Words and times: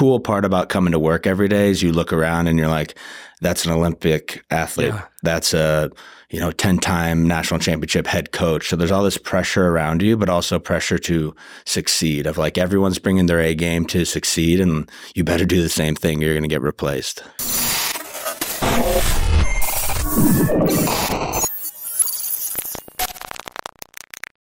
cool 0.00 0.18
part 0.18 0.46
about 0.46 0.70
coming 0.70 0.92
to 0.92 0.98
work 0.98 1.26
every 1.26 1.46
day 1.46 1.68
is 1.68 1.82
you 1.82 1.92
look 1.92 2.10
around 2.10 2.46
and 2.46 2.58
you're 2.58 2.68
like, 2.68 2.94
that's 3.42 3.66
an 3.66 3.70
Olympic 3.70 4.42
athlete. 4.50 4.94
Yeah. 4.94 5.04
That's 5.22 5.52
a, 5.52 5.90
you 6.30 6.40
know, 6.40 6.52
10 6.52 6.78
time 6.78 7.28
national 7.28 7.60
championship 7.60 8.06
head 8.06 8.32
coach. 8.32 8.70
So 8.70 8.76
there's 8.76 8.90
all 8.90 9.02
this 9.02 9.18
pressure 9.18 9.68
around 9.68 10.00
you, 10.00 10.16
but 10.16 10.30
also 10.30 10.58
pressure 10.58 10.96
to 11.00 11.36
succeed 11.66 12.26
of 12.26 12.38
like 12.38 12.56
everyone's 12.56 12.98
bringing 12.98 13.26
their 13.26 13.40
A 13.40 13.54
game 13.54 13.84
to 13.88 14.06
succeed 14.06 14.58
and 14.58 14.90
you 15.14 15.22
better 15.22 15.44
do 15.44 15.60
the 15.60 15.68
same 15.68 15.94
thing. 15.94 16.22
You're 16.22 16.32
going 16.32 16.44
to 16.44 16.48
get 16.48 16.62
replaced. 16.62 17.22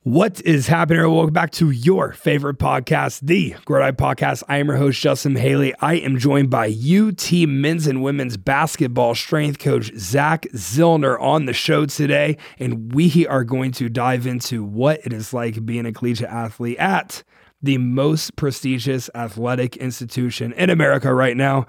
What 0.05 0.41
is 0.41 0.67
happening? 0.67 1.01
Welcome 1.09 1.33
back 1.33 1.53
to 1.53 1.71
your 1.71 2.13
favorite 2.13 2.59
podcast, 2.59 3.21
the 3.21 3.55
Eye 3.55 3.93
Podcast. 3.93 4.43
I 4.49 4.57
am 4.57 4.67
your 4.67 4.77
host, 4.77 5.01
Justin 5.01 5.35
Mihaly. 5.35 5.75
I 5.81 5.95
am 5.95 6.19
joined 6.19 6.51
by 6.51 6.71
UT 6.71 7.31
men's 7.47 7.87
and 7.87 8.03
women's 8.03 8.37
basketball 8.37 9.15
strength 9.15 9.61
coach 9.61 9.93
Zack 9.97 10.49
Zillner 10.55 11.21
on 11.21 11.47
the 11.47 11.53
show 11.53 11.87
today. 11.87 12.37
And 12.59 12.93
we 12.93 13.29
are 13.29 13.45
going 13.45 13.71
to 13.73 13.89
dive 13.89 14.27
into 14.27 14.65
what 14.65 14.99
it 15.05 15.13
is 15.13 15.33
like 15.33 15.65
being 15.65 15.87
a 15.87 15.93
collegiate 15.93 16.31
athlete 16.31 16.79
at 16.79 17.23
the 17.63 17.79
most 17.79 18.35
prestigious 18.35 19.09
athletic 19.15 19.77
institution 19.77 20.53
in 20.55 20.69
America 20.69 21.15
right 21.15 21.37
now. 21.37 21.65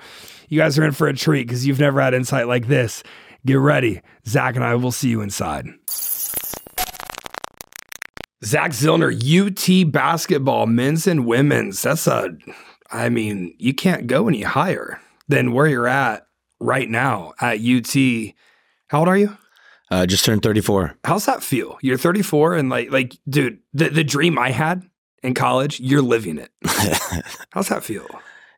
You 0.50 0.58
guys 0.58 0.80
are 0.80 0.86
in 0.86 0.94
for 0.94 1.08
a 1.08 1.14
treat 1.14 1.46
because 1.46 1.68
you've 1.68 1.80
never 1.80 2.02
had 2.02 2.16
insight 2.16 2.48
like 2.48 2.68
this. 2.68 3.04
Get 3.46 3.60
ready. 3.60 4.02
Zack 4.26 4.56
and 4.56 4.64
I 4.64 4.74
will 4.74 4.92
see 4.92 5.10
you 5.10 5.22
inside. 5.22 5.68
Zack 8.44 8.72
Zillner, 8.72 9.12
UT 9.14 9.92
basketball, 9.92 10.66
men's 10.66 11.08
and 11.08 11.26
women's. 11.26 11.82
That's 11.82 12.08
a, 12.08 12.36
I 12.92 13.10
mean, 13.10 13.56
you 13.58 13.74
can't 13.74 14.08
go 14.08 14.28
any 14.28 14.42
higher 14.42 15.00
than 15.28 15.54
where 15.54 15.68
you're 15.68 15.88
at 15.88 16.28
right 16.60 16.90
now 16.90 17.34
at 17.40 17.60
UT. 17.60 17.96
How 18.88 19.00
old 19.00 19.08
are 19.08 19.18
you? 19.18 19.38
Uh, 19.90 20.06
just 20.06 20.26
turned 20.26 20.42
34. 20.42 20.98
How's 21.04 21.26
that 21.26 21.44
feel? 21.44 21.78
You're 21.82 21.98
34 21.98 22.56
and 22.56 22.70
like, 22.70 22.92
like, 22.92 23.18
dude, 23.30 23.60
the, 23.74 23.90
the 23.90 24.04
dream 24.04 24.38
I 24.40 24.52
had 24.52 24.84
in 25.22 25.34
college, 25.34 25.80
you're 25.80 26.02
living 26.02 26.38
it. 26.38 26.52
How's 27.52 27.70
that 27.70 27.84
feel? 27.84 28.08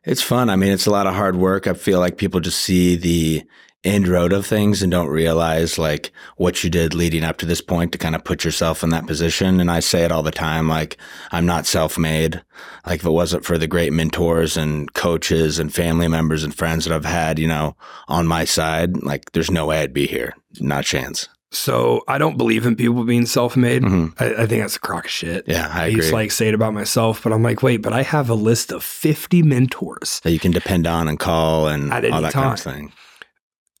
It's 0.04 0.22
fun. 0.22 0.50
I 0.50 0.56
mean, 0.56 0.72
it's 0.72 0.86
a 0.86 0.90
lot 0.90 1.06
of 1.06 1.14
hard 1.14 1.36
work. 1.36 1.66
I 1.66 1.74
feel 1.74 1.98
like 1.98 2.16
people 2.16 2.40
just 2.40 2.60
see 2.60 2.96
the 2.96 3.44
end 3.86 4.08
road 4.08 4.32
of 4.32 4.44
things 4.44 4.82
and 4.82 4.90
don't 4.90 5.08
realize 5.08 5.78
like 5.78 6.10
what 6.36 6.62
you 6.64 6.68
did 6.70 6.92
leading 6.92 7.24
up 7.24 7.38
to 7.38 7.46
this 7.46 7.60
point 7.60 7.92
to 7.92 7.98
kind 7.98 8.14
of 8.14 8.24
put 8.24 8.44
yourself 8.44 8.82
in 8.82 8.90
that 8.90 9.06
position. 9.06 9.60
And 9.60 9.70
I 9.70 9.80
say 9.80 10.02
it 10.04 10.12
all 10.12 10.22
the 10.22 10.30
time, 10.30 10.68
like 10.68 10.96
I'm 11.30 11.46
not 11.46 11.66
self-made. 11.66 12.42
Like 12.86 13.00
if 13.00 13.06
it 13.06 13.10
wasn't 13.10 13.44
for 13.44 13.56
the 13.58 13.66
great 13.66 13.92
mentors 13.92 14.56
and 14.56 14.92
coaches 14.94 15.58
and 15.58 15.72
family 15.72 16.08
members 16.08 16.42
and 16.44 16.54
friends 16.54 16.84
that 16.84 16.94
I've 16.94 17.04
had, 17.04 17.38
you 17.38 17.46
know, 17.48 17.76
on 18.08 18.26
my 18.26 18.44
side, 18.44 19.02
like 19.02 19.32
there's 19.32 19.50
no 19.50 19.66
way 19.66 19.80
I'd 19.82 19.92
be 19.94 20.06
here. 20.06 20.34
Not 20.60 20.84
chance. 20.84 21.28
So 21.52 22.02
I 22.08 22.18
don't 22.18 22.36
believe 22.36 22.66
in 22.66 22.74
people 22.74 23.04
being 23.04 23.24
self-made. 23.24 23.82
Mhm. 23.82 24.12
I, 24.20 24.42
I 24.42 24.46
think 24.46 24.62
that's 24.62 24.76
a 24.76 24.80
crock 24.80 25.04
of 25.04 25.10
shit. 25.10 25.44
Yeah, 25.46 25.70
I 25.72 25.84
I 25.84 25.86
used 25.86 26.08
to 26.08 26.14
like 26.14 26.32
say 26.32 26.48
it 26.48 26.54
about 26.54 26.74
myself, 26.74 27.22
but 27.22 27.32
I'm 27.32 27.42
like, 27.42 27.62
wait, 27.62 27.78
but 27.82 27.92
I 27.92 28.02
have 28.02 28.28
a 28.28 28.34
list 28.34 28.72
of 28.72 28.82
50 28.82 29.42
mentors. 29.42 30.20
that 30.24 30.32
you 30.32 30.40
can 30.40 30.50
depend 30.50 30.86
on 30.88 31.06
and 31.08 31.18
call 31.20 31.68
and 31.68 31.92
At 31.92 32.04
any 32.04 32.12
all 32.12 32.20
that 32.22 32.32
kind 32.32 32.52
of 32.52 32.60
time. 32.60 32.74
thing. 32.74 32.92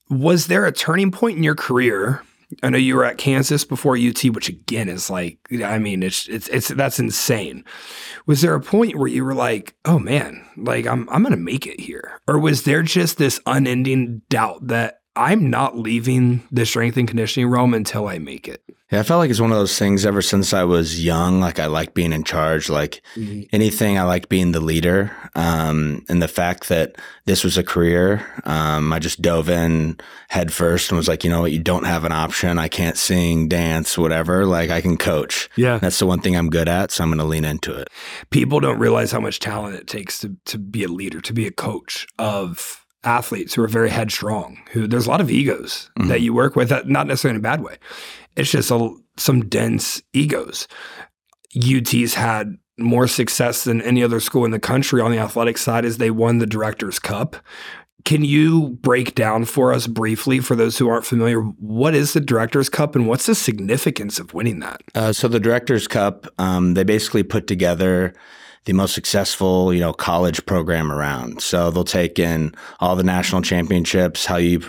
Was 0.08 0.46
there 0.46 0.66
a 0.66 0.72
turning 0.72 1.10
point 1.10 1.36
in 1.36 1.42
your 1.42 1.54
career? 1.54 2.22
I 2.62 2.70
know 2.70 2.78
you 2.78 2.94
were 2.94 3.04
at 3.04 3.18
Kansas 3.18 3.64
before 3.64 3.96
UT, 3.96 4.22
which 4.26 4.48
again 4.48 4.88
is 4.88 5.10
like, 5.10 5.38
I 5.64 5.78
mean, 5.78 6.02
it's 6.02 6.28
it's 6.28 6.46
it's 6.48 6.68
that's 6.68 7.00
insane. 7.00 7.64
Was 8.26 8.40
there 8.40 8.54
a 8.54 8.60
point 8.60 8.96
where 8.96 9.08
you 9.08 9.24
were 9.24 9.34
like, 9.34 9.74
oh 9.84 9.98
man, 9.98 10.46
like 10.56 10.86
I'm 10.86 11.08
I'm 11.10 11.24
gonna 11.24 11.36
make 11.36 11.66
it 11.66 11.80
here, 11.80 12.20
or 12.28 12.38
was 12.38 12.62
there 12.62 12.82
just 12.82 13.18
this 13.18 13.40
unending 13.46 14.22
doubt 14.28 14.68
that 14.68 15.00
I'm 15.16 15.50
not 15.50 15.76
leaving 15.76 16.46
the 16.50 16.66
strength 16.66 16.96
and 16.96 17.08
conditioning 17.08 17.48
realm 17.48 17.74
until 17.74 18.08
I 18.08 18.18
make 18.18 18.48
it? 18.48 18.62
Yeah, 18.92 19.00
I 19.00 19.02
felt 19.02 19.18
like 19.18 19.30
it's 19.30 19.40
one 19.40 19.50
of 19.50 19.58
those 19.58 19.76
things 19.76 20.06
ever 20.06 20.22
since 20.22 20.52
I 20.52 20.62
was 20.62 21.04
young. 21.04 21.40
Like 21.40 21.58
I 21.58 21.66
like 21.66 21.92
being 21.92 22.12
in 22.12 22.22
charge. 22.22 22.70
Like 22.70 23.02
anything, 23.50 23.98
I 23.98 24.04
like 24.04 24.28
being 24.28 24.52
the 24.52 24.60
leader. 24.60 25.10
Um, 25.34 26.04
and 26.08 26.22
the 26.22 26.28
fact 26.28 26.68
that 26.68 26.94
this 27.24 27.42
was 27.42 27.58
a 27.58 27.64
career, 27.64 28.24
um, 28.44 28.92
I 28.92 29.00
just 29.00 29.20
dove 29.20 29.48
in 29.50 29.98
head 30.28 30.52
first 30.52 30.90
and 30.90 30.96
was 30.96 31.08
like, 31.08 31.24
you 31.24 31.30
know 31.30 31.40
what, 31.40 31.50
you 31.50 31.58
don't 31.58 31.82
have 31.82 32.04
an 32.04 32.12
option. 32.12 32.60
I 32.60 32.68
can't 32.68 32.96
sing, 32.96 33.48
dance, 33.48 33.98
whatever. 33.98 34.46
Like 34.46 34.70
I 34.70 34.80
can 34.80 34.96
coach. 34.96 35.50
Yeah. 35.56 35.78
That's 35.78 35.98
the 35.98 36.06
one 36.06 36.20
thing 36.20 36.36
I'm 36.36 36.48
good 36.48 36.68
at. 36.68 36.92
So 36.92 37.02
I'm 37.02 37.10
going 37.10 37.18
to 37.18 37.24
lean 37.24 37.44
into 37.44 37.74
it. 37.76 37.88
people 38.30 38.60
don't 38.60 38.78
realize 38.78 39.10
how 39.10 39.20
much 39.20 39.40
talent 39.40 39.74
it 39.74 39.88
takes 39.88 40.20
to 40.20 40.36
to 40.44 40.58
be 40.58 40.84
a 40.84 40.88
leader, 40.88 41.20
to 41.22 41.32
be 41.32 41.46
a 41.48 41.50
coach 41.50 42.06
of 42.20 42.85
athletes 43.06 43.54
who 43.54 43.62
are 43.62 43.68
very 43.68 43.88
headstrong. 43.90 44.58
Who 44.72 44.86
there's 44.86 45.06
a 45.06 45.10
lot 45.10 45.20
of 45.20 45.30
egos 45.30 45.90
Mhm. 45.98 46.08
that 46.08 46.20
you 46.20 46.34
work 46.34 46.56
with, 46.56 46.68
that 46.68 46.88
not 46.88 47.06
necessarily 47.06 47.36
in 47.36 47.40
a 47.40 47.42
bad 47.42 47.62
way. 47.62 47.76
It's 48.36 48.50
just 48.50 48.70
a, 48.70 48.90
some 49.16 49.48
dense 49.48 50.02
egos. 50.12 50.68
UT's 51.54 52.14
had 52.14 52.56
more 52.78 53.06
success 53.08 53.64
than 53.64 53.80
any 53.80 54.02
other 54.02 54.20
school 54.20 54.44
in 54.44 54.50
the 54.50 54.58
country 54.58 55.00
on 55.00 55.10
the 55.10 55.18
athletic 55.18 55.56
side 55.56 55.84
as 55.86 55.96
they 55.96 56.10
won 56.10 56.38
the 56.38 56.46
Directors 56.46 56.98
Cup. 56.98 57.36
Can 58.04 58.22
you 58.24 58.76
break 58.82 59.14
down 59.14 59.46
for 59.46 59.72
us 59.72 59.86
briefly, 59.86 60.38
for 60.40 60.54
those 60.54 60.78
who 60.78 60.88
aren't 60.88 61.06
familiar, 61.06 61.40
what 61.40 61.94
is 61.94 62.12
the 62.12 62.20
Directors 62.20 62.68
Cup 62.68 62.94
and 62.94 63.08
what's 63.08 63.26
the 63.26 63.34
significance 63.34 64.20
of 64.20 64.34
winning 64.34 64.60
that? 64.60 64.82
Uh, 64.94 65.12
so 65.12 65.26
the 65.26 65.40
Directors 65.40 65.88
Cup, 65.88 66.26
um, 66.38 66.74
they 66.74 66.84
basically 66.84 67.22
put 67.22 67.46
together 67.46 68.12
the 68.66 68.72
most 68.72 68.94
successful, 68.94 69.72
you 69.72 69.80
know, 69.80 69.92
college 69.92 70.44
program 70.44 70.92
around. 70.92 71.40
So 71.40 71.70
they'll 71.70 71.84
take 71.84 72.18
in 72.18 72.54
all 72.80 72.96
the 72.96 73.04
national 73.04 73.42
championships, 73.42 74.26
how 74.26 74.36
you, 74.36 74.60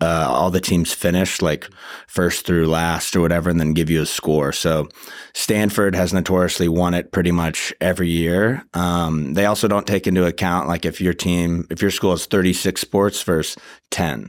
uh, 0.00 0.28
all 0.30 0.52
the 0.52 0.60
teams 0.60 0.92
finished, 0.92 1.42
like 1.42 1.68
first 2.06 2.46
through 2.46 2.68
last 2.68 3.14
or 3.16 3.20
whatever, 3.20 3.50
and 3.50 3.58
then 3.58 3.74
give 3.74 3.90
you 3.90 4.02
a 4.02 4.06
score. 4.06 4.52
So 4.52 4.88
Stanford 5.34 5.96
has 5.96 6.12
notoriously 6.12 6.68
won 6.68 6.94
it 6.94 7.10
pretty 7.10 7.32
much 7.32 7.74
every 7.80 8.08
year. 8.08 8.64
Um, 8.72 9.34
they 9.34 9.46
also 9.46 9.66
don't 9.66 9.86
take 9.86 10.06
into 10.06 10.24
account 10.24 10.68
like 10.68 10.84
if 10.84 11.00
your 11.00 11.12
team, 11.12 11.66
if 11.70 11.82
your 11.82 11.90
school 11.90 12.12
has 12.12 12.26
36 12.26 12.80
sports 12.80 13.20
versus 13.24 13.60
10. 13.90 14.28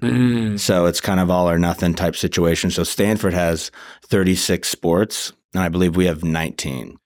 So 0.58 0.88
it's 0.88 1.00
kind 1.00 1.20
of 1.20 1.30
all 1.30 1.48
or 1.48 1.60
nothing 1.60 1.94
type 1.94 2.16
situation. 2.16 2.72
So 2.72 2.84
Stanford 2.84 3.36
has 3.36 3.70
36 4.08 4.68
sports, 4.68 5.32
and 5.54 5.62
I 5.62 5.70
believe 5.70 5.96
we 5.96 6.08
have 6.08 6.24
19. 6.24 6.98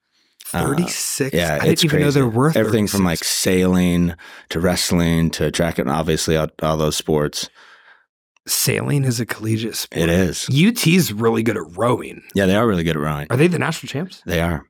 Uh, 0.56 0.68
36? 0.68 1.34
yeah, 1.36 1.60
I 1.62 1.66
didn't 1.66 1.84
even 1.84 2.00
know 2.02 2.12
they're 2.12 2.28
worth 2.28 2.56
Everything 2.56 2.88
from 2.88 3.04
like 3.04 3.24
sailing 3.24 4.14
to 4.50 4.60
wrestling 4.60 5.30
to 5.32 5.52
track 5.52 5.78
and 5.80 5.90
obviously 5.90 6.38
all, 6.38 6.48
all 6.62 6.78
those 6.78 6.96
sports. 6.96 7.50
sailing 8.48 9.04
is 9.04 9.20
a 9.20 9.26
collegiate 9.26 9.76
sport. 9.76 10.04
It 10.04 10.10
is. 10.10 10.48
UT's 10.50 11.12
really 11.12 11.44
good 11.44 11.58
at 11.58 11.78
rowing. 11.78 12.24
Yeah, 12.34 12.46
they 12.46 12.56
are 12.56 12.68
really 12.68 12.84
good 12.84 12.96
at 12.96 13.02
rowing. 13.02 13.28
Are 13.30 13.38
they 13.38 13.48
the 13.48 13.60
national 13.60 13.90
champs? 13.90 14.22
They 14.26 14.40
are. 14.40 14.66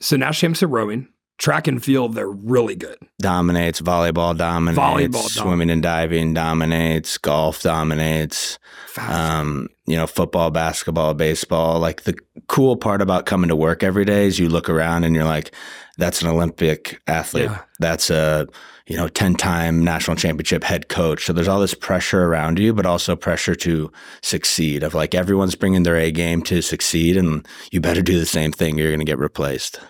So 0.00 0.16
national 0.16 0.48
champs 0.48 0.62
at 0.62 0.68
rowing. 0.68 1.08
Track 1.40 1.66
and 1.66 1.82
field, 1.82 2.14
they're 2.14 2.28
really 2.28 2.74
good. 2.76 2.98
Dominates, 3.18 3.80
volleyball 3.80 4.36
dominates, 4.36 4.78
Volleyball 4.78 5.26
swimming 5.26 5.70
and 5.70 5.82
diving 5.82 6.34
dominates, 6.34 7.16
golf 7.16 7.62
dominates. 7.62 8.58
um, 8.98 9.68
you 9.86 9.96
know, 9.96 10.06
football, 10.06 10.50
basketball, 10.50 11.14
baseball. 11.14 11.80
Like 11.80 12.02
the 12.02 12.14
cool 12.48 12.76
part 12.76 13.00
about 13.00 13.24
coming 13.24 13.48
to 13.48 13.56
work 13.56 13.82
every 13.82 14.04
day 14.04 14.26
is 14.26 14.38
you 14.38 14.50
look 14.50 14.68
around 14.68 15.04
and 15.04 15.14
you're 15.14 15.24
like, 15.24 15.54
that's 15.96 16.20
an 16.20 16.28
Olympic 16.28 17.00
athlete. 17.06 17.44
Yeah. 17.44 17.62
That's 17.78 18.10
a, 18.10 18.46
you 18.86 18.98
know, 18.98 19.08
10 19.08 19.36
time 19.36 19.82
national 19.82 20.18
championship 20.18 20.62
head 20.62 20.90
coach. 20.90 21.24
So 21.24 21.32
there's 21.32 21.48
all 21.48 21.60
this 21.60 21.72
pressure 21.72 22.24
around 22.26 22.58
you, 22.58 22.74
but 22.74 22.84
also 22.84 23.16
pressure 23.16 23.54
to 23.54 23.90
succeed 24.22 24.82
of 24.82 24.92
like 24.92 25.14
everyone's 25.14 25.54
bringing 25.54 25.84
their 25.84 25.96
A 25.96 26.10
game 26.10 26.42
to 26.42 26.60
succeed 26.60 27.16
and 27.16 27.48
you 27.72 27.80
better 27.80 28.02
do 28.02 28.18
the 28.18 28.26
same 28.26 28.52
thing. 28.52 28.78
Or 28.78 28.82
You're 28.82 28.90
going 28.90 29.00
to 29.00 29.06
get 29.06 29.18
replaced. 29.18 29.80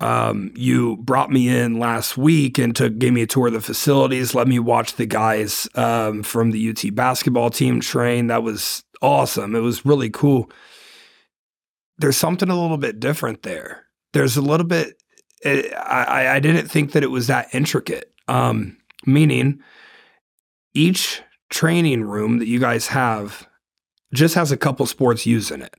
Um, 0.00 0.50
you 0.54 0.96
brought 0.98 1.30
me 1.30 1.48
in 1.48 1.78
last 1.78 2.16
week 2.16 2.58
and 2.58 2.74
took 2.74 2.98
gave 2.98 3.12
me 3.12 3.22
a 3.22 3.26
tour 3.26 3.48
of 3.48 3.52
the 3.52 3.60
facilities. 3.60 4.34
Let 4.34 4.48
me 4.48 4.58
watch 4.58 4.96
the 4.96 5.06
guys 5.06 5.68
um, 5.74 6.22
from 6.22 6.50
the 6.50 6.70
UT 6.70 6.94
basketball 6.94 7.50
team 7.50 7.80
train. 7.80 8.28
That 8.28 8.42
was 8.42 8.82
awesome. 9.02 9.54
It 9.54 9.60
was 9.60 9.84
really 9.84 10.10
cool. 10.10 10.50
There's 11.98 12.16
something 12.16 12.48
a 12.48 12.60
little 12.60 12.78
bit 12.78 12.98
different 12.98 13.42
there. 13.42 13.86
There's 14.14 14.38
a 14.38 14.42
little 14.42 14.66
bit. 14.66 15.00
It, 15.42 15.72
I, 15.74 16.36
I 16.36 16.40
didn't 16.40 16.68
think 16.68 16.92
that 16.92 17.02
it 17.02 17.10
was 17.10 17.26
that 17.26 17.54
intricate. 17.54 18.12
Um, 18.26 18.78
meaning, 19.04 19.60
each 20.72 21.20
training 21.50 22.04
room 22.04 22.38
that 22.38 22.46
you 22.46 22.58
guys 22.58 22.86
have 22.86 23.46
just 24.14 24.34
has 24.34 24.50
a 24.50 24.56
couple 24.56 24.86
sports 24.86 25.26
using 25.26 25.60
it 25.60 25.74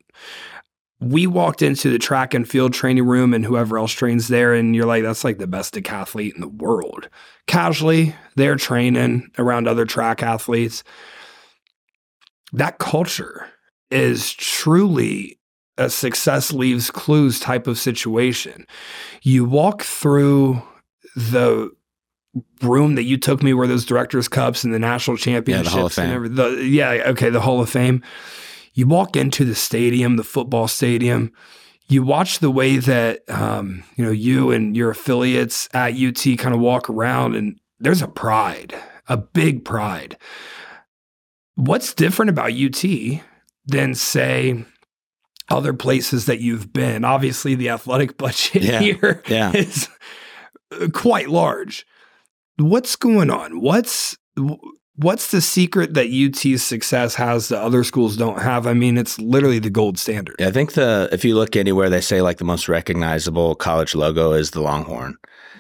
we 1.01 1.25
walked 1.25 1.63
into 1.63 1.89
the 1.89 1.97
track 1.97 2.33
and 2.35 2.47
field 2.47 2.73
training 2.73 3.05
room 3.05 3.33
and 3.33 3.43
whoever 3.43 3.77
else 3.79 3.91
trains 3.91 4.27
there 4.27 4.53
and 4.53 4.75
you're 4.75 4.85
like 4.85 5.01
that's 5.01 5.23
like 5.23 5.39
the 5.39 5.47
best 5.47 5.73
decathlete 5.73 6.35
in 6.35 6.41
the 6.41 6.47
world. 6.47 7.09
Casually 7.47 8.15
they're 8.35 8.55
training 8.55 9.29
around 9.39 9.67
other 9.67 9.85
track 9.85 10.21
athletes. 10.21 10.83
That 12.53 12.77
culture 12.77 13.47
is 13.89 14.31
truly 14.33 15.39
a 15.77 15.89
success 15.89 16.53
leaves 16.53 16.91
clues 16.91 17.39
type 17.39 17.65
of 17.65 17.79
situation. 17.79 18.67
You 19.23 19.43
walk 19.45 19.81
through 19.81 20.61
the 21.15 21.71
room 22.61 22.95
that 22.95 23.03
you 23.03 23.17
took 23.17 23.41
me 23.41 23.53
where 23.53 23.67
those 23.67 23.85
directors 23.85 24.27
cups 24.27 24.63
and 24.63 24.73
the 24.73 24.79
national 24.79 25.17
championships 25.17 25.73
Hall 25.73 25.85
of 25.87 25.93
Fame. 25.93 26.09
every- 26.11 26.29
the, 26.29 26.49
yeah 26.63 26.89
okay 27.07 27.29
the 27.29 27.41
hall 27.41 27.59
of 27.59 27.69
fame 27.69 28.01
you 28.73 28.87
walk 28.87 29.15
into 29.15 29.45
the 29.45 29.55
stadium 29.55 30.15
the 30.17 30.23
football 30.23 30.67
stadium 30.67 31.31
you 31.87 32.03
watch 32.03 32.39
the 32.39 32.51
way 32.51 32.77
that 32.77 33.21
um, 33.29 33.83
you 33.97 34.05
know 34.05 34.11
you 34.11 34.51
and 34.51 34.75
your 34.77 34.91
affiliates 34.91 35.67
at 35.73 35.93
ut 35.93 36.23
kind 36.37 36.53
of 36.55 36.59
walk 36.61 36.89
around 36.89 37.35
and 37.35 37.59
there's 37.79 38.01
a 38.01 38.07
pride 38.07 38.73
a 39.07 39.17
big 39.17 39.65
pride 39.65 40.17
what's 41.55 41.93
different 41.93 42.29
about 42.29 42.51
ut 42.53 42.83
than 43.65 43.93
say 43.93 44.63
other 45.49 45.73
places 45.73 46.25
that 46.25 46.39
you've 46.39 46.71
been 46.71 47.03
obviously 47.03 47.55
the 47.55 47.69
athletic 47.69 48.17
budget 48.17 48.63
Yeah. 48.63 48.79
here 48.79 49.21
Yeah. 49.27 49.51
is 49.53 49.89
uh, 50.71 50.87
quite 50.93 51.29
large. 51.29 51.85
What's 52.57 52.95
going 52.95 53.29
on? 53.29 53.59
What's 53.59 54.17
what's 54.95 55.31
the 55.31 55.41
secret 55.41 55.93
that 55.93 56.07
UT's 56.11 56.63
success 56.63 57.15
has 57.15 57.47
that 57.49 57.61
other 57.61 57.83
schools 57.83 58.17
don't 58.17 58.41
have? 58.41 58.67
I 58.67 58.73
mean, 58.73 58.97
it's 58.97 59.19
literally 59.19 59.59
the 59.59 59.69
gold 59.69 59.97
standard. 59.97 60.35
Yeah, 60.39 60.47
I 60.47 60.51
think 60.51 60.73
the 60.73 61.09
if 61.11 61.23
you 61.25 61.35
look 61.35 61.55
anywhere, 61.55 61.89
they 61.89 62.01
say 62.01 62.21
like 62.21 62.37
the 62.37 62.43
most 62.45 62.67
recognizable 62.69 63.55
college 63.55 63.95
logo 63.95 64.33
is 64.33 64.51
the 64.51 64.61
Longhorn, 64.61 65.15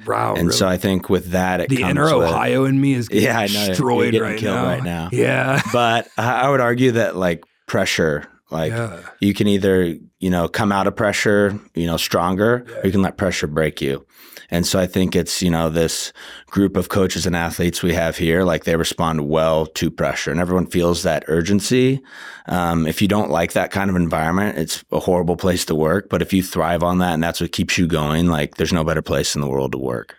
Wow. 0.05 0.35
and 0.35 0.53
so 0.53 0.67
I 0.67 0.77
think 0.77 1.09
with 1.09 1.31
that, 1.31 1.61
it 1.61 1.69
the 1.69 1.77
comes 1.77 1.91
inner 1.91 2.17
with, 2.17 2.27
Ohio 2.29 2.65
in 2.65 2.79
me 2.81 2.93
is 2.93 3.07
getting 3.07 3.23
Yeah, 3.25 3.39
I 3.39 3.47
know. 3.47 3.67
Destroyed 3.67 4.15
right, 4.19 4.37
killed 4.39 4.55
now. 4.55 4.65
right 4.65 4.83
now. 4.83 5.09
Yeah. 5.11 5.61
But 5.73 6.07
I 6.17 6.41
I 6.41 6.49
would 6.49 6.61
argue 6.61 6.91
that 6.93 7.15
like 7.15 7.43
pressure, 7.67 8.27
like 8.49 8.71
yeah. 8.71 8.99
you 9.19 9.33
can 9.33 9.47
either 9.47 9.95
you 10.19 10.29
know 10.29 10.47
come 10.47 10.71
out 10.71 10.87
of 10.87 10.95
pressure, 10.95 11.57
you 11.73 11.87
know, 11.87 11.97
stronger, 11.97 12.65
Yeah. 12.67 12.75
or 12.77 12.85
you 12.85 12.91
can 12.91 13.01
let 13.01 13.17
pressure 13.17 13.47
break 13.47 13.81
you. 13.81 14.05
And 14.51 14.67
so 14.67 14.79
I 14.79 14.85
think 14.85 15.15
it's 15.15 15.41
you 15.41 15.49
know 15.49 15.69
this 15.69 16.11
group 16.47 16.75
of 16.75 16.89
coaches 16.89 17.25
and 17.25 17.35
athletes 17.35 17.81
we 17.81 17.93
have 17.93 18.17
here, 18.17 18.43
like 18.43 18.65
they 18.65 18.75
respond 18.75 19.29
well 19.29 19.65
to 19.65 19.89
pressure, 19.89 20.29
and 20.29 20.39
everyone 20.39 20.67
feels 20.67 21.03
that 21.03 21.23
urgency. 21.27 22.01
Um, 22.47 22.85
if 22.85 23.01
you 23.01 23.07
don't 23.07 23.31
like 23.31 23.53
that 23.53 23.71
kind 23.71 23.89
of 23.89 23.95
environment, 23.95 24.57
it's 24.57 24.83
a 24.91 24.99
horrible 24.99 25.37
place 25.37 25.65
to 25.65 25.75
work. 25.75 26.09
But 26.09 26.21
if 26.21 26.33
you 26.33 26.43
thrive 26.43 26.83
on 26.83 26.99
that 26.99 27.13
and 27.13 27.23
that's 27.23 27.41
what 27.41 27.53
keeps 27.53 27.77
you 27.77 27.87
going, 27.87 28.27
like 28.27 28.55
there's 28.55 28.73
no 28.73 28.83
better 28.83 29.01
place 29.01 29.35
in 29.35 29.41
the 29.41 29.49
world 29.49 29.71
to 29.71 29.77
work. 29.77 30.15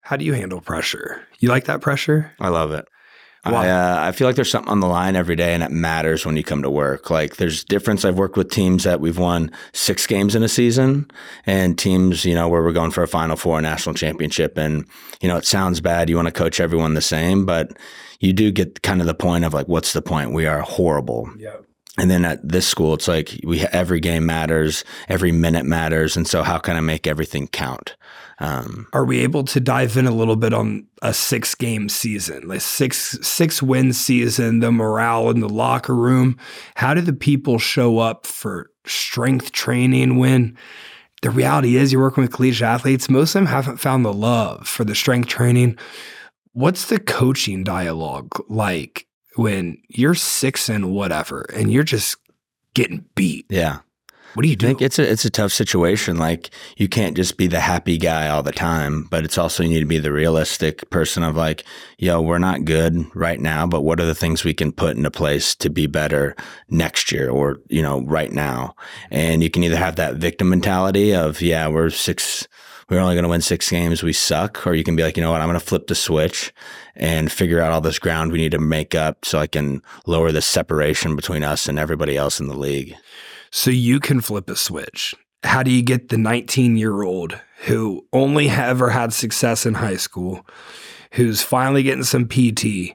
How 0.00 0.16
do 0.16 0.24
you 0.24 0.34
handle 0.34 0.60
pressure? 0.60 1.26
You 1.40 1.48
like 1.48 1.64
that 1.64 1.80
pressure? 1.80 2.32
I 2.40 2.48
love 2.48 2.72
it. 2.72 2.86
Why? 3.52 3.66
I, 3.66 3.70
uh, 3.70 4.08
I 4.08 4.12
feel 4.12 4.26
like 4.26 4.36
there's 4.36 4.50
something 4.50 4.70
on 4.70 4.80
the 4.80 4.86
line 4.86 5.16
every 5.16 5.36
day, 5.36 5.54
and 5.54 5.62
it 5.62 5.70
matters 5.70 6.24
when 6.24 6.36
you 6.36 6.44
come 6.44 6.62
to 6.62 6.70
work. 6.70 7.10
Like 7.10 7.36
there's 7.36 7.64
difference. 7.64 8.04
I've 8.04 8.18
worked 8.18 8.36
with 8.36 8.50
teams 8.50 8.84
that 8.84 9.00
we've 9.00 9.18
won 9.18 9.50
six 9.72 10.06
games 10.06 10.34
in 10.34 10.42
a 10.42 10.48
season, 10.48 11.10
and 11.44 11.78
teams, 11.78 12.24
you 12.24 12.34
know, 12.34 12.48
where 12.48 12.62
we're 12.62 12.72
going 12.72 12.90
for 12.90 13.02
a 13.02 13.08
Final 13.08 13.36
Four, 13.36 13.58
a 13.58 13.62
national 13.62 13.94
championship, 13.94 14.56
and 14.56 14.86
you 15.20 15.28
know, 15.28 15.36
it 15.36 15.46
sounds 15.46 15.80
bad. 15.80 16.08
You 16.08 16.16
want 16.16 16.26
to 16.26 16.32
coach 16.32 16.60
everyone 16.60 16.94
the 16.94 17.00
same, 17.00 17.46
but 17.46 17.76
you 18.20 18.32
do 18.32 18.50
get 18.50 18.82
kind 18.82 19.00
of 19.00 19.06
the 19.06 19.14
point 19.14 19.44
of 19.44 19.54
like, 19.54 19.68
what's 19.68 19.92
the 19.92 20.02
point? 20.02 20.32
We 20.32 20.46
are 20.46 20.60
horrible. 20.60 21.30
Yeah. 21.38 21.56
And 21.98 22.10
then 22.10 22.24
at 22.24 22.46
this 22.46 22.68
school, 22.68 22.94
it's 22.94 23.08
like 23.08 23.40
we 23.42 23.60
every 23.60 24.00
game 24.00 24.26
matters, 24.26 24.84
every 25.08 25.32
minute 25.32 25.64
matters, 25.64 26.16
and 26.16 26.26
so 26.26 26.42
how 26.42 26.58
can 26.58 26.76
I 26.76 26.80
make 26.80 27.06
everything 27.06 27.48
count? 27.48 27.96
Um, 28.38 28.86
Are 28.92 29.04
we 29.04 29.20
able 29.20 29.44
to 29.44 29.60
dive 29.60 29.96
in 29.96 30.06
a 30.06 30.10
little 30.10 30.36
bit 30.36 30.52
on 30.52 30.86
a 31.00 31.14
six 31.14 31.54
game 31.54 31.88
season, 31.88 32.46
like 32.46 32.60
six 32.60 33.18
six 33.22 33.62
win 33.62 33.92
season, 33.92 34.60
the 34.60 34.70
morale 34.70 35.30
in 35.30 35.40
the 35.40 35.48
locker 35.48 35.94
room? 35.94 36.38
How 36.74 36.92
do 36.92 37.00
the 37.00 37.14
people 37.14 37.58
show 37.58 37.98
up 37.98 38.26
for 38.26 38.70
strength 38.84 39.52
training 39.52 40.18
when 40.18 40.56
the 41.22 41.30
reality 41.30 41.76
is 41.76 41.92
you're 41.92 42.02
working 42.02 42.22
with 42.22 42.32
collegiate 42.32 42.68
athletes? 42.68 43.08
Most 43.08 43.30
of 43.34 43.40
them 43.40 43.46
haven't 43.46 43.78
found 43.78 44.04
the 44.04 44.12
love 44.12 44.68
for 44.68 44.84
the 44.84 44.94
strength 44.94 45.28
training. 45.28 45.78
What's 46.52 46.86
the 46.86 46.98
coaching 47.00 47.64
dialogue 47.64 48.28
like 48.48 49.06
when 49.36 49.78
you're 49.88 50.14
six 50.14 50.68
and 50.68 50.92
whatever 50.92 51.46
and 51.54 51.72
you're 51.72 51.84
just 51.84 52.16
getting 52.74 53.06
beat? 53.14 53.46
yeah. 53.48 53.78
What 54.36 54.42
do 54.42 54.50
you 54.50 54.52
I 54.52 54.56
do? 54.56 54.66
think 54.66 54.82
it's 54.82 54.98
a 54.98 55.10
it's 55.10 55.24
a 55.24 55.30
tough 55.30 55.50
situation. 55.50 56.18
Like 56.18 56.50
you 56.76 56.88
can't 56.90 57.16
just 57.16 57.38
be 57.38 57.46
the 57.46 57.60
happy 57.60 57.96
guy 57.96 58.28
all 58.28 58.42
the 58.42 58.52
time, 58.52 59.04
but 59.04 59.24
it's 59.24 59.38
also 59.38 59.62
you 59.62 59.70
need 59.70 59.80
to 59.80 59.86
be 59.86 59.98
the 59.98 60.12
realistic 60.12 60.90
person 60.90 61.22
of 61.22 61.36
like, 61.36 61.64
yo, 61.96 62.20
we're 62.20 62.36
not 62.36 62.66
good 62.66 63.06
right 63.16 63.40
now, 63.40 63.66
but 63.66 63.80
what 63.80 63.98
are 63.98 64.04
the 64.04 64.14
things 64.14 64.44
we 64.44 64.52
can 64.52 64.72
put 64.72 64.94
into 64.94 65.10
place 65.10 65.54
to 65.54 65.70
be 65.70 65.86
better 65.86 66.36
next 66.68 67.10
year 67.12 67.30
or 67.30 67.62
you 67.68 67.80
know 67.80 68.02
right 68.02 68.30
now? 68.30 68.74
And 69.10 69.42
you 69.42 69.48
can 69.48 69.64
either 69.64 69.78
have 69.78 69.96
that 69.96 70.16
victim 70.16 70.50
mentality 70.50 71.14
of 71.14 71.40
yeah, 71.40 71.66
we're 71.68 71.88
six. 71.88 72.46
We're 72.90 73.00
only 73.00 73.14
going 73.14 73.24
to 73.24 73.30
win 73.30 73.40
six 73.40 73.70
games. 73.70 74.02
We 74.02 74.12
suck. 74.12 74.66
Or 74.66 74.74
you 74.74 74.84
can 74.84 74.96
be 74.96 75.02
like, 75.02 75.16
you 75.16 75.22
know 75.22 75.30
what? 75.32 75.40
I'm 75.40 75.48
going 75.48 75.58
to 75.58 75.64
flip 75.64 75.86
the 75.86 75.94
switch 75.94 76.52
and 76.94 77.32
figure 77.32 77.62
out 77.62 77.72
all 77.72 77.80
this 77.80 77.98
ground 77.98 78.32
we 78.32 78.38
need 78.38 78.52
to 78.52 78.58
make 78.58 78.94
up 78.94 79.24
so 79.24 79.38
I 79.38 79.46
can 79.46 79.80
lower 80.04 80.30
the 80.30 80.42
separation 80.42 81.16
between 81.16 81.42
us 81.42 81.68
and 81.68 81.78
everybody 81.78 82.18
else 82.18 82.38
in 82.38 82.48
the 82.48 82.54
league. 82.54 82.94
So 83.56 83.70
you 83.70 84.00
can 84.00 84.20
flip 84.20 84.50
a 84.50 84.54
switch. 84.54 85.14
How 85.42 85.62
do 85.62 85.70
you 85.70 85.80
get 85.80 86.10
the 86.10 86.18
19 86.18 86.76
year 86.76 87.02
old 87.02 87.40
who 87.64 88.06
only 88.12 88.50
ever 88.50 88.90
had 88.90 89.14
success 89.14 89.64
in 89.64 89.72
high 89.72 89.96
school, 89.96 90.46
who's 91.12 91.40
finally 91.40 91.82
getting 91.82 92.04
some 92.04 92.28
PT, 92.28 92.92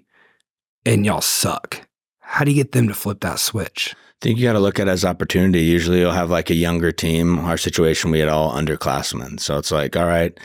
and 0.86 1.04
y'all 1.04 1.19
suck? 1.19 1.90
How 2.19 2.46
do 2.46 2.52
you 2.52 2.63
get 2.63 2.74
them 2.74 2.88
to 2.90 2.94
flip 2.94 3.22
that 3.22 3.40
switch? 3.40 3.96
I 3.98 4.16
think 4.22 4.38
you 4.38 4.44
got 4.44 4.54
to 4.54 4.60
look 4.60 4.80
at 4.80 4.88
it 4.88 4.92
as 4.92 5.04
opportunity. 5.04 5.62
Usually 5.62 6.02
you'll 6.02 6.12
have 6.12 6.30
like 6.30 6.52
a 6.52 6.56
younger 6.56 6.92
team. 6.92 7.40
Our 7.40 7.57
situation, 7.57 8.12
we 8.12 8.19
had 8.19 8.30
all 8.30 8.54
underclassmen. 8.54 9.40
So 9.40 9.57
it's 9.57 9.72
like, 9.72 9.98
all 9.98 10.06
right, 10.06 10.40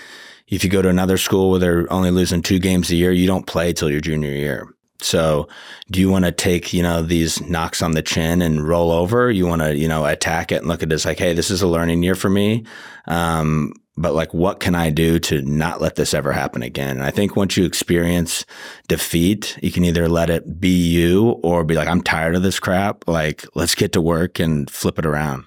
if 0.49 0.65
you 0.65 0.71
go 0.71 0.81
to 0.81 0.89
another 0.89 1.19
school 1.19 1.51
where 1.51 1.61
they're 1.61 1.93
only 1.93 2.11
losing 2.11 2.41
two 2.41 2.59
games 2.59 2.91
a 2.91 2.97
year, 2.97 3.13
you 3.13 3.27
don't 3.27 3.47
play 3.47 3.75
till 3.75 3.91
your 3.91 4.01
junior 4.01 4.31
year. 4.31 4.67
So 5.01 5.49
do 5.91 6.01
you 6.01 6.11
want 6.11 6.25
to 6.25 6.33
take, 6.33 6.73
you 6.73 6.83
know, 6.83 7.03
these 7.03 7.41
knocks 7.43 7.83
on 7.83 7.93
the 7.93 8.03
chin 8.03 8.43
and 8.43 8.67
roll 8.67 8.91
over? 8.91 9.31
You 9.31 9.47
want 9.47 9.63
to, 9.63 9.77
you 9.77 9.89
know, 9.89 10.05
attack 10.05 10.53
it 10.53 10.57
and 10.57 10.67
look 10.69 10.83
at 10.83 10.91
it 10.91 10.95
as 10.95 11.05
like, 11.05 11.19
hey, 11.19 11.33
this 11.33 11.51
is 11.51 11.63
a 11.63 11.69
learning 11.69 12.03
year 12.03 12.15
for 12.15 12.31
me. 12.31 12.65
Um, 13.07 13.73
but 13.99 14.15
like, 14.15 14.35
what 14.35 14.61
can 14.61 14.75
I 14.75 14.91
do 14.91 15.19
to 15.21 15.41
not 15.43 15.81
let 15.81 15.95
this 15.97 16.13
ever 16.13 16.33
happen 16.33 16.63
again? 16.63 16.97
And 16.97 17.05
I 17.05 17.11
think 17.11 17.35
once 17.35 17.57
you 17.57 17.65
experience 17.65 18.45
defeat, 18.89 19.59
you 19.63 19.73
can 19.73 19.85
either 19.85 20.09
let 20.09 20.29
it 20.29 20.61
be 20.61 20.77
you 20.89 21.41
or 21.43 21.65
be 21.65 21.75
like, 21.75 21.89
I'm 21.89 22.03
tired 22.03 22.35
of 22.35 22.43
this 22.43 22.61
crap. 22.61 23.09
Like, 23.09 23.47
let's 23.55 23.75
get 23.75 23.93
to 23.93 24.01
work 24.01 24.39
and 24.39 24.71
flip 24.71 24.99
it 24.99 25.07
around. 25.07 25.45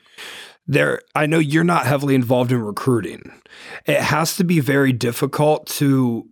There, 0.65 1.01
I 1.15 1.25
know 1.25 1.39
you're 1.39 1.63
not 1.63 1.85
heavily 1.85 2.15
involved 2.15 2.51
in 2.51 2.61
recruiting. 2.61 3.31
It 3.85 4.01
has 4.01 4.35
to 4.37 4.43
be 4.43 4.59
very 4.59 4.93
difficult 4.93 5.67
to. 5.67 6.27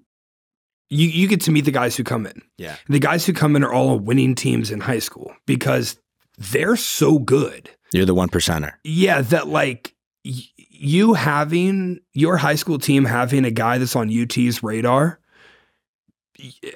You, 0.89 1.07
you 1.07 1.27
get 1.27 1.41
to 1.41 1.51
meet 1.51 1.65
the 1.65 1.71
guys 1.71 1.95
who 1.97 2.03
come 2.03 2.25
in. 2.25 2.41
Yeah. 2.57 2.77
The 2.87 2.99
guys 2.99 3.25
who 3.25 3.33
come 3.33 3.55
in 3.55 3.63
are 3.63 3.73
all 3.73 3.99
winning 3.99 4.35
teams 4.35 4.71
in 4.71 4.79
high 4.81 4.99
school 4.99 5.33
because 5.45 5.97
they're 6.37 6.75
so 6.77 7.19
good. 7.19 7.69
You're 7.93 8.05
the 8.05 8.13
one 8.13 8.29
percenter. 8.29 8.73
Yeah, 8.83 9.21
that 9.21 9.47
like 9.47 9.95
y- 10.23 10.43
you 10.57 11.13
having 11.13 11.99
your 12.13 12.37
high 12.37 12.55
school 12.55 12.77
team 12.79 13.05
having 13.05 13.43
a 13.45 13.51
guy 13.51 13.77
that's 13.79 13.95
on 13.95 14.09
UT's 14.09 14.61
radar. 14.63 15.19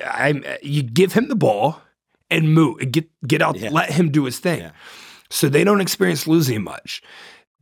I 0.05 0.57
you 0.63 0.81
give 0.83 1.13
him 1.13 1.27
the 1.27 1.35
ball 1.35 1.81
and 2.29 2.53
move 2.53 2.79
get 2.91 3.07
get 3.27 3.41
out 3.41 3.57
Yeah. 3.57 3.69
let 3.71 3.91
him 3.91 4.09
do 4.09 4.25
his 4.25 4.39
thing. 4.39 4.61
Yeah. 4.61 4.71
So 5.29 5.47
they 5.49 5.63
don't 5.63 5.81
experience 5.81 6.27
losing 6.27 6.63
much. 6.63 7.01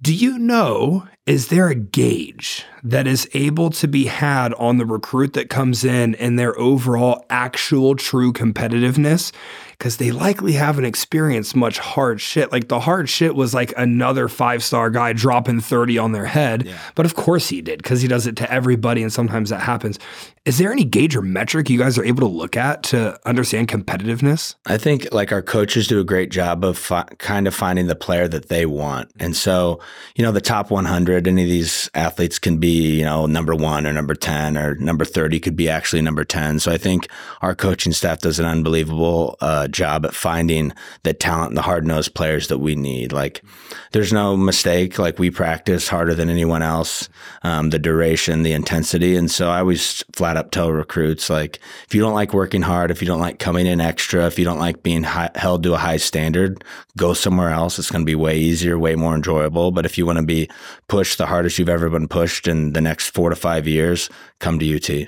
Do 0.02 0.14
you 0.14 0.40
know 0.40 1.08
is 1.26 1.50
there 1.50 1.68
a 1.68 1.76
gauge 1.76 2.64
that 2.84 3.06
is 3.06 3.30
able 3.34 3.70
to 3.72 3.88
be 3.88 4.06
had 4.06 4.54
on 4.54 4.78
the 4.78 4.86
recruit 4.86 5.34
that 5.34 5.50
comes 5.50 5.84
in 5.84 6.16
and 6.16 6.40
their 6.40 6.58
overall 6.58 7.26
actual 7.30 7.96
true 7.96 8.32
competitiveness? 8.32 9.34
Because 9.80 9.98
they 9.98 10.12
likely 10.12 10.54
haven't 10.54 10.84
experienced 10.84 11.56
much 11.56 11.80
hard 11.80 12.20
shit. 12.20 12.52
Like 12.52 12.68
the 12.68 12.82
hard 12.82 13.10
shit 13.10 13.34
was 13.34 13.54
like 13.54 13.74
another 13.78 14.28
five 14.28 14.62
star 14.62 14.90
guy 14.90 15.14
dropping 15.14 15.62
30 15.62 15.98
on 15.98 16.12
their 16.12 16.26
head. 16.26 16.66
Yeah. 16.66 16.78
But 16.96 17.06
of 17.06 17.16
course 17.16 17.48
he 17.48 17.62
did 17.62 17.82
because 17.82 18.02
he 18.02 18.10
does 18.10 18.28
it 18.28 18.36
to 18.38 18.52
everybody 18.52 19.02
and 19.02 19.12
sometimes 19.12 19.50
that 19.52 19.62
happens. 19.62 19.98
Is 20.46 20.58
there 20.58 20.72
any 20.72 20.84
gauge 20.84 21.16
or 21.16 21.22
metric 21.22 21.70
you 21.70 21.78
guys 21.78 21.98
are 21.98 22.04
able 22.04 22.22
to 22.22 22.34
look 22.34 22.58
at 22.58 22.84
to 22.84 23.20
understand 23.28 23.68
competitiveness? 23.68 24.56
I 24.66 24.78
think 24.78 25.14
like 25.14 25.32
our 25.32 25.42
coaches 25.42 25.88
do 25.88 26.00
a 26.00 26.04
great 26.04 26.32
job 26.32 26.66
of 26.66 26.78
fi- 26.78 27.08
kind 27.20 27.48
of 27.48 27.54
finding 27.54 27.88
the 27.88 27.96
player 27.96 28.28
that 28.28 28.50
they 28.50 28.66
want. 28.66 29.12
And 29.20 29.36
so, 29.36 29.80
you 30.16 30.24
know, 30.24 30.32
the 30.32 30.42
top 30.42 30.72
100, 30.72 31.28
any 31.28 31.44
of 31.44 31.48
these 31.48 31.90
athletes 31.94 32.40
can 32.40 32.58
be, 32.58 32.98
you 32.98 33.06
know, 33.06 33.28
number 33.28 33.54
one 33.54 33.86
or 33.86 33.94
number 33.94 34.16
10 34.16 34.58
or 34.58 34.76
number 34.76 35.06
30 35.06 35.40
could 35.40 35.56
be 35.56 35.70
actually 35.70 36.02
number 36.02 36.24
10. 36.24 36.60
So 36.60 36.72
I 36.72 36.78
think 36.78 37.10
our 37.42 37.54
coaching 37.54 37.94
staff 37.94 38.20
does 38.20 38.40
an 38.40 38.46
unbelievable 38.46 39.38
uh, 39.42 39.68
job 39.72 40.06
at 40.06 40.14
finding 40.14 40.74
the 41.04 41.14
talent 41.14 41.50
and 41.50 41.58
the 41.58 41.62
hard 41.62 41.86
nosed 41.86 42.14
players 42.16 42.48
that 42.48 42.60
we 42.60 42.76
need. 42.76 43.12
Like, 43.12 43.44
there's 43.92 44.14
no 44.14 44.36
mistake. 44.38 45.00
Like, 45.00 45.20
we 45.20 45.32
practice 45.32 45.88
harder 45.88 46.14
than 46.14 46.30
anyone 46.30 46.62
else, 46.62 47.10
um, 47.44 47.70
the 47.70 47.80
duration, 47.80 48.44
the 48.44 48.54
intensity. 48.54 49.16
And 49.16 49.30
so 49.30 49.50
I 49.50 49.60
always 49.60 50.04
flat 50.14 50.38
up 50.38 50.52
tell 50.52 50.72
recruits, 50.72 51.30
like, 51.30 51.60
if 51.86 51.96
you 51.96 52.02
don't 52.02 52.14
like 52.14 52.34
working 52.34 52.62
hard, 52.62 52.92
if 52.92 53.02
you 53.02 53.08
don't 53.08 53.20
like 53.20 53.40
coming 53.40 53.66
in 53.66 53.82
extra, 53.82 54.26
if 54.26 54.38
you 54.38 54.46
don't 54.46 54.60
like 54.60 54.84
being 54.84 55.04
high, 55.04 55.32
held 55.36 55.64
to 55.64 55.74
a 55.74 55.78
high 55.78 55.98
standard, 55.98 56.64
go 56.98 57.14
somewhere 57.14 57.50
else. 57.50 57.80
It's 57.80 57.92
going 57.92 58.04
to 58.04 58.10
be 58.10 58.16
way 58.16 58.38
easier, 58.38 58.78
way 58.78 58.96
more 58.96 59.16
enjoyable. 59.16 59.72
But 59.72 59.86
if 59.86 59.98
you 59.98 60.06
want 60.06 60.20
to 60.20 60.26
be 60.26 60.50
pushed 60.88 61.18
the 61.18 61.26
hardest 61.26 61.60
you've 61.60 61.70
ever 61.70 61.90
been 61.90 62.08
pushed 62.08 62.48
in 62.48 62.74
the 62.74 62.82
next 62.82 63.10
four 63.10 63.30
to 63.30 63.36
five 63.36 63.68
years, 63.68 64.10
come 64.40 64.60
to 64.60 64.76
UT. 64.76 65.08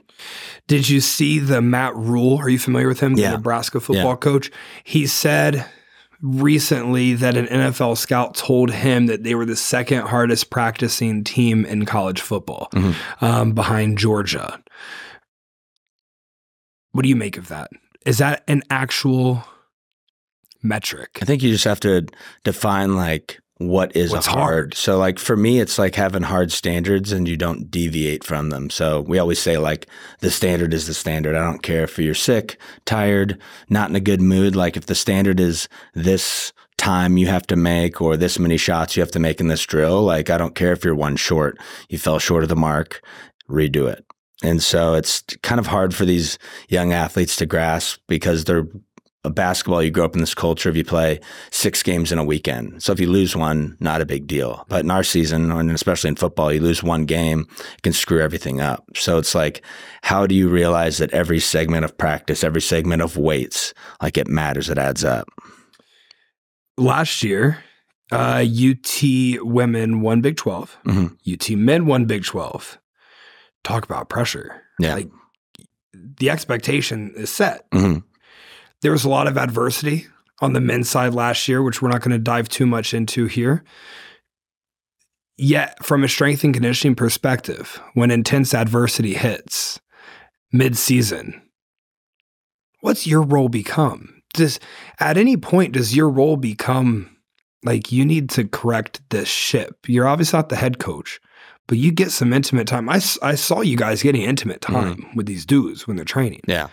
Did 0.67 0.89
you 0.89 1.01
see 1.01 1.39
the 1.39 1.61
Matt 1.61 1.95
Rhule? 1.95 2.37
Are 2.37 2.49
you 2.49 2.59
familiar 2.59 2.87
with 2.87 2.99
him? 2.99 3.17
Yeah. 3.17 3.31
The 3.31 3.37
Nebraska 3.37 3.79
football 3.79 4.11
Yeah. 4.11 4.15
coach. 4.17 4.51
He 4.83 5.07
said 5.07 5.65
recently 6.21 7.15
that 7.15 7.35
an 7.35 7.47
NFL 7.47 7.95
scout 7.97 8.35
told 8.35 8.69
him 8.71 9.07
that 9.07 9.23
they 9.23 9.33
were 9.33 9.45
the 9.45 9.55
second 9.55 10.01
hardest 10.07 10.49
practicing 10.51 11.23
team 11.23 11.65
in 11.65 11.85
college 11.85 12.21
football 12.21 12.69
Mhm. 12.73 12.95
um, 13.21 13.51
behind 13.53 13.97
Georgia. 13.97 14.61
What 16.91 17.03
do 17.03 17.09
you 17.09 17.15
make 17.15 17.37
of 17.37 17.47
that? 17.47 17.71
Is 18.05 18.19
that 18.19 18.43
an 18.47 18.61
actual 18.69 19.43
metric? 20.61 21.17
I 21.21 21.25
think 21.25 21.41
you 21.41 21.51
just 21.51 21.63
have 21.65 21.79
to 21.81 22.05
define 22.43 22.95
like 22.95 23.39
what 23.67 23.95
is 23.95 24.11
What's 24.11 24.27
a 24.27 24.31
hard. 24.31 24.41
hard? 24.41 24.73
So 24.75 24.97
like 24.97 25.19
for 25.19 25.35
me, 25.35 25.59
it's 25.59 25.77
like 25.77 25.95
having 25.95 26.23
hard 26.23 26.51
standards 26.51 27.11
and 27.11 27.27
you 27.27 27.37
don't 27.37 27.69
deviate 27.69 28.23
from 28.23 28.49
them. 28.49 28.69
So 28.69 29.01
we 29.01 29.19
always 29.19 29.39
say 29.39 29.57
like 29.57 29.87
the 30.19 30.31
standard 30.31 30.73
is 30.73 30.87
the 30.87 30.93
standard. 30.93 31.35
I 31.35 31.43
don't 31.43 31.63
care 31.63 31.83
if 31.83 31.97
you're 31.97 32.13
sick, 32.13 32.57
tired, 32.85 33.39
not 33.69 33.89
in 33.89 33.95
a 33.95 33.99
good 33.99 34.21
mood. 34.21 34.55
Like 34.55 34.77
if 34.77 34.85
the 34.85 34.95
standard 34.95 35.39
is 35.39 35.67
this 35.93 36.53
time 36.77 37.17
you 37.17 37.27
have 37.27 37.45
to 37.47 37.55
make 37.55 38.01
or 38.01 38.17
this 38.17 38.39
many 38.39 38.57
shots 38.57 38.95
you 38.95 39.01
have 39.01 39.11
to 39.11 39.19
make 39.19 39.39
in 39.39 39.47
this 39.47 39.65
drill, 39.65 40.01
like 40.03 40.29
I 40.29 40.37
don't 40.37 40.55
care 40.55 40.71
if 40.71 40.83
you're 40.83 40.95
one 40.95 41.15
short, 41.15 41.57
you 41.89 41.97
fell 41.97 42.19
short 42.19 42.43
of 42.43 42.49
the 42.49 42.55
mark, 42.55 43.03
redo 43.49 43.91
it. 43.91 44.05
And 44.43 44.63
so 44.63 44.95
it's 44.95 45.21
kind 45.43 45.59
of 45.59 45.67
hard 45.67 45.93
for 45.93 46.05
these 46.05 46.39
young 46.67 46.93
athletes 46.93 47.35
to 47.37 47.45
grasp 47.45 47.99
because 48.07 48.45
they're 48.45 48.67
basketball, 49.29 49.83
you 49.83 49.91
grow 49.91 50.05
up 50.05 50.15
in 50.15 50.19
this 50.19 50.33
culture 50.33 50.67
of 50.69 50.75
you 50.75 50.83
play 50.83 51.19
six 51.51 51.83
games 51.83 52.11
in 52.11 52.17
a 52.17 52.23
weekend. 52.23 52.81
So 52.81 52.91
if 52.91 52.99
you 52.99 53.07
lose 53.07 53.35
one, 53.35 53.77
not 53.79 54.01
a 54.01 54.05
big 54.05 54.25
deal. 54.25 54.65
But 54.67 54.83
in 54.83 54.89
our 54.91 55.03
season, 55.03 55.51
and 55.51 55.69
especially 55.69 56.07
in 56.07 56.15
football, 56.15 56.51
you 56.51 56.59
lose 56.59 56.81
one 56.81 57.05
game, 57.05 57.47
it 57.75 57.81
can 57.83 57.93
screw 57.93 58.19
everything 58.21 58.59
up. 58.59 58.83
So 58.95 59.17
it's 59.19 59.35
like, 59.35 59.61
how 60.01 60.25
do 60.25 60.33
you 60.33 60.49
realize 60.49 60.97
that 60.97 61.11
every 61.11 61.39
segment 61.39 61.85
of 61.85 61.97
practice, 61.97 62.43
every 62.43 62.61
segment 62.61 63.01
of 63.03 63.15
weights, 63.15 63.73
like 64.01 64.17
it 64.17 64.27
matters, 64.27 64.69
it 64.69 64.79
adds 64.79 65.03
up? 65.03 65.27
Last 66.77 67.21
year, 67.21 67.63
uh, 68.11 68.43
UT 68.43 69.03
women 69.41 70.01
won 70.01 70.21
Big 70.21 70.35
12. 70.37 70.77
Mhm. 70.85 71.15
UT 71.31 71.55
men 71.55 71.85
won 71.85 72.05
Big 72.05 72.23
12. 72.25 72.79
Talk 73.63 73.85
about 73.85 74.09
pressure. 74.09 74.63
Yeah. 74.79 74.95
Like 74.95 75.09
the 75.93 76.29
expectation 76.31 77.13
is 77.15 77.29
set. 77.29 77.65
hmm 77.71 77.99
There 78.81 78.91
was 78.91 79.03
a 79.03 79.09
lot 79.09 79.27
of 79.27 79.37
adversity 79.37 80.07
on 80.39 80.53
the 80.53 80.59
men's 80.59 80.89
side 80.89 81.13
last 81.13 81.47
year, 81.47 81.61
which 81.61 81.81
we're 81.81 81.89
not 81.89 82.01
going 82.01 82.11
to 82.11 82.19
dive 82.19 82.49
too 82.49 82.65
much 82.65 82.93
into 82.93 83.27
here. 83.27 83.63
Yet, 85.37 85.83
from 85.83 86.03
a 86.03 86.09
strength 86.09 86.43
and 86.43 86.53
conditioning 86.53 86.95
perspective, 86.95 87.81
when 87.93 88.11
intense 88.11 88.53
adversity 88.53 89.13
hits 89.13 89.79
mid 90.51 90.77
season, 90.77 91.41
what's 92.81 93.07
your 93.07 93.21
role 93.21 93.49
become? 93.49 94.21
Does 94.33 94.59
at 94.99 95.17
any 95.17 95.37
point 95.37 95.73
does 95.73 95.95
your 95.95 96.09
role 96.09 96.37
become 96.37 97.17
like 97.63 97.91
you 97.91 98.05
need 98.05 98.29
to 98.31 98.47
correct 98.47 99.01
this 99.09 99.27
ship? 99.27 99.77
You're 99.87 100.07
obviously 100.07 100.37
not 100.37 100.49
the 100.49 100.55
head 100.55 100.79
coach, 100.79 101.19
but 101.67 101.77
you 101.77 101.91
get 101.91 102.11
some 102.11 102.33
intimate 102.33 102.67
time. 102.67 102.89
I, 102.89 103.01
I 103.21 103.35
saw 103.35 103.61
you 103.61 103.77
guys 103.77 104.03
getting 104.03 104.21
intimate 104.21 104.61
mm-hmm. 104.61 104.73
time 104.73 105.09
with 105.15 105.25
these 105.25 105.45
dudes 105.45 105.87
when 105.87 105.95
they're 105.95 106.05
training. 106.05 106.41
Yeah. 106.47 106.67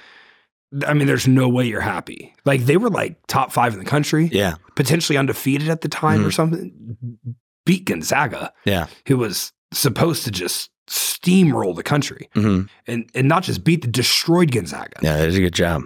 I 0.87 0.93
mean, 0.95 1.07
there's 1.07 1.27
no 1.27 1.49
way 1.49 1.67
you're 1.67 1.81
happy. 1.81 2.35
Like 2.45 2.63
they 2.67 2.77
were 2.77 2.91
like 2.91 3.17
top 3.27 3.53
five 3.53 3.73
in 3.73 3.79
the 3.79 3.85
country, 3.87 4.29
Yeah. 4.33 4.57
potentially 4.77 5.17
undefeated 5.17 5.69
at 5.71 5.81
the 5.81 5.89
time 5.89 6.25
or 6.25 6.29
Mhm. 6.29 6.35
something. 6.35 7.19
Beat 7.65 7.85
Gonzaga, 7.87 8.53
Yeah. 8.65 8.87
who 9.07 9.17
was 9.19 9.53
supposed 9.73 10.25
to 10.25 10.31
just 10.31 10.71
steamroll 10.89 11.77
the 11.77 11.83
country 11.83 12.31
hmm 12.33 12.63
and 12.87 13.11
and 13.15 13.29
not 13.29 13.43
just 13.43 13.63
beat 13.63 13.83
the 13.83 13.89
destroyed 13.89 14.51
Gonzaga. 14.53 14.99
Yeah. 15.03 15.19
They 15.19 15.27
did 15.27 15.37
a 15.37 15.41
good 15.41 15.55
job. 15.55 15.83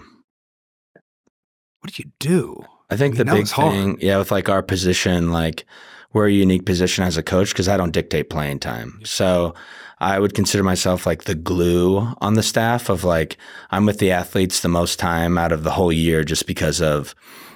What 1.80 1.92
do 1.92 2.02
you 2.04 2.10
do? 2.18 2.62
I 2.90 2.96
think 2.96 3.14
I 3.14 3.18
mean, 3.18 3.26
the 3.26 3.32
big 3.32 3.40
was 3.42 3.50
hard. 3.52 3.72
thing, 3.72 3.98
yeah, 4.00 4.18
with 4.18 4.30
like 4.30 4.48
our 4.48 4.62
position, 4.62 5.32
like 5.32 5.64
we're 6.12 6.28
a 6.28 6.32
unique 6.32 6.66
position 6.66 7.04
as 7.04 7.16
a 7.16 7.22
coach 7.22 7.48
because 7.50 7.68
I 7.68 7.76
don't 7.76 7.90
dictate 7.92 8.30
playing 8.30 8.60
time. 8.60 9.00
So 9.04 9.54
I 10.02 10.18
would 10.18 10.34
consider 10.34 10.64
myself 10.64 11.06
like 11.06 11.24
the 11.24 11.36
glue 11.36 12.12
on 12.20 12.34
the 12.34 12.42
staff 12.42 12.88
of 12.88 13.04
like 13.04 13.36
I'm 13.70 13.86
with 13.86 13.98
the 13.98 14.10
athletes 14.10 14.58
the 14.60 14.68
most 14.68 14.98
time 14.98 15.38
out 15.38 15.52
of 15.52 15.62
the 15.62 15.70
whole 15.70 15.92
year 15.92 16.24
just 16.24 16.44
because 16.48 16.82
of 16.82 17.14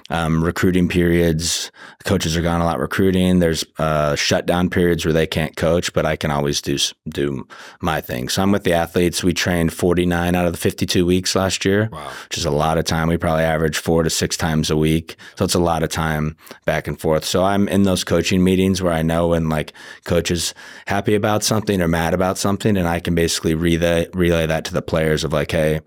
um, 0.09 0.43
recruiting 0.43 0.87
periods. 0.87 1.71
Coaches 2.05 2.37
are 2.37 2.41
gone 2.41 2.61
a 2.61 2.65
lot 2.65 2.79
recruiting. 2.79 3.39
There's 3.39 3.63
uh, 3.77 4.15
shutdown 4.15 4.69
periods 4.69 5.03
where 5.05 5.13
they 5.13 5.27
can't 5.27 5.55
coach, 5.55 5.91
but 5.93 6.05
I 6.05 6.15
can 6.15 6.31
always 6.31 6.61
do 6.61 6.77
do 7.09 7.47
my 7.81 7.99
thing. 8.01 8.29
So 8.29 8.41
I'm 8.41 8.51
with 8.51 8.63
the 8.63 8.73
athletes. 8.73 9.23
We 9.23 9.33
trained 9.33 9.73
49 9.73 10.35
out 10.35 10.45
of 10.45 10.51
the 10.53 10.57
52 10.57 11.05
weeks 11.05 11.35
last 11.35 11.65
year 11.65 11.89
Wow. 11.91 12.11
which 12.25 12.37
is 12.37 12.45
a 12.45 12.51
lot 12.51 12.77
of 12.77 12.85
time. 12.85 13.07
We 13.07 13.17
probably 13.17 13.43
average 13.43 13.77
four 13.77 14.03
to 14.03 14.09
six 14.09 14.37
times 14.37 14.69
a 14.69 14.77
week. 14.77 15.15
So 15.35 15.45
it's 15.45 15.55
a 15.55 15.59
lot 15.59 15.83
of 15.83 15.89
time 15.89 16.35
back 16.65 16.87
and 16.87 16.99
forth. 16.99 17.25
So 17.25 17.43
I'm 17.43 17.67
in 17.67 17.83
those 17.83 18.03
coaching 18.03 18.43
meetings 18.43 18.81
where 18.81 18.93
I 18.93 19.01
know 19.01 19.29
when 19.29 19.49
like 19.49 19.73
coach 20.05 20.31
is 20.31 20.53
happy 20.85 21.15
about 21.15 21.43
something 21.43 21.81
or 21.81 21.87
mad 21.87 22.13
about 22.13 22.37
something, 22.37 22.77
and 22.77 22.87
I 22.87 22.99
can 22.99 23.15
basically 23.15 23.55
relay, 23.55 24.07
relay 24.13 24.45
that 24.45 24.65
to 24.65 24.73
the 24.73 24.81
players 24.81 25.23
of 25.23 25.33
like, 25.33 25.51
hey, 25.51 25.81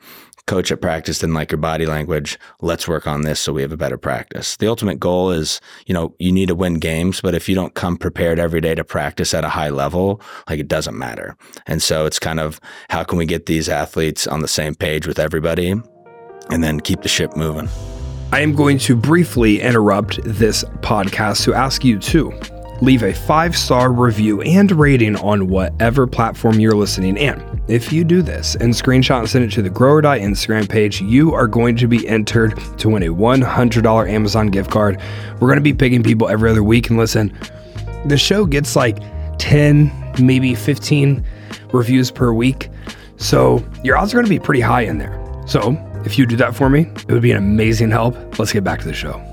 coach 0.47 0.73
at 0.73 0.81
practice 0.81 1.19
didn't 1.19 1.35
like 1.35 1.51
your 1.51 1.59
body 1.59 1.87
language. 1.87 2.39
Let's 2.61 2.89
work 2.89 3.07
on 3.07 3.23
this 3.23 3.41
so 3.41 3.53
we 3.53 3.63
have 3.63 3.73
a 3.73 3.77
better 3.77 3.99
practice. 3.99 4.57
The 4.57 4.69
ultimate 4.69 4.99
goal 4.99 5.31
is, 5.31 5.61
you 5.87 5.95
know, 5.95 6.15
you 6.19 6.33
need 6.33 6.49
to 6.49 6.55
win 6.55 6.75
games, 6.75 7.21
but 7.21 7.35
if 7.35 7.49
you 7.49 7.55
don't 7.55 7.75
come 7.75 7.97
prepared 7.97 8.39
every 8.39 8.61
day 8.61 8.75
to 8.75 8.85
practice 8.85 9.35
at 9.35 9.45
a 9.45 9.49
high 9.49 9.71
level, 9.71 10.21
like 10.49 10.59
it 10.59 10.69
doesn't 10.69 10.99
matter. 10.99 11.37
And 11.67 11.83
so 11.83 12.07
it's 12.07 12.19
kind 12.19 12.41
of 12.41 12.61
how 12.89 13.05
can 13.05 13.19
we 13.19 13.27
get 13.27 13.47
these 13.47 13.69
athletes 13.69 14.27
on 14.27 14.41
the 14.41 14.49
same 14.49 14.75
page 14.75 15.07
with 15.07 15.19
everybody 15.19 15.71
and 16.51 16.65
then 16.65 16.81
keep 16.81 17.03
the 17.03 17.09
ship 17.09 17.37
moving. 17.37 17.69
I 18.33 18.41
am 18.41 18.55
going 18.55 18.79
to 18.79 18.95
briefly 18.95 19.61
interrupt 19.61 20.21
this 20.23 20.63
podcast 20.81 21.45
to 21.45 21.55
ask 21.55 21.85
you 21.85 21.99
to 21.99 22.33
leave 22.81 23.03
a 23.03 23.13
five 23.13 23.57
star 23.57 23.93
review 23.93 24.41
and 24.43 24.71
rating 24.73 25.17
on 25.17 25.49
whatever 25.49 26.07
platform 26.07 26.61
you're 26.61 26.77
listening 26.77 27.17
in. 27.17 27.50
If 27.69 27.93
you 27.93 28.03
do 28.03 28.21
this 28.21 28.57
and 28.57 28.73
screenshot 28.73 29.21
and 29.21 29.29
send 29.29 29.45
it 29.45 29.53
to 29.53 29.63
the 29.63 29.71
Grow 29.71 29.93
or 29.93 30.01
Die 30.01 30.19
Instagram 30.19 30.69
page, 30.69 31.01
you 31.01 31.33
are 31.35 31.47
going 31.47 31.77
to 31.77 31.87
be 31.87 32.07
entered 32.09 32.59
to 32.79 32.89
win 32.89 33.03
a 33.05 33.09
$100 33.15 34.11
Amazon 34.11 34.49
gift 34.49 34.71
card. 34.71 35.01
We're 35.35 35.49
going 35.49 35.57
to 35.57 35.63
be 35.63 35.75
picking 35.75 36.03
people 36.03 36.29
every 36.29 36.51
other 36.51 36.65
week. 36.65 36.91
And 36.91 36.99
listen, 36.99 37.37
the 38.07 38.17
show 38.19 38.45
gets 38.45 38.75
like 38.75 38.99
10, 39.39 39.93
maybe 40.21 40.55
15 40.55 41.25
reviews 41.73 42.11
per 42.11 42.33
week. 42.33 42.69
So 43.19 43.65
your 43.85 43.97
odds 43.97 44.13
are 44.13 44.17
going 44.17 44.27
to 44.27 44.31
be 44.31 44.41
pretty 44.41 44.63
high 44.63 44.83
in 44.83 44.99
there. 44.99 45.17
So 45.47 45.77
if 46.05 46.19
you 46.19 46.27
do 46.27 46.37
that 46.37 46.57
for 46.57 46.69
me, 46.71 46.81
it 46.81 47.13
would 47.13 47.23
be 47.23 47.31
an 47.31 47.39
amazing 47.39 47.91
help. 47.91 48.39
Let's 48.39 48.53
get 48.53 48.65
back 48.65 48.81
to 48.81 48.87
the 48.87 48.95
show. 48.95 49.25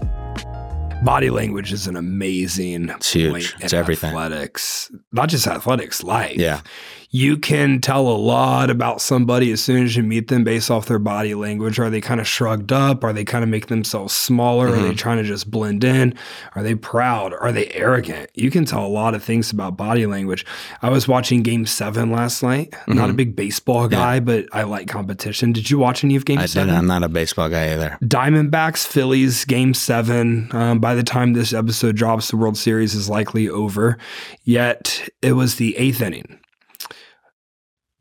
Body 1.04 1.30
language 1.30 1.72
is 1.72 1.88
an 1.88 1.96
amazing 1.96 2.90
It's 2.90 3.14
huge. 3.14 3.56
It's 3.62 3.74
in 3.74 3.80
everything. 3.80 4.10
Athletics, 4.10 4.92
not 5.12 5.30
just 5.30 5.48
athletics, 5.48 6.04
life. 6.04 6.38
Yeah. 6.38 6.62
You 7.10 7.38
can 7.38 7.80
tell 7.80 8.08
a 8.10 8.18
lot 8.18 8.70
about 8.70 9.00
somebody 9.02 9.50
as 9.52 9.62
soon 9.64 9.86
as 9.86 9.96
you 9.96 10.04
meet 10.04 10.28
them 10.28 10.44
based 10.44 10.70
off 10.70 10.88
their 10.88 11.00
body 11.00 11.34
language. 11.36 11.80
Are 11.80 11.90
they 11.90 12.02
kind 12.02 12.20
of 12.20 12.28
shrugged 12.28 12.74
up? 12.74 13.02
Are 13.04 13.14
they 13.14 13.24
kind 13.24 13.44
of 13.46 13.50
making 13.50 13.70
themselves 13.70 14.14
smaller? 14.14 14.68
Are 14.68 14.72
they 14.72 14.78
Mm-hmm. 14.90 14.96
trying 14.96 15.18
to 15.18 15.24
just 15.24 15.50
blend 15.50 15.84
in? 15.86 16.14
Are 16.56 16.64
they 16.64 16.76
proud? 16.76 17.34
Are 17.34 17.54
they 17.54 17.68
arrogant? 17.70 18.30
You 18.34 18.52
can 18.52 18.66
tell 18.66 18.86
a 18.86 18.88
lot 18.88 19.16
of 19.16 19.24
things 19.24 19.52
about 19.52 19.78
body 19.78 20.06
language. 20.06 20.46
I 20.82 20.90
was 20.90 21.08
watching 21.08 21.44
game 21.44 21.66
seven 21.66 22.12
last 22.12 22.44
night. 22.44 22.74
Not 22.88 23.10
a 23.10 23.14
Mhm. 23.14 23.18
big 23.18 23.36
baseball 23.38 23.88
guy, 23.88 24.20
but 24.20 24.46
I 24.52 24.64
like 24.64 24.88
competition. 24.90 25.54
Did 25.54 25.70
you 25.70 25.78
watch 25.78 26.04
any 26.04 26.18
of 26.18 26.26
game 26.26 26.40
I 26.40 26.46
seven? 26.46 26.68
did. 26.70 26.78
I'm 26.78 26.88
not 26.88 27.04
a 27.04 27.10
baseball 27.10 27.48
guy 27.48 27.72
either. 27.74 27.98
Diamondbacks, 28.04 28.86
Phillies, 28.86 29.46
game 29.46 29.74
seven. 29.74 30.50
Um, 30.52 30.80
by 30.80 30.94
the 30.94 31.04
time 31.04 31.34
this 31.34 31.54
episode 31.54 31.96
drops, 31.96 32.30
the 32.32 32.38
World 32.38 32.58
Series 32.58 32.94
is 32.94 33.08
likely 33.10 33.48
over. 33.48 33.98
Yet 34.44 35.08
it 35.22 35.34
was 35.34 35.56
the 35.56 35.78
eighth 35.78 36.02
inning. 36.02 36.40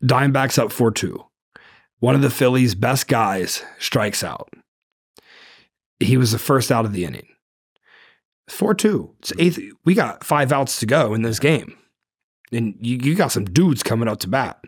Diamondbacks 0.07 0.59
up 0.59 0.73
4 0.73 0.91
2. 0.93 1.25
One 1.99 2.15
of 2.15 2.23
the 2.23 2.31
Phillies' 2.31 2.75
best 2.75 3.09
guys 3.09 3.63
strikes 3.79 4.23
out. 4.23 4.49
He 5.99 6.17
was 6.17 6.33
the 6.33 6.39
first 6.39 6.71
out 6.71 6.85
of 6.85 6.93
the 6.93 7.05
inning. 7.05 7.27
4 8.49 8.75
2. 8.75 9.15
It's 9.21 9.33
eighth. 9.39 9.59
We 9.85 9.95
got 9.95 10.25
five 10.25 10.53
outs 10.53 10.79
to 10.81 10.87
go 10.87 11.15
in 11.15 11.23
this 11.23 11.39
game. 11.39 11.77
And 12.53 12.77
you, 12.81 12.99
you 12.99 13.15
got 13.15 13.33
some 13.33 13.45
dudes 13.45 13.83
coming 13.83 14.09
up 14.09 14.21
to 14.21 14.29
bat. 14.29 14.61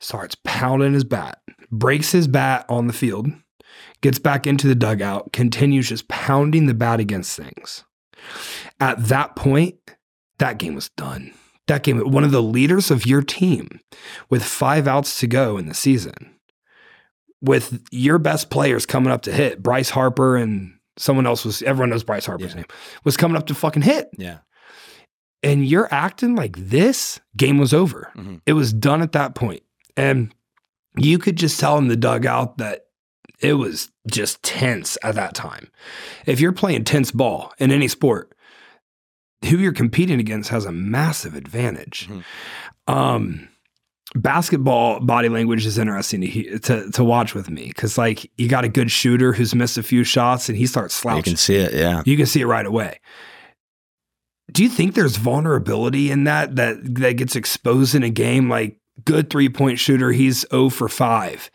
Starts 0.00 0.36
pounding 0.42 0.94
his 0.94 1.04
bat, 1.04 1.40
breaks 1.70 2.10
his 2.10 2.26
bat 2.26 2.66
on 2.68 2.88
the 2.88 2.92
field, 2.92 3.28
gets 4.00 4.18
back 4.18 4.48
into 4.48 4.66
the 4.66 4.74
dugout, 4.74 5.32
continues 5.32 5.88
just 5.88 6.08
pounding 6.08 6.66
the 6.66 6.74
bat 6.74 6.98
against 6.98 7.36
things. 7.36 7.84
At 8.80 9.04
that 9.06 9.36
point, 9.36 9.76
that 10.38 10.58
game 10.58 10.74
was 10.74 10.88
done. 10.90 11.32
That 11.72 11.84
game, 11.84 11.98
one 12.10 12.22
of 12.22 12.32
the 12.32 12.42
leaders 12.42 12.90
of 12.90 13.06
your 13.06 13.22
team 13.22 13.80
with 14.28 14.44
five 14.44 14.86
outs 14.86 15.18
to 15.20 15.26
go 15.26 15.56
in 15.56 15.66
the 15.68 15.74
season, 15.74 16.36
with 17.40 17.82
your 17.90 18.18
best 18.18 18.50
players 18.50 18.84
coming 18.84 19.10
up 19.10 19.22
to 19.22 19.32
hit, 19.32 19.62
Bryce 19.62 19.88
Harper 19.88 20.36
and 20.36 20.74
someone 20.98 21.26
else 21.26 21.46
was, 21.46 21.62
everyone 21.62 21.88
knows 21.88 22.04
Bryce 22.04 22.26
Harper's 22.26 22.50
Yeah. 22.50 22.56
name, 22.56 22.66
was 23.04 23.16
coming 23.16 23.38
up 23.38 23.46
to 23.46 23.54
fucking 23.54 23.82
hit. 23.82 24.08
Yeah. 24.18 24.38
and 25.44 25.66
you're 25.66 25.88
acting 25.92 26.36
like 26.36 26.56
this, 26.56 27.18
game 27.36 27.58
was 27.58 27.72
over. 27.74 28.12
Mhm. 28.14 28.42
It 28.46 28.52
was 28.52 28.72
done 28.72 29.02
at 29.02 29.10
that 29.12 29.34
point. 29.34 29.62
And 29.96 30.32
you 30.96 31.18
could 31.18 31.34
just 31.36 31.58
tell 31.58 31.78
in 31.78 31.88
the 31.88 31.96
dugout 31.96 32.58
that 32.58 32.82
it 33.40 33.54
was 33.54 33.90
just 34.08 34.40
tense 34.44 34.96
at 35.02 35.16
that 35.16 35.34
time. 35.34 35.68
If 36.26 36.38
you're 36.38 36.52
playing 36.52 36.84
tense 36.84 37.10
ball 37.10 37.52
in 37.58 37.72
any 37.72 37.88
sport, 37.88 38.36
who 39.44 39.58
you're 39.58 39.72
competing 39.72 40.20
against 40.20 40.50
has 40.50 40.64
a 40.64 40.72
massive 40.72 41.34
advantage. 41.34 42.08
Mhm. 42.08 42.24
Um, 42.92 43.48
basketball 44.14 45.00
body 45.00 45.28
language 45.28 45.64
is 45.64 45.78
interesting 45.78 46.20
to 46.20 46.26
he- 46.26 46.58
to, 46.58 46.90
to 46.90 47.02
watch 47.04 47.34
with 47.34 47.48
me 47.50 47.66
because 47.68 47.96
like 47.96 48.30
you 48.36 48.48
got 48.48 48.64
a 48.64 48.68
good 48.68 48.90
shooter 48.90 49.32
who's 49.32 49.54
missed 49.54 49.78
a 49.78 49.82
few 49.82 50.04
shots 50.04 50.48
and 50.48 50.58
he 50.58 50.66
starts 50.66 50.94
slouching. 50.94 51.18
You 51.18 51.22
can 51.22 51.36
see 51.36 51.56
it. 51.56 51.72
Yeah. 51.72 52.02
You 52.04 52.16
can 52.16 52.26
see 52.26 52.40
it 52.40 52.46
right 52.46 52.66
away. 52.66 53.00
Do 54.52 54.62
you 54.62 54.68
think 54.68 54.94
there's 54.94 55.16
vulnerability 55.16 56.10
in 56.10 56.24
that 56.24 56.56
that 56.56 56.76
that 56.96 57.14
gets 57.16 57.36
exposed 57.36 57.94
in 57.94 58.02
a 58.02 58.10
game? 58.10 58.50
Like 58.50 58.78
good 59.04 59.30
three 59.30 59.48
point 59.48 59.78
shooter, 59.78 60.12
he's 60.12 60.44
0 60.50 60.68
for 60.68 60.88
five, 60.88 61.50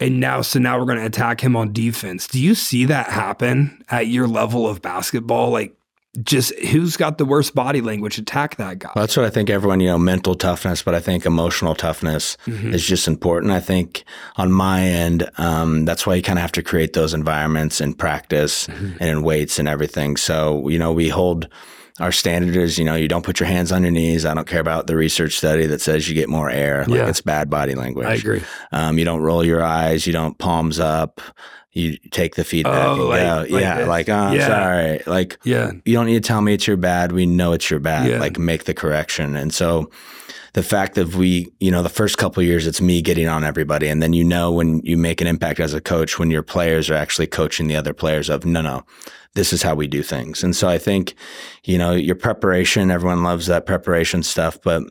and 0.00 0.18
now 0.18 0.40
so 0.40 0.58
now 0.58 0.78
we're 0.78 0.86
going 0.86 0.98
to 0.98 1.04
attack 1.04 1.42
him 1.42 1.56
on 1.56 1.74
defense. 1.74 2.26
Do 2.26 2.40
you 2.40 2.54
see 2.54 2.86
that 2.86 3.08
happen 3.10 3.82
at 3.90 4.06
your 4.06 4.26
level 4.26 4.66
of 4.66 4.80
basketball? 4.80 5.50
Like 5.50 5.76
just 6.22 6.54
who's 6.60 6.96
got 6.96 7.18
the 7.18 7.24
worst 7.24 7.54
body 7.54 7.80
language? 7.80 8.18
Attack 8.18 8.56
that 8.56 8.78
guy. 8.78 8.90
Well, 8.94 9.02
that's 9.04 9.16
what 9.16 9.26
I 9.26 9.30
think 9.30 9.50
everyone, 9.50 9.80
you 9.80 9.88
know, 9.88 9.98
mental 9.98 10.34
toughness, 10.34 10.82
but 10.82 10.94
I 10.94 11.00
think 11.00 11.26
emotional 11.26 11.74
toughness 11.74 12.36
Mhm. 12.46 12.74
is 12.74 12.84
just 12.86 13.06
important. 13.08 13.52
I 13.52 13.60
think 13.60 14.04
on 14.36 14.50
my 14.52 14.82
end, 14.82 15.28
um, 15.38 15.84
that's 15.84 16.06
why 16.06 16.14
you 16.14 16.22
kind 16.22 16.38
of 16.38 16.42
have 16.42 16.52
to 16.52 16.62
create 16.62 16.92
those 16.92 17.14
environments 17.14 17.80
in 17.80 17.94
practice 17.94 18.66
Mhm. 18.66 18.96
and 19.00 19.10
in 19.10 19.22
weights 19.22 19.58
and 19.58 19.68
everything. 19.68 20.16
So, 20.16 20.68
you 20.68 20.78
know, 20.78 20.92
we 20.92 21.08
hold 21.08 21.48
our 21.98 22.12
standard 22.12 22.54
is, 22.56 22.76
you 22.78 22.84
know, 22.84 22.94
you 22.94 23.08
don't 23.08 23.24
put 23.24 23.40
your 23.40 23.46
hands 23.46 23.72
on 23.72 23.82
your 23.82 23.90
knees. 23.90 24.26
I 24.26 24.34
don't 24.34 24.46
care 24.46 24.60
about 24.60 24.86
the 24.86 24.94
research 24.96 25.38
study 25.38 25.64
that 25.64 25.80
says 25.80 26.06
you 26.06 26.14
get 26.14 26.28
more 26.28 26.50
air. 26.50 26.84
Like 26.86 26.98
Yeah. 26.98 27.08
it's 27.08 27.22
bad 27.22 27.48
body 27.48 27.74
language. 27.74 28.06
I 28.06 28.12
agree. 28.14 28.42
Um, 28.70 28.98
you 28.98 29.06
don't 29.06 29.20
roll 29.22 29.42
your 29.42 29.62
eyes. 29.64 30.06
You 30.06 30.12
don't 30.12 30.36
palms 30.36 30.78
up. 30.78 31.22
You 31.76 31.98
take 32.10 32.36
the 32.36 32.44
feedback 32.44 32.86
Oh, 32.88 32.92
and 32.92 32.98
go. 33.00 33.08
like 33.54 33.62
yeah, 33.62 33.78
this. 33.78 33.88
like, 33.88 34.08
oh, 34.08 34.14
I'm 34.14 34.34
Yeah. 34.34 34.46
sorry. 34.46 35.02
Like, 35.06 35.38
Yeah. 35.44 35.72
you 35.84 35.92
don't 35.92 36.06
need 36.06 36.14
to 36.22 36.26
tell 36.26 36.40
me 36.40 36.54
it's 36.54 36.66
your 36.66 36.78
bad. 36.78 37.12
We 37.12 37.26
know 37.26 37.52
it's 37.52 37.70
your 37.70 37.80
bad. 37.80 38.08
Yeah. 38.10 38.18
Like 38.18 38.38
make 38.38 38.64
the 38.64 38.72
correction. 38.72 39.36
And 39.36 39.52
so 39.52 39.90
the 40.54 40.62
fact 40.62 40.94
that 40.94 41.14
we, 41.14 41.52
you 41.60 41.70
know, 41.70 41.82
the 41.82 41.90
first 41.90 42.16
couple 42.16 42.40
of 42.40 42.46
years, 42.46 42.66
it's 42.66 42.80
me 42.80 43.02
getting 43.02 43.28
on 43.28 43.44
everybody. 43.44 43.88
And 43.88 44.02
then 44.02 44.14
you 44.14 44.24
know 44.24 44.50
when 44.50 44.80
you 44.84 44.96
make 44.96 45.20
an 45.20 45.26
impact 45.26 45.60
as 45.60 45.74
a 45.74 45.80
coach, 45.82 46.18
when 46.18 46.30
your 46.30 46.42
players 46.42 46.88
are 46.88 46.94
actually 46.94 47.26
coaching 47.26 47.68
the 47.68 47.76
other 47.76 47.92
players 47.92 48.30
of, 48.30 48.46
no, 48.46 48.62
no, 48.62 48.82
this 49.34 49.52
is 49.52 49.62
how 49.62 49.74
we 49.74 49.86
do 49.86 50.02
things. 50.02 50.42
And 50.42 50.56
so 50.56 50.68
I 50.68 50.78
think, 50.78 51.14
you 51.64 51.76
know, 51.76 51.92
your 51.92 52.14
preparation, 52.16 52.90
everyone 52.90 53.22
loves 53.22 53.48
that 53.48 53.66
preparation 53.66 54.22
stuff, 54.22 54.58
but 54.64 54.82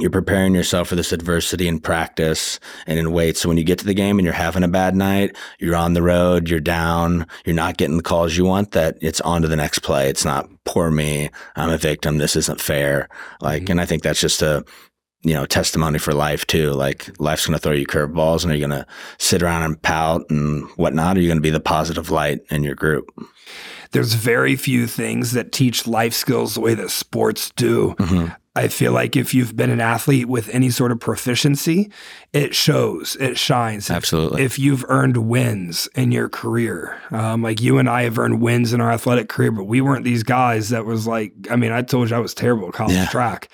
you're 0.00 0.10
preparing 0.10 0.54
yourself 0.54 0.88
for 0.88 0.96
this 0.96 1.12
adversity 1.12 1.66
in 1.66 1.80
practice 1.80 2.60
and 2.86 2.98
in 2.98 3.10
weight. 3.12 3.36
So 3.36 3.48
when 3.48 3.58
you 3.58 3.64
get 3.64 3.78
to 3.80 3.84
the 3.84 3.94
game 3.94 4.18
and 4.18 4.24
you're 4.24 4.32
having 4.32 4.62
a 4.62 4.68
bad 4.68 4.94
night, 4.94 5.36
you're 5.58 5.74
on 5.76 5.94
the 5.94 6.02
road, 6.02 6.48
you're 6.48 6.60
down, 6.60 7.26
you're 7.44 7.54
not 7.56 7.76
getting 7.78 7.96
the 7.96 8.02
calls 8.02 8.36
you 8.36 8.44
want, 8.44 8.70
that 8.72 8.96
it's 9.00 9.20
on 9.22 9.42
to 9.42 9.48
the 9.48 9.56
next 9.56 9.80
play. 9.80 10.08
It's 10.08 10.24
not 10.24 10.48
poor 10.64 10.90
me. 10.90 11.30
I'm 11.56 11.70
a 11.70 11.78
victim. 11.78 12.18
This 12.18 12.36
isn't 12.36 12.60
fair. 12.60 13.08
Like, 13.40 13.64
Mhm. 13.64 13.70
and 13.70 13.80
I 13.80 13.86
think 13.86 14.02
that's 14.04 14.20
just 14.20 14.40
a, 14.40 14.64
you 15.24 15.34
know, 15.34 15.46
testimony 15.46 15.98
for 15.98 16.14
life 16.14 16.46
too. 16.46 16.70
Like 16.70 17.10
life's 17.18 17.46
going 17.46 17.58
to 17.58 17.62
throw 17.62 17.72
you 17.72 17.84
curveballs 17.86 18.44
and 18.44 18.52
are 18.52 18.54
you 18.54 18.64
going 18.66 18.78
to 18.80 18.86
sit 19.18 19.42
around 19.42 19.64
and 19.64 19.82
pout 19.82 20.22
and 20.30 20.64
whatnot? 20.76 21.16
Or 21.16 21.18
are 21.18 21.22
you 21.22 21.28
going 21.28 21.38
to 21.38 21.42
be 21.42 21.50
the 21.50 21.58
positive 21.58 22.10
light 22.10 22.38
in 22.50 22.62
your 22.62 22.76
group? 22.76 23.10
There's 23.90 24.14
very 24.14 24.54
few 24.54 24.86
things 24.86 25.32
that 25.32 25.50
teach 25.50 25.88
life 25.88 26.12
skills 26.14 26.54
the 26.54 26.60
way 26.60 26.74
that 26.74 26.90
sports 26.90 27.50
do. 27.56 27.96
Mhm. 27.98 28.36
I 28.64 28.68
feel 28.68 28.92
like 28.92 29.16
if 29.16 29.32
you've 29.34 29.54
been 29.56 29.70
an 29.70 29.80
athlete 29.80 30.26
with 30.28 30.48
any 30.50 30.70
sort 30.70 30.90
of 30.92 30.98
proficiency, 31.00 31.90
it 32.32 32.54
shows, 32.54 33.16
it 33.20 33.38
shines. 33.38 33.88
If- 33.88 33.96
Absolutely. 33.96 34.42
If 34.42 34.58
you've 34.58 34.84
earned 34.88 35.16
wins 35.16 35.88
in 35.94 36.12
your 36.12 36.28
career, 36.28 37.00
um, 37.10 37.42
like 37.42 37.60
you 37.60 37.78
and 37.78 37.88
I 37.88 38.02
have 38.02 38.18
earned 38.18 38.40
wins 38.42 38.72
in 38.72 38.80
our 38.80 38.90
athletic 38.90 39.28
career, 39.28 39.52
but 39.52 39.64
we 39.64 39.80
weren't 39.80 40.04
these 40.04 40.22
guys 40.22 40.70
that 40.70 40.84
was 40.84 41.06
like, 41.06 41.32
I 41.50 41.56
mean, 41.56 41.72
I 41.72 41.82
told 41.82 42.10
you 42.10 42.16
I 42.16 42.20
was 42.20 42.34
terrible 42.34 42.68
at 42.68 42.74
college 42.74 42.94
Yeah. 42.96 43.06
track, 43.06 43.48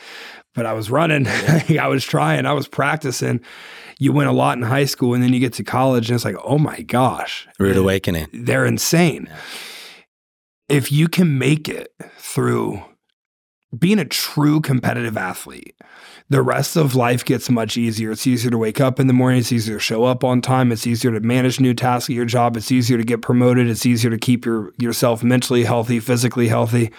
but 0.54 0.66
I 0.66 0.72
was 0.72 0.90
running, 0.90 1.26
I 1.28 1.86
was 1.88 2.04
trying, 2.04 2.46
I 2.46 2.52
was 2.52 2.66
practicing. 2.68 3.40
You 3.98 4.12
win 4.12 4.26
a 4.26 4.32
lot 4.32 4.56
in 4.58 4.62
high 4.64 4.86
school, 4.86 5.14
and 5.14 5.22
then 5.22 5.32
you 5.32 5.38
get 5.40 5.52
to 5.54 5.64
college, 5.64 6.08
and 6.10 6.16
it's 6.16 6.24
like, 6.24 6.36
oh 6.44 6.58
my 6.58 6.80
gosh, 6.82 7.46
Rude 7.60 7.76
awakening. 7.76 8.26
they're 8.32 8.66
insane. 8.66 9.28
If 10.68 10.90
you 10.90 11.08
can 11.08 11.38
make 11.38 11.68
it 11.68 11.92
through 12.18 12.82
being 13.78 13.98
a 13.98 14.04
true 14.04 14.60
competitive 14.60 15.16
athlete, 15.16 15.74
the 16.28 16.42
rest 16.42 16.76
of 16.76 16.94
life 16.94 17.24
gets 17.24 17.50
much 17.50 17.76
easier. 17.76 18.10
It's 18.10 18.26
easier 18.26 18.50
to 18.50 18.58
wake 18.58 18.80
up 18.80 18.98
in 18.98 19.06
the 19.06 19.12
morning. 19.12 19.40
It's 19.40 19.52
easier 19.52 19.76
to 19.76 19.80
show 19.80 20.04
up 20.04 20.24
on 20.24 20.40
time. 20.40 20.72
It's 20.72 20.86
easier 20.86 21.12
to 21.12 21.20
manage 21.20 21.60
new 21.60 21.74
tasks 21.74 22.08
at 22.08 22.16
your 22.16 22.24
job. 22.24 22.56
It's 22.56 22.72
easier 22.72 22.96
to 22.98 23.04
get 23.04 23.22
promoted. 23.22 23.68
It's 23.68 23.86
easier 23.86 24.10
to 24.10 24.18
keep 24.18 24.44
your 24.44 24.72
yourself 24.78 25.22
mentally 25.22 25.64
healthy, 25.64 26.00
physically 26.00 26.48
healthy. 26.48 26.90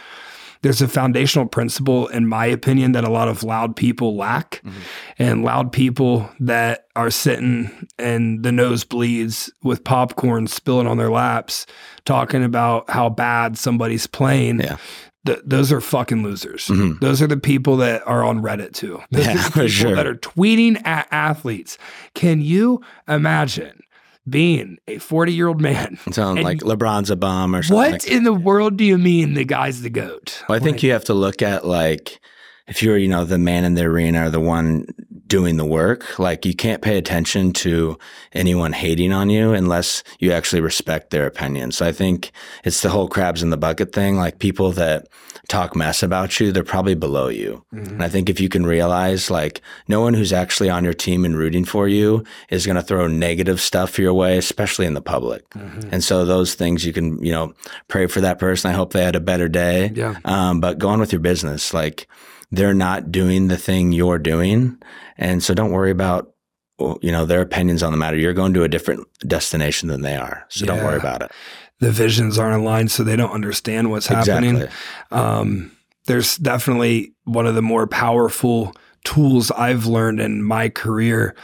There's 0.62 0.82
a 0.82 0.88
foundational 0.88 1.46
principle, 1.46 2.08
in 2.08 2.28
my 2.28 2.48
opinion, 2.48 2.94
that 2.94 3.04
a 3.04 3.12
lot 3.12 3.28
of 3.28 3.44
loud 3.44 3.76
people 3.76 4.16
lack. 4.16 4.62
Mhm. 4.66 4.72
And 5.20 5.44
loud 5.44 5.72
people 5.72 6.30
that 6.40 6.86
are 6.96 7.12
sitting 7.12 7.70
in 8.00 8.42
the 8.42 8.50
nosebleeds 8.50 9.52
with 9.64 9.84
popcorn 9.84 10.48
spilling 10.48 10.88
on 10.88 10.98
their 10.98 11.12
laps, 11.12 11.68
talking 12.04 12.44
about 12.44 12.90
how 12.90 13.10
bad 13.10 13.60
somebody's 13.60 14.08
playing. 14.08 14.60
Yeah. 14.62 14.78
Th- 15.26 15.40
those 15.44 15.72
are 15.72 15.82
fucking 15.82 16.22
losers. 16.24 16.68
Mhm. 16.68 17.00
Those 17.00 17.22
are 17.22 17.28
the 17.28 17.38
people 17.38 17.78
that 17.78 18.06
are 18.08 18.24
on 18.24 18.42
Reddit 18.42 18.74
too. 18.74 19.02
Those 19.12 19.26
Yeah, 19.26 19.32
are 19.32 19.36
the 19.36 19.42
for 19.44 19.50
people 19.52 19.68
sure. 19.70 19.96
that 19.96 20.06
are 20.08 20.16
tweeting 20.16 20.86
at 20.86 21.08
athletes. 21.12 21.78
Can 22.14 22.42
you 22.42 22.82
imagine 23.08 23.82
being 24.30 24.78
a 24.88 24.98
40 25.00 25.34
year 25.34 25.48
old 25.48 25.62
man? 25.62 25.98
Sound 26.12 26.38
And- 26.40 26.46
like 26.46 26.60
LeBron's 26.60 27.10
a 27.10 27.16
bum 27.16 27.56
or 27.56 27.64
something. 27.64 27.92
What 27.94 28.06
in 28.08 28.24
the 28.24 28.34
world 28.34 28.78
do 28.78 28.84
you 28.84 28.98
mean 28.98 29.34
the 29.34 29.46
guy's 29.46 29.82
the 29.82 29.90
goat? 29.90 30.44
Well, 30.48 30.56
I 30.58 30.60
think 30.60 30.76
Like, 30.78 30.84
you 30.84 30.92
have 30.92 31.06
to 31.06 31.14
look 31.14 31.42
at 31.42 31.66
like 31.66 32.20
if 32.68 32.82
you're, 32.82 32.98
you 32.98 33.08
know, 33.08 33.26
the 33.26 33.38
man 33.38 33.64
in 33.64 33.76
the 33.76 33.84
arena 33.84 34.26
or 34.28 34.30
the 34.30 34.40
one 34.40 34.86
doing 35.28 35.58
the 35.58 35.66
work, 35.66 36.20
like 36.20 36.46
you 36.46 36.54
can't 36.54 36.82
pay 36.84 36.98
attention 36.98 37.52
to 37.52 37.98
anyone 38.34 38.74
hating 38.74 39.12
on 39.12 39.30
you 39.30 39.54
unless 39.54 40.04
you 40.20 40.32
actually 40.32 40.62
respect 40.62 41.10
their 41.10 41.26
opinion. 41.26 41.72
So 41.72 41.86
I 41.86 41.92
think 41.92 42.32
it's 42.64 42.82
the 42.82 42.90
whole 42.90 43.08
crabs 43.08 43.42
in 43.42 43.50
the 43.50 43.58
bucket 43.58 43.92
thing. 43.92 44.18
Like 44.18 44.38
people 44.40 44.72
that 44.74 45.08
talk 45.48 45.76
mess 45.76 46.02
about 46.04 46.40
you, 46.40 46.52
they're 46.52 46.64
probably 46.64 46.94
below 46.96 47.28
you. 47.28 47.64
Mhm. 47.74 47.88
And 47.94 48.04
I 48.04 48.10
think 48.10 48.30
if 48.30 48.40
you 48.40 48.50
can 48.50 48.66
realize 48.66 49.30
like 49.32 49.62
no 49.88 50.02
one 50.02 50.14
who's 50.14 50.34
actually 50.34 50.70
on 50.70 50.84
your 50.84 50.94
team 50.94 51.26
and 51.26 51.36
rooting 51.38 51.66
for 51.66 51.88
you 51.88 52.24
is 52.50 52.66
going 52.66 52.76
to 52.78 52.82
throw 52.82 53.08
negative 53.08 53.60
stuff 53.62 53.98
your 54.00 54.14
way, 54.14 54.38
especially 54.38 54.86
in 54.86 54.94
the 54.96 55.02
public. 55.02 55.48
Mhm. 55.52 55.90
And 55.92 56.04
so 56.04 56.24
those 56.26 56.54
things 56.56 56.86
you 56.86 56.94
can, 56.94 57.24
you 57.24 57.32
know, 57.32 57.54
pray 57.88 58.06
for 58.08 58.22
that 58.22 58.38
person. 58.40 58.70
I 58.72 58.74
hope 58.76 58.94
they 58.94 59.04
had 59.04 59.16
a 59.16 59.20
better 59.20 59.48
day. 59.48 59.92
Yeah. 59.96 60.16
Um, 60.26 60.60
but 60.60 60.78
go 60.80 60.90
on 60.90 61.00
with 61.00 61.12
your 61.12 61.20
business. 61.22 61.74
Like 61.74 62.08
they're 62.56 62.74
not 62.74 63.12
doing 63.12 63.48
the 63.48 63.58
thing 63.58 63.92
you're 63.92 64.20
doing. 64.20 64.82
And 65.18 65.44
so 65.44 65.54
don't 65.54 65.72
worry 65.72 65.92
about, 65.92 66.34
you 66.80 67.12
know, 67.12 67.26
their 67.26 67.42
opinions 67.42 67.84
on 67.84 67.92
the 67.92 67.98
matter. 67.98 68.18
You're 68.18 68.34
going 68.34 68.54
to 68.54 68.64
a 68.64 68.70
different 68.70 69.08
destination 69.28 69.88
than 69.90 70.02
they 70.02 70.16
are. 70.16 70.46
So 70.50 70.66
don't 70.66 70.84
worry 70.84 70.98
about 70.98 71.22
it. 71.22 71.32
The 71.80 71.92
visions 71.92 72.40
aren't 72.40 72.62
aligned, 72.62 72.92
so 72.92 73.04
they 73.04 73.16
don't 73.16 73.32
understand 73.32 73.92
what's 73.92 74.08
happening. 74.08 74.68
Um, 75.12 75.72
there's 76.06 76.38
definitely 76.38 77.14
one 77.24 77.48
of 77.48 77.56
the 77.56 77.62
more 77.62 77.88
powerful 77.88 78.76
tools 79.04 79.52
I've 79.52 79.86
learned 79.86 80.20
in 80.20 80.44
my 80.44 80.70
career 80.70 81.36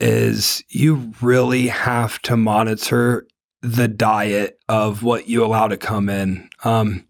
is 0.00 0.62
you 0.68 1.12
really 1.20 1.68
have 1.68 2.20
to 2.22 2.36
monitor 2.36 3.26
the 3.62 3.88
diet 3.88 4.58
of 4.68 5.02
what 5.02 5.28
you 5.28 5.44
allow 5.44 5.68
to 5.68 5.76
come 5.76 6.08
in. 6.08 6.48
Um, 6.64 7.06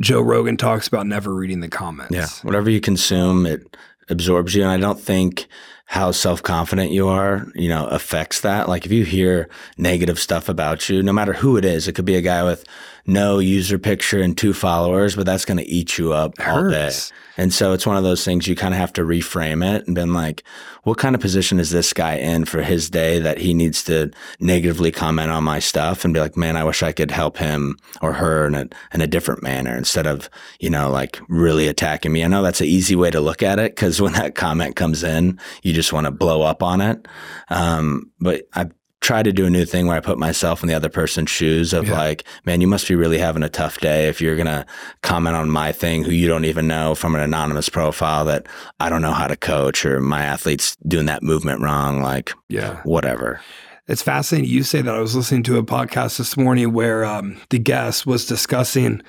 Joe 0.00 0.20
Rogan 0.20 0.56
talks 0.56 0.86
about 0.86 1.06
never 1.06 1.34
reading 1.34 1.60
the 1.60 1.68
comments. 1.68 2.14
Yeah. 2.14 2.28
Whatever 2.42 2.70
you 2.70 2.80
consume, 2.80 3.46
it 3.46 3.76
absorbs 4.08 4.54
you. 4.54 4.62
And 4.62 4.70
I 4.70 4.78
don't 4.78 5.00
think 5.00 5.46
how 5.86 6.10
self 6.12 6.42
confident 6.42 6.90
you 6.90 7.08
are, 7.08 7.46
you 7.54 7.68
know, 7.68 7.86
affects 7.86 8.42
that. 8.42 8.68
Like 8.68 8.84
if 8.84 8.92
you 8.92 9.04
hear 9.04 9.48
negative 9.76 10.18
stuff 10.18 10.48
about 10.48 10.88
you, 10.88 11.02
no 11.02 11.12
matter 11.12 11.32
who 11.32 11.56
it 11.56 11.64
is, 11.64 11.88
it 11.88 11.94
could 11.94 12.04
be 12.04 12.16
a 12.16 12.20
guy 12.20 12.44
with 12.44 12.64
no 13.08 13.38
user 13.38 13.78
picture 13.78 14.20
and 14.20 14.36
two 14.36 14.52
followers, 14.52 15.16
but 15.16 15.24
that's 15.24 15.46
going 15.46 15.56
to 15.56 15.66
eat 15.66 15.96
you 15.96 16.12
up 16.12 16.34
all 16.46 16.68
day. 16.68 16.92
And 17.38 17.54
so 17.54 17.72
it's 17.72 17.86
one 17.86 17.96
of 17.96 18.02
those 18.02 18.24
things 18.24 18.46
you 18.46 18.54
kind 18.54 18.74
of 18.74 18.80
have 18.80 18.92
to 18.94 19.02
reframe 19.02 19.64
it 19.64 19.86
and 19.86 19.94
been 19.94 20.12
like, 20.12 20.44
what 20.82 20.98
kind 20.98 21.14
of 21.14 21.20
position 21.20 21.58
is 21.58 21.70
this 21.70 21.92
guy 21.92 22.16
in 22.16 22.44
for 22.44 22.62
his 22.62 22.90
day 22.90 23.18
that 23.20 23.38
he 23.38 23.54
needs 23.54 23.82
to 23.84 24.10
negatively 24.40 24.90
comment 24.90 25.30
on 25.30 25.44
my 25.44 25.58
stuff 25.58 26.04
and 26.04 26.12
be 26.12 26.20
like, 26.20 26.36
man, 26.36 26.56
I 26.56 26.64
wish 26.64 26.82
I 26.82 26.92
could 26.92 27.10
help 27.10 27.38
him 27.38 27.78
or 28.02 28.12
her 28.12 28.46
in 28.46 28.54
a, 28.54 28.68
in 28.92 29.00
a 29.00 29.06
different 29.06 29.42
manner 29.42 29.74
instead 29.74 30.06
of, 30.06 30.28
you 30.60 30.68
know, 30.68 30.90
like 30.90 31.20
really 31.28 31.66
attacking 31.68 32.12
me. 32.12 32.24
I 32.24 32.28
know 32.28 32.42
that's 32.42 32.60
an 32.60 32.66
easy 32.66 32.96
way 32.96 33.10
to 33.10 33.20
look 33.20 33.42
at 33.42 33.58
it 33.58 33.74
because 33.74 34.02
when 34.02 34.12
that 34.14 34.34
comment 34.34 34.76
comes 34.76 35.02
in, 35.02 35.38
you 35.62 35.72
just 35.72 35.92
want 35.92 36.06
to 36.06 36.10
blow 36.10 36.42
up 36.42 36.62
on 36.62 36.80
it. 36.80 37.06
Um, 37.48 38.10
but 38.20 38.48
I've 38.52 38.72
tried 39.00 39.22
to 39.24 39.32
do 39.32 39.46
a 39.46 39.50
new 39.50 39.64
thing 39.64 39.86
where 39.86 39.96
I 39.96 40.00
put 40.00 40.18
myself 40.18 40.62
in 40.62 40.68
the 40.68 40.74
other 40.74 40.88
person's 40.88 41.30
shoes 41.30 41.72
of 41.72 41.86
Yeah. 41.86 41.96
like, 41.96 42.24
man, 42.44 42.60
you 42.60 42.66
must 42.66 42.88
be 42.88 42.94
really 42.96 43.18
having 43.18 43.42
a 43.44 43.48
tough 43.48 43.78
day 43.78 44.08
if 44.08 44.20
you're 44.20 44.36
gonna 44.36 44.66
comment 45.02 45.36
on 45.36 45.50
my 45.50 45.70
thing 45.72 46.02
who 46.04 46.10
you 46.10 46.26
don't 46.26 46.44
even 46.44 46.66
know 46.66 46.94
from 46.94 47.14
an 47.14 47.20
anonymous 47.20 47.68
profile 47.68 48.24
that 48.24 48.46
I 48.80 48.88
don't 48.88 49.02
know 49.02 49.12
how 49.12 49.28
to 49.28 49.36
coach 49.36 49.86
or 49.86 50.00
my 50.00 50.22
athlete's 50.24 50.76
doing 50.86 51.06
that 51.06 51.22
movement 51.22 51.60
wrong, 51.60 52.02
like 52.02 52.32
Yeah. 52.48 52.80
whatever. 52.82 53.40
It's 53.86 54.02
fascinating 54.02 54.50
you 54.50 54.62
say 54.64 54.82
that. 54.82 54.94
I 54.94 54.98
was 55.00 55.14
listening 55.16 55.44
to 55.44 55.58
a 55.58 55.62
podcast 55.62 56.18
this 56.18 56.36
morning 56.36 56.72
where 56.72 57.04
um, 57.04 57.38
the 57.50 57.58
guest 57.58 58.04
was 58.04 58.26
discussing 58.26 59.00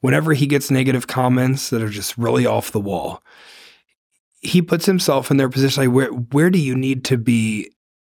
whenever 0.00 0.32
he 0.32 0.46
gets 0.46 0.70
negative 0.70 1.06
comments 1.06 1.70
that 1.70 1.82
are 1.82 1.88
just 1.90 2.16
really 2.18 2.44
off 2.46 2.72
the 2.72 2.80
wall, 2.80 3.22
he 4.40 4.60
puts 4.60 4.86
himself 4.86 5.30
in 5.30 5.36
their 5.36 5.48
position 5.48 5.84
like 5.84 5.94
where 5.94 6.08
where 6.08 6.50
do 6.50 6.58
you 6.58 6.74
need 6.74 7.04
to 7.04 7.16
be 7.16 7.70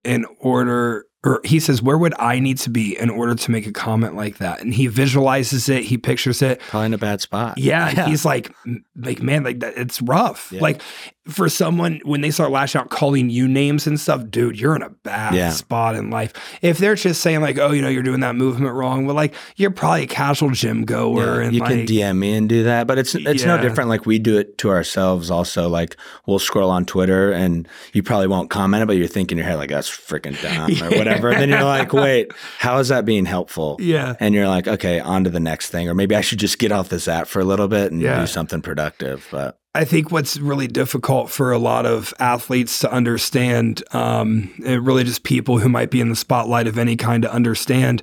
in 0.04 0.26
order 0.40 1.06
or 1.28 1.42
he 1.44 1.60
says 1.60 1.82
where 1.82 1.98
would 1.98 2.14
I 2.18 2.40
need 2.40 2.58
to 2.60 2.70
be 2.70 2.98
in 2.98 3.10
order 3.10 3.36
to 3.36 3.52
make 3.52 3.68
a 3.68 3.74
comment 3.74 4.16
like 4.16 4.38
that? 4.38 4.62
And 4.62 4.74
he 4.74 4.88
visualizes 4.88 5.68
it, 5.68 5.84
he 5.84 5.98
pictures 5.98 6.42
it. 6.42 6.62
Probably 6.62 6.86
in 6.86 6.94
a 6.94 6.98
bad 6.98 7.20
spot. 7.20 7.58
Yeah, 7.58 7.90
and 7.98 8.10
he's 8.10 8.24
like, 8.24 8.56
like 8.96 9.22
man, 9.22 9.44
like 9.44 9.60
that, 9.60 9.78
it's 9.78 10.02
rough. 10.02 10.54
Yeah. 10.54 10.62
Like 10.62 10.82
for 11.30 11.50
someone 11.50 12.00
when 12.04 12.22
they 12.22 12.32
start 12.32 12.52
lashing 12.52 12.80
out, 12.82 12.90
calling 12.90 13.30
you 13.30 13.48
names 13.48 13.86
and 13.88 14.00
stuff, 14.00 14.24
dude, 14.30 14.60
you're 14.60 14.76
in 14.76 14.82
a 14.82 14.90
bad 14.90 15.34
Yeah. 15.36 15.50
spot 15.52 15.96
in 15.96 16.10
life. 16.10 16.34
If 16.62 16.78
they're 16.78 16.96
just 16.96 17.22
saying 17.22 17.42
like, 17.42 17.58
oh, 17.58 17.72
you 17.72 17.82
know, 17.82 17.90
you're 17.90 18.04
doing 18.04 18.22
that 18.22 18.36
movement 18.36 18.74
wrong, 18.74 19.06
well, 19.06 19.16
like 19.16 19.34
you're 19.56 19.72
probably 19.72 20.04
a 20.04 20.08
casual 20.08 20.52
gym 20.52 20.86
goer, 20.86 21.42
Yeah, 21.42 21.46
and 21.48 21.54
you 21.56 21.62
like, 21.62 21.70
can 21.72 21.86
DM 21.86 22.18
me 22.18 22.34
and 22.36 22.48
do 22.48 22.64
that, 22.64 22.88
but 22.88 22.98
it's 22.98 23.16
it's 23.16 23.44
no 23.46 23.62
different. 23.62 23.90
Like 23.90 24.06
we 24.06 24.20
do 24.20 24.38
it 24.38 24.58
to 24.60 24.70
ourselves. 24.70 25.30
Also, 25.32 25.68
like 25.70 25.96
we'll 26.26 26.40
scroll 26.40 26.70
on 26.70 26.86
Twitter, 26.86 27.32
and 27.32 27.68
you 27.94 28.04
probably 28.04 28.28
won't 28.28 28.50
comment 28.50 28.84
it, 28.84 28.86
but 28.86 28.96
you're 28.98 29.08
thinking 29.08 29.38
in 29.38 29.44
your 29.44 29.48
head 29.50 29.58
like 29.58 29.70
that's 29.70 29.90
freaking 29.90 30.40
dumb 30.42 30.72
or 30.72 30.92
Yeah. 30.92 30.98
whatever. 30.98 31.30
And 31.30 31.42
then 31.42 31.50
you're 31.50 31.64
like, 31.64 31.94
wait, 31.94 32.32
how 32.60 32.78
is 32.80 32.88
that 32.88 33.06
being 33.06 33.26
helpful? 33.26 33.78
yeah, 33.80 34.16
And 34.20 34.34
you're 34.34 34.48
like, 34.48 34.68
okay, 34.68 35.00
on 35.00 35.24
to 35.26 35.30
the 35.30 35.40
next 35.40 35.70
thing, 35.70 35.90
or 35.90 35.94
maybe 35.94 36.16
I 36.16 36.22
should 36.22 36.40
just 36.40 36.58
get 36.60 36.72
off 36.72 36.90
this 36.90 37.08
app 37.08 37.28
for 37.28 37.40
a 37.40 37.46
little 37.46 37.68
bit 37.68 37.92
and 37.92 38.02
Yeah. 38.02 38.22
do 38.22 38.28
something 38.28 38.62
productive. 38.62 39.28
But 39.32 39.60
I 39.78 39.86
think 39.86 40.12
what's 40.12 40.38
really 40.38 40.68
difficult 40.68 41.30
for 41.30 41.52
a 41.52 41.60
lot 41.60 41.86
of 41.86 42.12
athletes 42.20 42.80
to 42.80 42.92
understand, 42.92 43.84
um, 43.92 44.52
and 44.66 44.84
really 44.86 45.04
just 45.04 45.22
people 45.22 45.60
who 45.60 45.70
might 45.70 45.92
be 45.92 46.02
in 46.02 46.10
the 46.10 46.16
spotlight 46.16 46.66
of 46.66 46.80
any 46.80 46.96
kind 46.96 47.22
to 47.22 47.32
understand, 47.32 48.02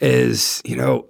is 0.00 0.60
you 0.66 0.76
know 0.76 1.08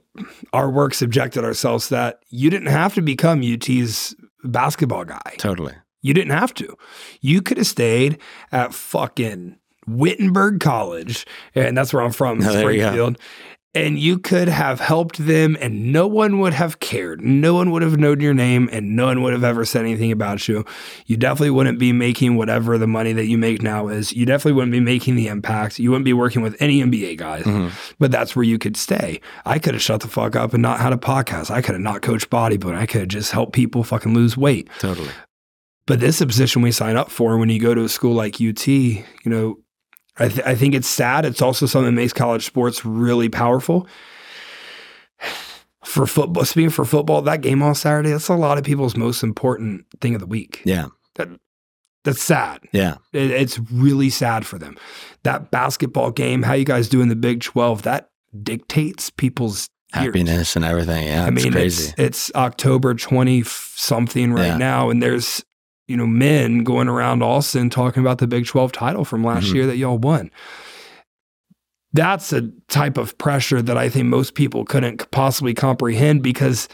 our 0.53 0.71
work 0.71 0.95
subjected 0.95 1.43
ourselves 1.43 1.89
that 1.89 2.21
you 2.29 2.49
didn't 2.49 2.69
have 2.69 2.95
to 2.95 3.03
become 3.03 3.43
UT's 3.43 4.15
basketball 4.45 5.05
guy. 5.05 5.35
totally, 5.37 5.75
You 6.03 6.15
didn't 6.15 6.31
have 6.31 6.55
to. 6.55 6.77
You 7.21 7.43
could 7.43 7.57
have 7.57 7.67
stayed 7.67 8.19
at 8.53 8.73
fucking 8.73 9.59
Wittenberg 9.89 10.61
College, 10.61 11.27
and 11.57 11.77
that's 11.77 11.93
where 11.93 12.03
I'm 12.03 12.13
from, 12.13 12.41
Oh, 12.41 12.45
there 12.53 12.71
you 12.71 12.79
go. 12.79 12.87
Springfield. 12.87 13.19
And 13.77 13.99
you 13.99 14.21
could 14.21 14.47
have 14.47 14.79
helped 14.79 15.19
them, 15.27 15.57
and 15.61 15.93
no 15.93 16.07
one 16.07 16.39
would 16.39 16.53
have 16.53 16.79
cared. 16.79 17.21
No 17.21 17.55
one 17.55 17.73
would 17.73 17.83
have 17.83 17.99
known 17.99 18.21
your 18.21 18.33
name, 18.33 18.69
and 18.71 18.95
no 18.95 19.07
one 19.07 19.21
would 19.23 19.33
have 19.33 19.43
ever 19.43 19.65
said 19.65 19.81
anything 19.81 20.13
about 20.13 20.47
you. 20.47 20.65
You 21.07 21.17
definitely 21.17 21.51
wouldn't 21.51 21.81
be 21.81 21.93
making 21.93 22.37
whatever 22.37 22.79
the 22.79 22.87
money 22.87 23.13
that 23.15 23.27
you 23.27 23.37
make 23.37 23.63
now 23.63 23.89
is. 23.89 24.13
You 24.13 24.27
definitely 24.27 24.53
wouldn't 24.53 24.71
be 24.71 24.79
making 24.79 25.17
the 25.17 25.27
impact. 25.27 25.81
You 25.81 25.91
wouldn't 25.91 26.05
be 26.05 26.13
working 26.13 26.41
with 26.41 26.55
any 26.61 26.83
NBA 26.83 27.17
guys, 27.17 27.43
Mhm. 27.43 27.73
but 27.99 28.13
that's 28.13 28.37
where 28.37 28.45
you 28.45 28.59
could 28.61 28.77
stay. 28.77 29.21
I 29.45 29.59
could 29.59 29.75
have 29.75 29.83
shut 29.83 30.03
the 30.03 30.09
fuck 30.09 30.37
up 30.37 30.55
and 30.55 30.63
not 30.63 30.79
had 30.79 30.93
a 30.93 30.97
podcast. 30.97 31.51
I 31.51 31.61
could 31.61 31.75
have 31.75 31.83
not 31.83 32.01
coached 32.01 32.31
bodybuilding. 32.31 32.77
I 32.77 32.87
could 32.87 33.01
have 33.01 33.09
just 33.09 33.33
helped 33.33 33.55
people 33.55 33.83
fucking 33.83 34.15
lose 34.15 34.37
weight. 34.37 34.69
totally. 34.79 35.09
But 35.87 35.99
this 36.01 36.15
is 36.15 36.23
a 36.23 36.27
position 36.27 36.63
we 36.63 36.71
sign 36.71 36.97
up 36.97 37.11
for 37.11 37.37
when 37.39 37.51
you 37.51 37.59
go 37.59 37.75
to 37.75 37.83
a 37.83 37.89
school 37.91 38.15
like 38.15 38.41
UT, 38.41 38.67
you 38.69 39.05
know, 39.27 39.59
I, 40.19 40.29
th- 40.29 40.47
I 40.47 40.55
think 40.55 40.75
it's 40.75 40.87
sad. 40.89 41.25
It's 41.25 41.43
also 41.43 41.67
something 41.67 41.95
that 41.95 42.01
makes 42.01 42.13
college 42.13 42.45
sports 42.45 42.85
really 42.85 43.29
powerful. 43.29 43.87
For 45.85 46.07
football, 46.07 46.45
speaking 46.47 46.71
for 46.71 46.87
football, 46.87 47.21
that 47.23 47.43
game 47.43 47.63
on 47.63 47.75
Saturday, 47.75 48.11
that's 48.11 48.29
a 48.29 48.35
lot 48.35 48.57
of 48.57 48.65
people's 48.65 48.97
most 48.97 49.23
important 49.23 49.85
thing 50.01 50.15
of 50.15 50.21
the 50.21 50.27
week. 50.27 50.63
Yeah, 50.65 50.87
That's 52.05 52.23
sad. 52.23 52.61
yeah, 52.73 52.97
It, 53.13 53.31
it's 53.31 53.59
really 53.71 54.09
sad 54.09 54.47
for 54.47 54.59
them. 54.59 54.79
That 55.25 55.51
basketball 55.51 56.11
game, 56.11 56.43
how 56.43 56.55
you 56.55 56.65
guys 56.65 56.89
do 56.89 57.03
in 57.03 57.09
the 57.09 57.15
Big 57.17 57.43
12, 57.43 57.83
that 57.83 58.09
dictates 58.43 59.11
people's 59.11 59.69
years. 59.95 60.07
happiness 60.07 60.57
and 60.57 60.65
everything. 60.65 61.07
Yeah, 61.07 61.25
I 61.27 61.29
it's 61.29 61.45
mean, 61.45 61.53
crazy. 61.53 61.93
it's 61.99 62.31
it's 62.31 62.35
October 62.35 62.95
twenty 62.95 63.43
something 63.45 64.33
right 64.33 64.47
Yeah. 64.47 64.57
now, 64.57 64.89
and 64.91 65.03
there's 65.03 65.45
you 65.89 65.97
know 65.97 66.07
men 66.07 66.65
going 66.65 66.89
around 66.89 67.23
Austin 67.23 67.71
talking 67.71 68.03
about 68.03 68.19
the 68.19 68.27
Big 68.27 68.47
Twelve 68.47 68.73
title 68.73 69.05
from 69.05 69.23
last 69.25 69.47
Mhm. 69.49 69.55
year 69.55 69.67
that 69.67 69.77
y'all 69.77 69.99
won. 69.99 70.31
That's 71.93 72.33
a 72.33 72.51
type 72.69 72.97
of 72.99 73.17
pressure 73.19 73.63
that 73.63 73.79
I 73.79 73.89
think 73.89 74.07
most 74.07 74.35
people 74.35 74.65
couldn't 74.65 75.11
possibly 75.11 75.55
comprehend 75.55 76.23
because. 76.23 76.69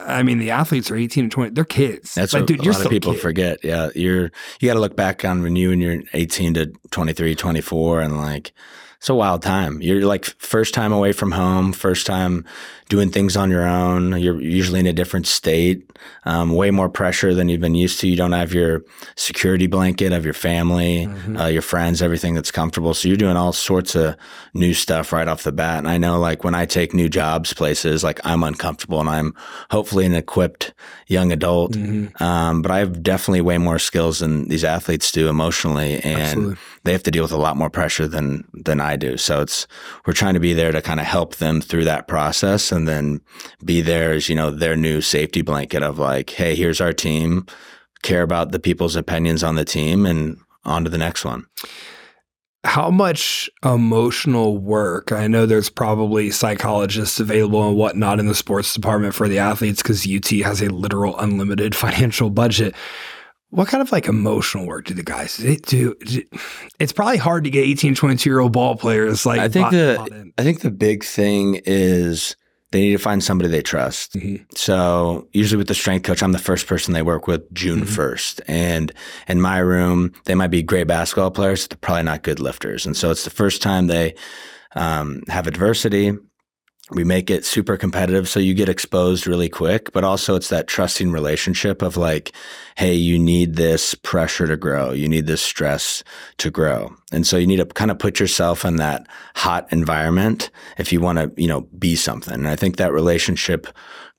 I 0.00 0.22
mean, 0.22 0.38
the 0.38 0.52
athletes 0.52 0.92
are 0.92 0.96
18 0.96 1.24
and 1.24 1.32
20. 1.32 1.50
They're 1.54 1.64
kids. 1.64 2.14
That's 2.14 2.32
like, 2.32 2.42
what 2.42 2.46
dude, 2.46 2.60
a 2.60 2.64
you're 2.64 2.72
lot 2.72 2.84
of 2.84 2.90
people 2.90 3.14
kid. 3.14 3.20
forget. 3.20 3.58
Yeah, 3.64 3.88
you're 3.96 4.30
you 4.60 4.68
got 4.68 4.74
to 4.74 4.80
look 4.80 4.94
back 4.94 5.24
on 5.24 5.42
when 5.42 5.56
you 5.56 5.72
and 5.72 5.82
you're 5.82 6.00
18 6.14 6.54
to 6.54 6.72
23, 6.92 7.34
24, 7.34 8.00
and 8.02 8.16
like 8.16 8.52
it's 8.98 9.08
a 9.08 9.14
wild 9.14 9.42
time. 9.42 9.80
You're 9.80 10.04
like 10.04 10.24
first 10.24 10.74
time 10.74 10.92
away 10.92 11.12
from 11.12 11.30
home, 11.30 11.72
first 11.72 12.04
time 12.04 12.44
doing 12.88 13.10
things 13.10 13.36
on 13.36 13.48
your 13.48 13.64
own. 13.66 14.18
You're 14.18 14.40
usually 14.40 14.80
in 14.80 14.86
a 14.86 14.92
different 14.92 15.26
state, 15.28 15.88
um, 16.24 16.52
way 16.54 16.70
more 16.72 16.88
pressure 16.88 17.32
than 17.32 17.48
you've 17.48 17.60
been 17.60 17.74
used 17.76 18.00
to. 18.00 18.08
You 18.08 18.16
don't 18.16 18.32
have 18.32 18.52
your 18.52 18.82
security 19.14 19.66
blanket 19.68 20.12
of 20.12 20.24
your 20.24 20.34
family, 20.34 21.06
Mhm. 21.06 21.40
uh, 21.40 21.46
your 21.46 21.62
friends, 21.62 22.02
everything 22.02 22.34
that's 22.34 22.50
comfortable. 22.50 22.92
So 22.94 23.06
you're 23.06 23.16
doing 23.18 23.36
all 23.36 23.52
sorts 23.52 23.94
of 23.94 24.16
new 24.54 24.74
stuff 24.74 25.12
right 25.12 25.28
off 25.28 25.44
the 25.44 25.52
bat. 25.52 25.78
And 25.78 25.88
I 25.88 25.98
know, 25.98 26.18
like 26.18 26.42
when 26.42 26.54
I 26.56 26.64
take 26.66 26.92
new 26.94 27.08
jobs 27.08 27.52
places, 27.52 28.02
like 28.02 28.20
I'm 28.24 28.42
uncomfortable, 28.42 28.98
and 29.00 29.08
I'm 29.08 29.34
hopefully 29.70 30.06
an 30.06 30.14
equipped 30.14 30.72
young 31.06 31.30
adult. 31.30 31.72
Mhm. 31.72 32.20
Um, 32.20 32.62
but 32.62 32.70
I 32.72 32.78
have 32.78 33.02
definitely 33.02 33.42
way 33.42 33.58
more 33.58 33.78
skills 33.78 34.18
than 34.20 34.48
these 34.48 34.64
athletes 34.64 35.12
do 35.12 35.28
emotionally, 35.28 36.00
and 36.02 36.20
Absolutely. 36.22 36.56
They 36.88 36.92
have 36.92 37.02
to 37.02 37.10
deal 37.10 37.22
with 37.22 37.32
a 37.32 37.36
lot 37.36 37.56
more 37.58 37.68
pressure 37.68 38.08
than 38.08 38.44
than 38.54 38.80
I 38.80 38.96
do. 38.96 39.18
So 39.18 39.42
it's 39.42 39.66
we're 40.06 40.14
trying 40.14 40.34
to 40.34 40.40
be 40.40 40.54
there 40.54 40.72
to 40.72 40.80
kind 40.80 41.00
of 41.00 41.06
help 41.06 41.36
them 41.36 41.60
through 41.60 41.84
that 41.84 42.08
process, 42.08 42.72
and 42.72 42.88
then 42.88 43.20
be 43.62 43.82
there 43.82 44.12
as 44.12 44.28
you 44.30 44.34
know 44.34 44.50
their 44.50 44.74
new 44.74 45.02
safety 45.02 45.42
blanket 45.42 45.82
of 45.82 45.98
like, 45.98 46.30
hey, 46.30 46.54
here's 46.56 46.80
our 46.80 46.94
team, 46.94 47.44
care 48.02 48.22
about 48.22 48.52
the 48.52 48.58
people's 48.58 48.96
opinions 48.96 49.44
on 49.44 49.54
the 49.54 49.66
team, 49.66 50.06
and 50.06 50.38
on 50.64 50.82
to 50.84 50.90
the 50.90 50.98
next 50.98 51.24
one. 51.26 51.44
how 52.64 52.90
much 52.90 53.48
emotional 53.64 54.58
work 54.58 55.12
i 55.12 55.26
know 55.28 55.46
there's 55.46 55.70
probably 55.70 56.30
psychologists 56.30 57.20
available 57.20 57.66
and 57.66 57.76
whatnot 57.76 58.18
in 58.18 58.26
the 58.26 58.34
sports 58.34 58.74
department 58.74 59.14
for 59.14 59.28
the 59.28 59.38
athletes 59.38 59.80
because 59.80 60.06
ut 60.06 60.28
has 60.44 60.60
a 60.60 60.68
literal 60.68 61.16
unlimited 61.18 61.74
financial 61.84 62.30
budget 62.30 62.74
what 63.50 63.68
kind 63.68 63.80
of 63.82 63.90
like 63.92 64.06
emotional 64.06 64.66
work 64.66 64.84
do 64.86 64.94
the 64.94 65.02
guys 65.02 65.36
do 65.66 65.94
it's 66.78 66.92
probably 66.92 67.16
hard 67.16 67.44
to 67.44 67.50
get 67.50 67.64
18 67.64 67.94
22 67.94 68.28
year 68.28 68.40
old 68.40 68.52
ball 68.52 68.76
players 68.76 69.24
like 69.24 69.40
I 69.40 69.48
think 69.48 69.64
bought- 69.66 69.72
the- 69.72 69.94
bought. 69.96 70.12
I 70.38 70.42
think 70.42 70.60
the 70.60 70.70
big 70.70 71.04
thing 71.04 71.60
is 71.64 72.36
they 72.70 72.80
need 72.82 72.92
to 72.92 72.98
find 72.98 73.24
somebody 73.24 73.48
they 73.48 73.62
trust. 73.62 74.12
Mhm. 74.12 74.44
So 74.54 75.26
usually 75.32 75.56
with 75.56 75.68
the 75.68 75.74
strength 75.74 76.02
coach, 76.02 76.22
I'm 76.22 76.32
the 76.32 76.38
first 76.38 76.66
person 76.66 76.92
they 76.92 77.00
work 77.00 77.26
with 77.26 77.50
June 77.54 77.80
Mhm. 77.80 77.86
1st. 77.88 78.42
And 78.46 78.92
in 79.26 79.40
my 79.40 79.56
room, 79.56 80.12
they 80.26 80.34
might 80.34 80.48
be 80.50 80.62
great 80.62 80.86
basketball 80.86 81.30
players, 81.30 81.62
but 81.66 81.70
they're 81.70 81.86
probably 81.86 82.02
not 82.02 82.22
good 82.24 82.40
lifters. 82.40 82.84
And 82.84 82.94
so 82.94 83.10
it's 83.10 83.24
the 83.24 83.30
first 83.30 83.62
time 83.62 83.86
they 83.86 84.14
um, 84.76 85.22
have 85.28 85.46
adversity. 85.46 86.12
We 86.90 87.04
make 87.04 87.30
it 87.30 87.44
super 87.44 87.76
competitive. 87.76 88.28
So 88.28 88.40
you 88.40 88.54
get 88.54 88.68
exposed 88.68 89.26
really 89.26 89.48
quick, 89.48 89.92
but 89.92 90.04
also 90.04 90.36
it's 90.36 90.48
that 90.48 90.66
trusting 90.66 91.12
relationship 91.12 91.82
of 91.82 91.96
like, 91.96 92.32
hey, 92.76 92.94
you 92.94 93.18
need 93.18 93.56
this 93.56 93.94
pressure 93.94 94.46
to 94.46 94.56
grow. 94.56 94.92
You 94.92 95.08
need 95.08 95.26
this 95.26 95.42
stress 95.42 96.02
to 96.38 96.50
grow. 96.50 96.94
And 97.12 97.26
so 97.26 97.36
you 97.36 97.46
need 97.46 97.58
to 97.58 97.66
kind 97.66 97.90
of 97.90 97.98
put 97.98 98.18
yourself 98.18 98.64
in 98.64 98.76
that 98.76 99.06
hot 99.34 99.70
environment 99.70 100.50
if 100.78 100.92
you 100.92 101.00
want 101.00 101.18
to, 101.18 101.30
you 101.40 101.48
know, 101.48 101.62
be 101.78 101.94
something. 101.94 102.34
And 102.34 102.48
I 102.48 102.56
think 102.56 102.76
that 102.76 102.92
relationship 102.92 103.66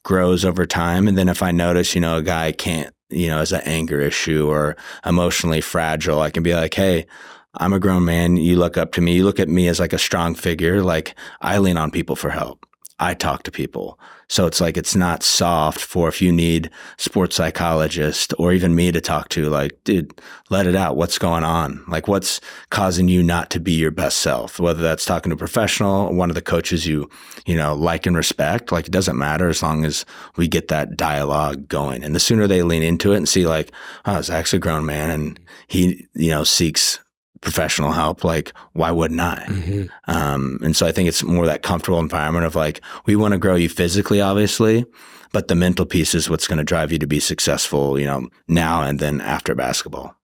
grows 0.03 0.45
over 0.45 0.65
time. 0.65 1.07
And 1.07 1.17
then 1.17 1.29
if 1.29 1.41
I 1.41 1.51
notice, 1.51 1.95
you 1.95 2.01
know, 2.01 2.17
a 2.17 2.23
guy 2.23 2.51
can't, 2.51 2.93
you 3.09 3.29
know, 3.29 3.39
has 3.39 3.51
an 3.51 3.61
anger 3.65 3.99
issue 3.99 4.47
or 4.47 4.77
emotionally 5.05 5.61
fragile, 5.61 6.21
I 6.21 6.29
can 6.29 6.43
be 6.43 6.53
like, 6.53 6.75
hey, 6.75 7.07
I'm 7.55 7.73
a 7.73 7.79
grown 7.79 8.05
man. 8.05 8.37
You 8.37 8.57
look 8.57 8.77
up 8.77 8.91
to 8.93 9.01
me. 9.01 9.15
You 9.15 9.23
look 9.23 9.39
at 9.39 9.49
me 9.49 9.67
as 9.67 9.79
like 9.79 9.93
a 9.93 9.97
strong 9.97 10.35
figure. 10.35 10.83
Like 10.83 11.15
I 11.41 11.57
lean 11.57 11.77
on 11.77 11.91
people 11.91 12.15
for 12.15 12.29
help. 12.29 12.65
I 12.99 13.13
talk 13.13 13.43
to 13.43 13.51
people. 13.51 13.97
So 14.27 14.45
it's 14.45 14.61
like 14.61 14.77
it's 14.77 14.95
not 14.95 15.23
soft 15.23 15.79
for 15.79 16.07
if 16.07 16.21
you 16.21 16.31
need 16.31 16.69
sports 16.97 17.35
psychologist 17.35 18.33
or 18.37 18.53
even 18.53 18.75
me 18.75 18.91
to 18.91 19.01
talk 19.01 19.29
to 19.29 19.49
like, 19.49 19.71
dude, 19.85 20.21
let 20.49 20.67
it 20.67 20.75
out. 20.75 20.97
What's 20.97 21.17
going 21.17 21.43
on? 21.43 21.83
Like 21.87 22.07
what's 22.07 22.39
causing 22.69 23.07
you 23.07 23.23
not 23.23 23.49
to 23.51 23.59
be 23.59 23.71
your 23.71 23.89
best 23.89 24.19
self? 24.19 24.59
Whether 24.59 24.83
that's 24.83 25.05
talking 25.05 25.31
to 25.31 25.35
a 25.35 25.37
professional, 25.37 26.13
one 26.13 26.29
of 26.29 26.35
the 26.35 26.43
coaches 26.43 26.85
you, 26.85 27.09
you 27.47 27.55
know, 27.55 27.73
like 27.73 28.05
and 28.05 28.15
respect, 28.15 28.71
like 28.71 28.85
it 28.85 28.91
doesn't 28.91 29.17
matter 29.17 29.49
as 29.49 29.63
long 29.63 29.85
as 29.85 30.05
we 30.35 30.47
get 30.47 30.67
that 30.67 30.95
dialogue 30.95 31.67
going. 31.67 32.03
And 32.03 32.13
the 32.13 32.19
sooner 32.19 32.45
they 32.45 32.61
lean 32.61 32.83
into 32.83 33.13
it 33.13 33.17
and 33.17 33.29
see 33.29 33.47
like, 33.47 33.71
oh, 34.05 34.21
Zack's 34.21 34.53
a 34.53 34.59
grown 34.59 34.85
man 34.85 35.09
and 35.09 35.39
he, 35.67 36.05
you 36.13 36.29
know, 36.29 36.43
seeks 36.43 36.99
professional 37.41 37.91
help, 37.91 38.23
like 38.23 38.53
why 38.73 38.91
wouldn't 38.91 39.19
I? 39.19 39.45
Mm-hmm. 39.47 40.11
Um, 40.11 40.59
and 40.63 40.75
so 40.75 40.85
I 40.85 40.91
think 40.91 41.07
it's 41.07 41.23
more 41.23 41.45
that 41.45 41.63
comfortable 41.63 41.99
environment 41.99 42.45
of 42.45 42.55
like 42.55 42.81
we 43.05 43.15
want 43.15 43.33
to 43.33 43.37
grow 43.37 43.55
you 43.55 43.69
physically, 43.69 44.21
obviously, 44.21 44.85
but 45.31 45.47
the 45.47 45.55
mental 45.55 45.85
piece 45.85 46.15
is 46.15 46.29
what's 46.29 46.47
going 46.47 46.57
to 46.57 46.63
drive 46.63 46.91
you 46.91 46.99
to 46.99 47.07
be 47.07 47.19
successful, 47.19 47.99
you 47.99 48.05
know, 48.05 48.29
now 48.47 48.81
and 48.81 48.99
then 48.99 49.21
after 49.21 49.55
basketball. 49.55 50.15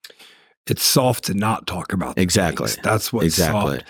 It's 0.68 0.84
soft 0.84 1.26
to 1.26 1.34
not 1.34 1.68
talk 1.68 1.94
about. 1.94 2.18
Exactly. 2.18 2.68
things. 2.68 2.80
That's 2.84 3.14
what 3.14 3.24
Exactly. 3.24 3.78
soft. 3.78 3.88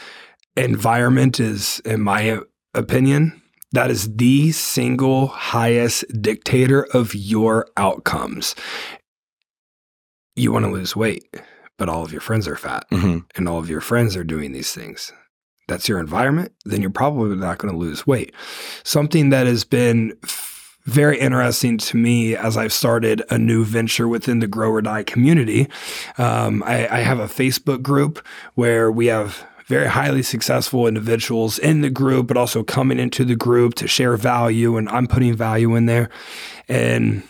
Environment 0.57 1.39
is, 1.39 1.81
in 1.85 2.01
my 2.01 2.39
opinion, 2.73 3.41
that 3.71 3.89
is 3.89 4.13
the 4.15 4.51
single 4.51 5.27
highest 5.27 6.05
dictator 6.21 6.85
of 6.93 7.15
your 7.15 7.67
outcomes. 7.77 8.55
You 10.35 10.51
want 10.51 10.65
to 10.65 10.71
lose 10.71 10.95
weight, 10.95 11.23
but 11.77 11.89
all 11.89 12.03
of 12.03 12.11
your 12.11 12.21
friends 12.21 12.47
are 12.47 12.55
fat 12.55 12.85
hmm 12.89 13.19
and 13.35 13.47
all 13.49 13.59
of 13.59 13.69
your 13.69 13.81
friends 13.81 14.15
are 14.15 14.23
doing 14.23 14.51
these 14.51 14.71
things. 14.73 15.11
That's 15.67 15.89
your 15.89 15.99
environment, 15.99 16.51
then 16.63 16.81
you're 16.81 16.91
probably 16.91 17.35
not 17.35 17.57
going 17.57 17.73
to 17.73 17.79
lose 17.79 18.05
weight. 18.05 18.33
Something 18.83 19.29
that 19.29 19.47
has 19.47 19.63
been 19.63 20.15
f- 20.23 20.77
very 20.83 21.19
interesting 21.19 21.79
to 21.79 21.97
me 21.97 22.35
as 22.35 22.55
I've 22.55 22.71
started 22.71 23.23
a 23.31 23.39
new 23.39 23.65
venture 23.65 24.07
within 24.07 24.39
the 24.39 24.47
Grow 24.47 24.69
or 24.69 24.81
Die 24.83 25.01
community. 25.03 25.67
Um, 26.19 26.61
I, 26.63 26.87
I 26.87 26.99
have 26.99 27.19
a 27.19 27.25
Facebook 27.25 27.81
group 27.81 28.23
where 28.53 28.91
we 28.91 29.07
have 29.07 29.43
very 29.65 29.87
highly 29.87 30.21
successful 30.21 30.85
individuals 30.85 31.57
in 31.57 31.81
the 31.81 31.89
group, 31.89 32.27
but 32.27 32.37
also 32.37 32.61
coming 32.63 32.99
into 32.99 33.25
the 33.25 33.35
group 33.35 33.73
to 33.75 33.87
share 33.87 34.15
value, 34.15 34.77
and 34.77 34.87
I'm 34.89 35.07
putting 35.07 35.35
value 35.35 35.75
in 35.75 35.87
there. 35.87 36.09
And 36.67 37.23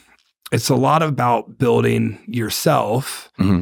it's 0.51 0.67
a 0.67 0.75
lot 0.75 1.01
about 1.01 1.57
building 1.57 2.19
yourself 2.27 3.31
hmm 3.37 3.61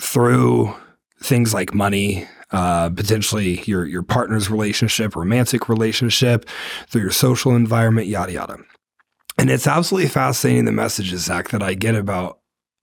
through 0.00 0.74
things 1.22 1.52
like 1.52 1.74
money, 1.74 2.26
uh, 2.52 2.90
potentially 2.90 3.62
your 3.64 3.84
your 3.86 4.02
partner's 4.02 4.50
relationship, 4.50 5.14
romantic 5.16 5.68
relationship, 5.68 6.46
through 6.88 7.02
your 7.02 7.10
social 7.10 7.54
environment, 7.54 8.06
yada 8.06 8.32
yada. 8.32 8.56
And 9.36 9.50
it's 9.50 9.66
absolutely 9.66 10.08
fascinating 10.08 10.64
the 10.64 10.72
messages, 10.72 11.24
Zack, 11.24 11.50
that 11.50 11.62
I 11.62 11.74
get 11.74 11.94
about. 11.94 12.38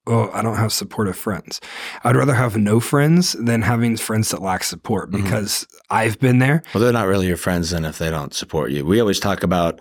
Oh, 0.08 0.30
I 0.34 0.44
don't 0.44 0.58
have 0.58 0.72
supportive 0.72 1.18
friends. 1.18 1.60
I'd 2.04 2.16
rather 2.16 2.36
have 2.36 2.56
no 2.58 2.80
friends 2.80 3.34
than 3.34 3.64
having 3.64 3.98
friends 3.98 4.30
that 4.30 4.42
lack 4.42 4.64
support 4.64 5.10
Mhm. 5.10 5.24
because 5.24 5.66
I've 5.90 6.20
been 6.20 6.38
there. 6.38 6.62
Well, 6.76 6.84
they're 6.84 6.94
not 6.94 7.08
really 7.08 7.26
your 7.26 7.38
friends 7.38 7.72
then 7.72 7.86
if 7.86 7.98
they 7.98 8.12
don't 8.12 8.32
support 8.32 8.70
you. 8.70 8.86
We 8.86 9.00
always 9.00 9.20
talk 9.20 9.42
about, 9.42 9.80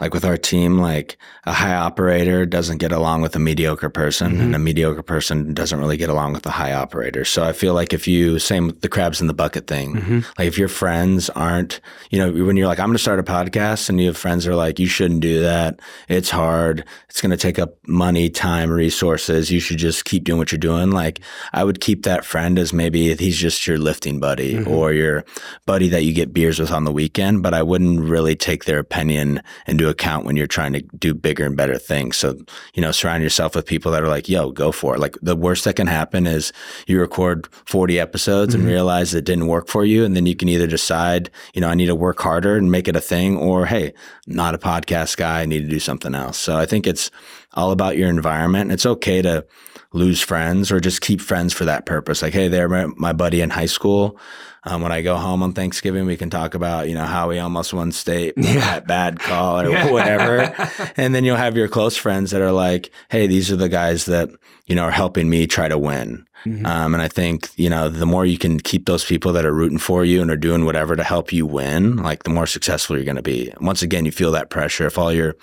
like 0.00 0.14
with 0.14 0.24
our 0.24 0.36
team, 0.36 0.78
like 0.78 1.16
a 1.44 1.52
high 1.52 1.74
operator 1.74 2.46
doesn't 2.46 2.78
get 2.78 2.92
along 2.92 3.22
with 3.22 3.34
a 3.36 3.38
mediocre 3.38 3.90
person, 3.90 4.36
Mhm. 4.36 4.40
and 4.40 4.54
a 4.54 4.58
mediocre 4.58 5.02
person 5.02 5.52
doesn't 5.54 5.78
really 5.78 5.96
get 5.96 6.08
along 6.08 6.32
with 6.32 6.46
a 6.46 6.50
high 6.50 6.72
operator. 6.72 7.24
So 7.24 7.42
I 7.44 7.52
feel 7.52 7.74
like 7.74 7.92
if 7.92 8.06
you, 8.08 8.38
same 8.38 8.66
with 8.68 8.80
the 8.80 8.88
crabs 8.88 9.20
in 9.20 9.26
the 9.26 9.34
bucket 9.34 9.66
thing, 9.66 10.24
like 10.38 10.48
if 10.48 10.58
your 10.58 10.68
friends 10.68 11.28
aren't, 11.30 11.80
you 12.10 12.18
know, 12.18 12.30
when 12.44 12.56
you're 12.56 12.66
like, 12.66 12.78
I'm 12.80 12.86
going 12.86 12.96
to 12.96 13.02
start 13.02 13.18
a 13.18 13.22
podcast, 13.22 13.88
and 13.88 14.00
you 14.00 14.06
have 14.06 14.16
friends 14.16 14.44
that 14.44 14.52
are 14.52 14.56
like, 14.56 14.78
you 14.78 14.86
shouldn't 14.86 15.20
do 15.20 15.40
that. 15.42 15.80
It's 16.08 16.30
hard. 16.30 16.84
It's 17.08 17.20
going 17.20 17.30
to 17.30 17.36
take 17.36 17.58
up 17.58 17.74
money, 17.86 18.30
time, 18.30 18.70
resources. 18.70 19.50
You 19.50 19.60
should 19.60 19.78
just 19.78 20.04
keep 20.04 20.24
doing 20.24 20.38
what 20.38 20.52
you're 20.52 20.58
doing. 20.58 20.90
Like 20.90 21.20
I 21.52 21.64
would 21.64 21.80
keep 21.80 22.04
that 22.04 22.24
friend 22.24 22.58
as 22.58 22.72
maybe 22.72 23.14
he's 23.14 23.36
just 23.36 23.66
your 23.66 23.78
lifting 23.78 24.20
buddy 24.20 24.54
Mhm. 24.54 24.66
or 24.66 24.92
your 24.92 25.24
buddy 25.66 25.88
that 25.88 26.04
you 26.04 26.12
get 26.12 26.32
beers 26.32 26.58
with 26.58 26.70
on 26.70 26.84
the 26.84 26.92
weekend, 26.92 27.42
but 27.42 27.52
I 27.54 27.62
wouldn't 27.62 28.00
really 28.00 28.36
take 28.36 28.64
their 28.64 28.78
opinion 28.78 29.42
into 29.66 29.88
account 29.90 30.24
when 30.24 30.36
you're 30.36 30.46
trying 30.46 30.72
to 30.72 30.80
do 30.98 31.12
bigger 31.12 31.44
and 31.44 31.56
better 31.56 31.76
things. 31.78 32.16
So, 32.16 32.38
you 32.74 32.80
know, 32.80 32.90
surround 32.92 33.22
yourself 33.22 33.54
with 33.54 33.66
people 33.66 33.92
that 33.92 34.02
are 34.02 34.08
like, 34.08 34.28
yo, 34.28 34.50
go 34.50 34.72
for 34.72 34.94
it. 34.94 35.00
Like 35.00 35.16
the 35.20 35.36
worst 35.36 35.64
that 35.64 35.76
can 35.76 35.86
happen 35.86 36.26
is 36.26 36.52
you 36.86 36.98
record 36.98 37.48
40 37.66 38.00
episodes 38.00 38.54
Mhm. 38.54 38.60
and 38.60 38.68
realize 38.68 39.12
it 39.14 39.24
didn't 39.24 39.46
work 39.48 39.68
for 39.68 39.84
you. 39.84 40.04
And 40.04 40.16
then 40.16 40.24
you 40.26 40.34
can 40.36 40.48
either 40.48 40.66
decide, 40.66 41.28
you 41.54 41.60
know, 41.60 41.68
I 41.68 41.74
need 41.74 41.86
to 41.86 41.94
work 41.94 42.20
harder 42.20 42.56
and 42.56 42.70
make 42.70 42.88
it 42.88 42.96
a 42.96 43.00
thing, 43.00 43.36
or 43.36 43.66
hey, 43.66 43.92
not 44.26 44.54
a 44.54 44.58
podcast 44.58 45.16
guy, 45.16 45.42
I 45.42 45.46
need 45.46 45.60
to 45.64 45.68
do 45.68 45.80
something 45.80 46.14
else. 46.14 46.38
So 46.38 46.56
I 46.56 46.64
think 46.66 46.86
it's 46.86 47.10
all 47.54 47.72
about 47.72 47.96
your 47.96 48.08
environment. 48.08 48.72
It's 48.72 48.86
okay 48.86 49.20
to 49.22 49.44
lose 49.92 50.20
friends 50.20 50.70
or 50.70 50.78
just 50.78 51.00
keep 51.00 51.20
friends 51.20 51.52
for 51.52 51.64
that 51.64 51.84
purpose. 51.84 52.22
Like, 52.22 52.32
hey, 52.32 52.46
they're 52.48 52.68
my 52.96 53.12
buddy 53.12 53.40
in 53.40 53.50
high 53.50 53.66
school. 53.66 54.16
Um, 54.64 54.82
when 54.82 54.92
I 54.92 55.00
go 55.00 55.16
home 55.16 55.42
on 55.42 55.52
Thanksgiving, 55.54 56.04
we 56.06 56.16
can 56.18 56.28
talk 56.28 56.54
about, 56.54 56.88
you 56.88 56.94
know, 56.94 57.06
how 57.06 57.28
we 57.30 57.38
almost 57.38 57.72
won 57.72 57.92
state, 57.92 58.34
Yeah. 58.36 58.60
that 58.60 58.86
bad 58.86 59.18
call 59.18 59.60
or 59.62 59.90
whatever. 59.90 60.54
and 60.96 61.14
then 61.14 61.24
you'll 61.24 61.36
have 61.36 61.56
your 61.56 61.68
close 61.68 61.96
friends 61.96 62.30
that 62.32 62.42
are 62.42 62.52
like, 62.52 62.90
hey, 63.08 63.26
these 63.26 63.50
are 63.50 63.56
the 63.56 63.68
guys 63.70 64.04
that, 64.04 64.28
you 64.66 64.74
know, 64.74 64.84
are 64.84 64.90
helping 64.90 65.30
me 65.30 65.46
try 65.46 65.66
to 65.68 65.78
win. 65.78 66.26
Mhm. 66.46 66.64
Um, 66.66 66.94
and 66.94 67.02
I 67.02 67.08
think, 67.08 67.50
you 67.56 67.68
know, 67.68 67.90
the 67.90 68.06
more 68.06 68.24
you 68.24 68.38
can 68.38 68.58
keep 68.58 68.86
those 68.86 69.04
people 69.04 69.30
that 69.34 69.44
are 69.44 69.52
rooting 69.52 69.76
for 69.76 70.06
you 70.06 70.22
and 70.22 70.30
are 70.30 70.36
doing 70.38 70.64
whatever 70.64 70.96
to 70.96 71.04
help 71.04 71.34
you 71.34 71.44
win, 71.44 71.96
like 71.96 72.22
the 72.22 72.30
more 72.30 72.46
successful 72.46 72.96
you're 72.96 73.04
going 73.04 73.16
to 73.16 73.22
be. 73.22 73.52
Once 73.60 73.82
again, 73.82 74.06
you 74.06 74.10
feel 74.10 74.32
that 74.32 74.48
pressure. 74.48 74.86
If 74.86 74.96
all 74.96 75.12
your 75.12 75.36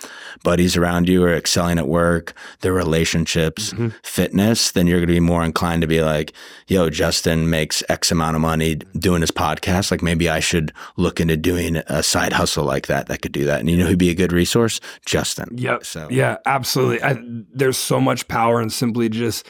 buddies 0.43 0.75
around 0.75 1.07
you 1.07 1.23
are 1.23 1.35
excelling 1.35 1.77
at 1.77 1.87
work, 1.87 2.33
their 2.61 2.73
relationships, 2.73 3.73
Mhm. 3.73 3.93
fitness, 4.01 4.71
then 4.71 4.87
you're 4.87 4.97
going 4.97 5.07
to 5.07 5.13
be 5.13 5.19
more 5.19 5.43
inclined 5.43 5.81
to 5.83 5.87
be 5.87 6.01
like, 6.01 6.33
yo, 6.67 6.89
Justin 6.89 7.47
makes 7.47 7.83
X 7.89 8.11
amount 8.11 8.35
of 8.35 8.41
money 8.41 8.79
doing 9.07 9.21
his 9.21 9.31
podcast. 9.31 9.89
Like 9.89 10.01
maybe 10.01 10.27
I 10.29 10.41
should 10.41 10.73
look 10.97 11.21
into 11.21 11.37
doing 11.37 11.77
a 11.87 12.03
side 12.03 12.33
hustle 12.33 12.65
like 12.65 12.87
that 12.87 13.07
that 13.07 13.21
could 13.21 13.31
do 13.31 13.45
that. 13.45 13.61
And 13.61 13.69
you 13.69 13.77
know 13.77 13.85
who'd 13.85 13.97
be 13.97 14.09
a 14.09 14.15
good 14.15 14.33
resource? 14.33 14.81
Justin. 15.05 15.47
Yep. 15.55 15.85
So, 15.85 16.07
Yeah, 16.11 16.37
absolutely. 16.45 17.01
I, 17.01 17.17
there's 17.53 17.77
so 17.77 18.01
much 18.01 18.27
power 18.27 18.61
in 18.61 18.69
simply 18.69 19.07
just 19.07 19.47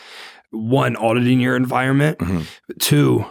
one 0.52 0.96
auditing 0.98 1.40
your 1.40 1.56
environment. 1.56 2.20
Mhm. 2.20 2.44
Two, 2.80 3.26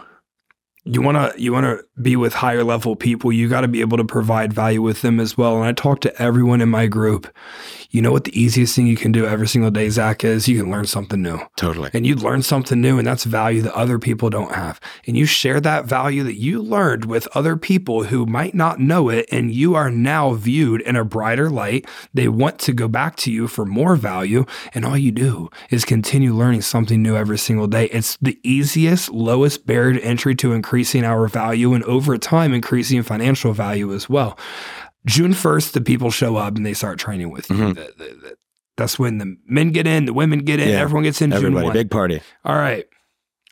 you 0.83 1.01
want 1.01 1.17
to 1.17 1.41
you 1.41 1.51
want 1.53 1.65
to 1.65 1.83
be 2.01 2.15
with 2.15 2.33
higher 2.33 2.63
level 2.63 2.95
people. 2.95 3.31
You 3.31 3.47
got 3.49 3.61
to 3.61 3.67
be 3.67 3.81
able 3.81 3.97
to 3.97 4.05
provide 4.05 4.51
value 4.53 4.81
with 4.81 5.01
them 5.01 5.19
as 5.19 5.37
well. 5.37 5.55
And 5.57 5.65
I 5.65 5.71
talk 5.73 6.01
to 6.01 6.21
everyone 6.21 6.61
in 6.61 6.69
my 6.69 6.87
group. 6.87 7.27
You 7.97 8.03
know 8.03 8.11
what 8.11 8.25
the 8.25 8.39
easiest 8.39 8.75
thing 8.75 8.85
you 8.85 8.95
can 8.95 9.11
do 9.11 9.25
every 9.25 9.47
single 9.47 9.71
day, 9.71 9.89
Zack, 9.89 10.23
is 10.23 10.47
you 10.47 10.61
can 10.61 10.69
learn 10.69 10.85
something 10.85 11.19
new. 11.19 11.39
totally. 11.55 11.89
And 11.95 12.05
you 12.05 12.13
learn 12.13 12.43
something 12.43 12.79
new, 12.79 12.99
and 12.99 13.07
that's 13.07 13.23
value 13.23 13.63
that 13.63 13.73
other 13.73 13.97
people 13.97 14.29
don't 14.29 14.53
have. 14.53 14.79
And 15.07 15.17
you 15.17 15.25
share 15.25 15.59
that 15.61 15.85
value 15.85 16.21
that 16.21 16.35
you 16.35 16.61
learned 16.61 17.05
with 17.05 17.27
other 17.33 17.57
people 17.57 18.03
who 18.03 18.27
might 18.27 18.53
not 18.53 18.79
know 18.79 19.09
it, 19.09 19.27
and 19.31 19.51
you 19.51 19.73
are 19.73 19.89
now 19.89 20.35
viewed 20.35 20.81
in 20.81 20.95
a 20.95 21.03
brighter 21.03 21.49
light. 21.49 21.87
They 22.13 22.27
want 22.27 22.59
to 22.59 22.71
go 22.71 22.87
back 22.87 23.15
to 23.15 23.31
you 23.31 23.47
for 23.47 23.65
more 23.65 23.95
value, 23.95 24.45
and 24.75 24.85
all 24.85 24.95
you 24.95 25.11
do 25.11 25.49
is 25.71 25.83
continue 25.83 26.35
learning 26.35 26.61
something 26.61 27.01
new 27.01 27.15
every 27.15 27.39
single 27.39 27.65
day. 27.65 27.85
It's 27.85 28.15
the 28.21 28.39
easiest, 28.43 29.09
lowest 29.09 29.65
barrier 29.65 29.93
to 29.93 30.05
entry 30.05 30.35
to 30.35 30.53
increasing 30.53 31.03
our 31.03 31.27
value, 31.27 31.73
and 31.73 31.83
over 31.85 32.15
time, 32.19 32.53
increasing 32.53 33.01
financial 33.01 33.53
value 33.53 33.91
as 33.91 34.07
well. 34.07 34.37
June 35.07 35.31
1st, 35.33 35.71
the 35.73 35.81
people 35.81 36.11
show 36.11 36.35
up 36.35 36.55
and 36.57 36.65
they 36.65 36.73
start 36.73 36.99
training 36.99 37.31
with 37.31 37.49
you. 37.49 37.55
Mhm. 37.55 37.75
The- 37.75 37.93
the- 37.97 38.15
the- 38.15 38.37
that's 38.75 38.99
when 38.99 39.17
the 39.17 39.35
men 39.47 39.71
get 39.71 39.87
in, 39.87 40.05
the 40.05 40.13
women 40.13 40.39
get 40.39 40.59
in, 40.59 40.69
Yeah. 40.69 40.81
everyone 40.81 41.03
gets 41.03 41.21
in 41.21 41.33
Everybody, 41.33 41.63
1. 41.65 41.73
big 41.73 41.89
party. 41.89 42.21
All 42.45 42.55
right. 42.55 42.85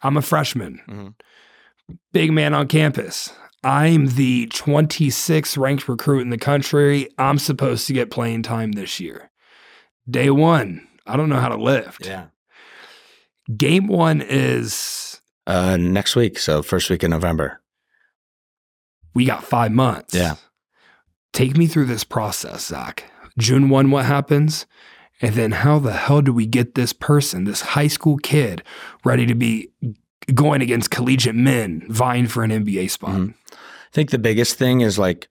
I'm 0.03 0.17
a 0.17 0.21
freshman, 0.21 0.81
Mhm. 0.87 1.95
big 2.13 2.31
man 2.31 2.53
on 2.53 2.67
campus. 2.67 3.31
I'm 3.63 4.09
the 4.09 4.45
26th 4.47 5.57
ranked 5.57 5.87
recruit 5.89 6.21
in 6.21 6.29
the 6.29 6.37
country. 6.37 7.09
I'm 7.17 7.39
supposed 7.39 7.87
to 7.87 7.93
get 7.93 8.11
playing 8.11 8.43
time 8.43 8.73
this 8.73 8.99
year. 8.99 9.31
Day 10.07 10.29
one, 10.29 10.87
I 11.07 11.17
don't 11.17 11.29
know 11.29 11.39
how 11.39 11.49
to 11.49 11.57
lift. 11.57 12.05
Yeah. 12.05 12.25
Game 13.57 13.87
one 13.87 14.21
is 14.21 15.19
Uh, 15.47 15.77
next 15.77 16.15
week. 16.15 16.37
So 16.37 16.61
first 16.61 16.89
week 16.89 17.03
in 17.03 17.11
November. 17.11 17.61
we 19.15 19.23
got 19.25 19.43
five 19.45 19.71
months. 19.71 20.13
Yeah. 20.13 20.35
Take 21.35 21.57
me 21.57 21.67
through 21.67 21.87
this 21.87 22.05
process, 22.05 22.67
Zack. 22.67 23.11
June 23.37 23.67
1, 23.67 23.91
what 23.91 24.05
happens? 24.05 24.65
And 25.21 25.35
then 25.35 25.51
how 25.51 25.79
the 25.79 25.91
hell 25.91 26.21
do 26.21 26.31
we 26.31 26.45
get 26.45 26.75
this 26.75 26.93
person, 26.93 27.43
this 27.43 27.59
high 27.59 27.87
school 27.87 28.15
kid, 28.17 28.63
ready 29.03 29.25
to 29.25 29.35
be 29.35 29.67
going 30.33 30.61
against 30.61 30.91
collegiate 30.91 31.35
men 31.35 31.83
vying 31.89 32.27
for 32.27 32.45
an 32.45 32.51
NBA 32.51 32.87
spot? 32.89 33.15
Mhm. 33.15 33.33
I 33.51 33.55
think 33.91 34.11
the 34.11 34.17
biggest 34.17 34.57
thing 34.57 34.79
is 34.79 34.97
like 34.97 35.27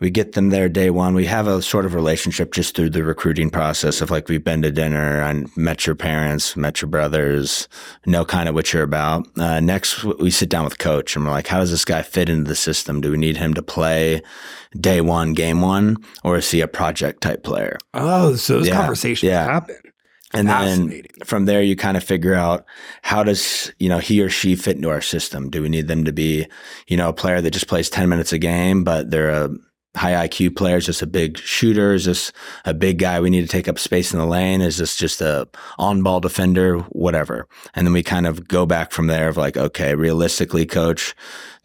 we 0.00 0.10
get 0.10 0.32
them 0.32 0.50
there 0.50 0.68
day 0.68 0.90
one. 0.90 1.14
We 1.14 1.24
have 1.26 1.46
a 1.46 1.62
sort 1.62 1.86
of 1.86 1.94
relationship 1.94 2.52
just 2.52 2.76
through 2.76 2.90
the 2.90 3.02
recruiting 3.02 3.48
process 3.48 4.00
of 4.02 4.10
like 4.10 4.28
we've 4.28 4.44
been 4.44 4.60
to 4.62 4.70
dinner 4.70 5.22
and 5.22 5.54
met 5.56 5.86
your 5.86 5.96
parents, 5.96 6.54
met 6.56 6.82
your 6.82 6.90
brothers, 6.90 7.66
know 8.04 8.24
kind 8.24 8.48
of 8.48 8.54
what 8.54 8.72
you're 8.72 8.82
about. 8.82 9.26
Uh, 9.38 9.60
next, 9.60 10.04
we 10.04 10.30
sit 10.30 10.50
down 10.50 10.64
with 10.64 10.78
coach 10.78 11.16
and 11.16 11.24
we're 11.24 11.30
like, 11.30 11.46
how 11.46 11.60
does 11.60 11.70
this 11.70 11.84
guy 11.84 12.02
fit 12.02 12.28
into 12.28 12.48
the 12.48 12.54
system? 12.56 13.00
Do 13.00 13.10
we 13.10 13.16
need 13.16 13.38
him 13.38 13.54
to 13.54 13.62
play 13.62 14.20
day 14.78 15.00
one, 15.00 15.32
game 15.32 15.62
one, 15.62 15.96
or 16.22 16.36
is 16.36 16.50
he 16.50 16.60
a 16.60 16.68
project 16.68 17.22
type 17.22 17.42
player? 17.42 17.78
Oh, 17.94 18.36
so 18.36 18.58
those 18.58 18.68
Yeah, 18.68 18.76
conversations 18.76 19.28
yeah. 19.30 19.44
happen. 19.44 19.76
And 20.34 20.48
then 20.48 21.02
from 21.24 21.46
there, 21.46 21.62
you 21.62 21.76
kind 21.76 21.96
of 21.96 22.04
figure 22.04 22.34
out 22.34 22.66
how 23.02 23.22
does 23.22 23.72
you 23.78 23.88
know 23.88 23.98
he 23.98 24.20
or 24.20 24.28
she 24.28 24.56
fit 24.56 24.76
into 24.76 24.90
our 24.90 25.00
system. 25.00 25.48
Do 25.48 25.62
we 25.62 25.68
need 25.68 25.88
them 25.88 26.04
to 26.04 26.12
be 26.12 26.46
you 26.88 26.96
know 26.96 27.08
a 27.08 27.12
player 27.14 27.40
that 27.40 27.52
just 27.52 27.68
plays 27.68 27.88
ten 27.88 28.08
minutes 28.08 28.32
a 28.32 28.38
game, 28.38 28.84
but 28.84 29.10
they're 29.10 29.30
a 29.30 29.50
high 29.96 30.28
IQ 30.28 30.56
player? 30.56 30.76
Is 30.76 30.86
this 30.86 31.02
a 31.02 31.06
big 31.06 31.38
shooter? 31.38 31.94
Is 31.94 32.04
this 32.04 32.32
a 32.64 32.74
big 32.74 32.98
guy 32.98 33.20
we 33.20 33.30
need 33.30 33.42
to 33.42 33.48
take 33.48 33.68
up 33.68 33.78
space 33.78 34.12
in 34.12 34.18
the 34.18 34.26
lane? 34.26 34.60
Is 34.60 34.78
this 34.78 34.96
just 34.96 35.20
a 35.20 35.48
on 35.78 36.02
ball 36.02 36.20
defender? 36.20 36.78
Whatever. 36.90 37.48
And 37.74 37.86
then 37.86 37.92
we 37.92 38.02
kind 38.02 38.26
of 38.26 38.46
go 38.46 38.66
back 38.66 38.92
from 38.92 39.06
there 39.06 39.28
of 39.28 39.36
like, 39.36 39.56
okay, 39.56 39.94
realistically, 39.94 40.66
coach, 40.66 41.14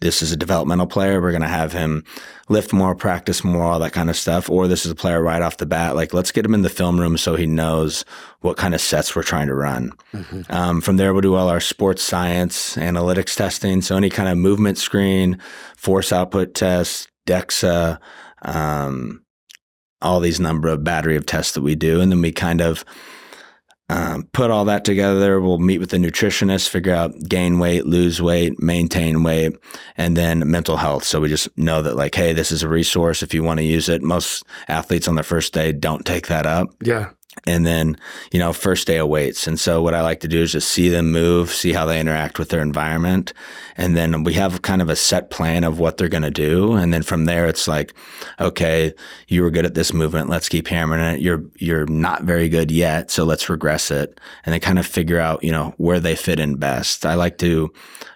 this 0.01 0.23
is 0.23 0.31
a 0.31 0.37
developmental 0.37 0.87
player. 0.87 1.21
We're 1.21 1.31
going 1.31 1.41
to 1.43 1.47
have 1.47 1.73
him 1.73 2.03
lift 2.49 2.73
more, 2.73 2.95
practice 2.95 3.43
more, 3.43 3.63
all 3.63 3.79
that 3.79 3.93
kind 3.93 4.09
of 4.09 4.17
stuff. 4.17 4.49
Or 4.49 4.67
this 4.67 4.85
is 4.85 4.91
a 4.91 4.95
player 4.95 5.21
right 5.21 5.41
off 5.41 5.57
the 5.57 5.67
bat. 5.67 5.95
Like, 5.95 6.13
let's 6.13 6.31
get 6.31 6.43
him 6.43 6.55
in 6.55 6.63
the 6.63 6.69
film 6.69 6.99
room 6.99 7.17
so 7.17 7.35
he 7.35 7.45
knows 7.45 8.03
what 8.39 8.57
kind 8.57 8.73
of 8.73 8.81
sets 8.81 9.15
we're 9.15 9.23
trying 9.23 9.47
to 9.47 9.53
run. 9.53 9.91
Mm-hmm. 10.13 10.51
Um, 10.51 10.81
from 10.81 10.97
there, 10.97 11.13
we'll 11.13 11.21
do 11.21 11.35
all 11.35 11.49
our 11.49 11.59
sports 11.59 12.01
science, 12.01 12.75
analytics 12.77 13.35
testing. 13.35 13.81
So 13.81 13.95
any 13.95 14.09
kind 14.09 14.27
of 14.27 14.37
movement 14.37 14.79
screen, 14.79 15.37
force 15.77 16.11
output 16.11 16.55
test, 16.55 17.10
DEXA, 17.27 17.99
um, 18.43 19.23
all 20.01 20.19
these 20.19 20.39
number 20.39 20.67
of 20.69 20.83
battery 20.83 21.15
of 21.15 21.25
tests 21.25 21.53
that 21.53 21.61
we 21.61 21.75
do. 21.75 22.01
And 22.01 22.11
then 22.11 22.21
we 22.21 22.31
kind 22.31 22.61
of 22.61 22.83
um, 23.89 24.23
put 24.31 24.51
all 24.51 24.65
that 24.65 24.85
together. 24.85 25.41
We'll 25.41 25.59
meet 25.59 25.79
with 25.79 25.89
the 25.89 25.97
nutritionist, 25.97 26.69
figure 26.69 26.95
out 26.95 27.13
gain 27.27 27.59
weight, 27.59 27.85
lose 27.85 28.21
weight, 28.21 28.61
maintain 28.61 29.21
weight, 29.21 29.53
and 29.97 30.15
then 30.15 30.49
mental 30.49 30.77
health. 30.77 31.03
So 31.03 31.19
we 31.19 31.27
just 31.27 31.55
know 31.57 31.81
that, 31.81 31.97
like, 31.97 32.15
hey, 32.15 32.31
this 32.31 32.51
is 32.51 32.63
a 32.63 32.69
resource 32.69 33.21
if 33.21 33.33
you 33.33 33.43
want 33.43 33.59
to 33.59 33.65
use 33.65 33.89
it. 33.89 34.01
Most 34.01 34.43
athletes 34.69 35.07
on 35.09 35.15
their 35.15 35.23
first 35.23 35.53
day 35.53 35.73
don't 35.73 36.05
take 36.05 36.27
that 36.27 36.45
up. 36.45 36.69
Yeah 36.81 37.09
and 37.45 37.65
then 37.65 37.97
you 38.31 38.39
know 38.39 38.53
first 38.53 38.87
day 38.87 39.01
weights. 39.01 39.47
And 39.47 39.59
so 39.59 39.81
what 39.81 39.93
i 39.93 40.01
like 40.01 40.19
to 40.21 40.27
do 40.27 40.41
is 40.41 40.51
just 40.51 40.69
see 40.69 40.89
them 40.89 41.11
move 41.11 41.51
see 41.51 41.73
how 41.73 41.85
they 41.85 41.99
interact 41.99 42.39
with 42.39 42.49
their 42.49 42.61
environment. 42.61 43.33
And 43.77 43.95
then 43.95 44.23
we 44.23 44.33
have 44.33 44.61
kind 44.61 44.81
of 44.81 44.89
a 44.89 44.95
set 44.95 45.29
plan 45.29 45.63
of 45.63 45.79
what 45.79 45.97
they're 45.97 46.09
going 46.09 46.23
to 46.23 46.31
do. 46.31 46.73
And 46.73 46.93
then 46.93 47.03
from 47.03 47.25
there 47.25 47.47
it's 47.47 47.67
like 47.67 47.93
okay 48.39 48.93
you 49.27 49.43
were 49.43 49.51
good 49.51 49.65
at 49.65 49.73
this 49.73 49.93
movement. 49.93 50.29
Let's 50.29 50.49
keep 50.49 50.67
hammering 50.67 51.01
it. 51.01 51.21
You're 51.21 51.43
you're 51.57 51.87
not 51.87 52.23
very 52.23 52.49
good 52.49 52.71
yet 52.71 53.11
so 53.11 53.23
let's 53.23 53.49
regress 53.49 53.91
it. 53.91 54.19
And 54.45 54.53
then 54.53 54.59
kind 54.59 54.79
of 54.79 54.85
figure 54.85 55.19
out 55.19 55.43
you 55.43 55.51
know 55.51 55.73
where 55.77 55.99
they 55.99 56.15
fit 56.15 56.39
in 56.39 56.55
best. 56.55 57.05
I 57.05 57.15
like 57.15 57.37
to 57.39 57.71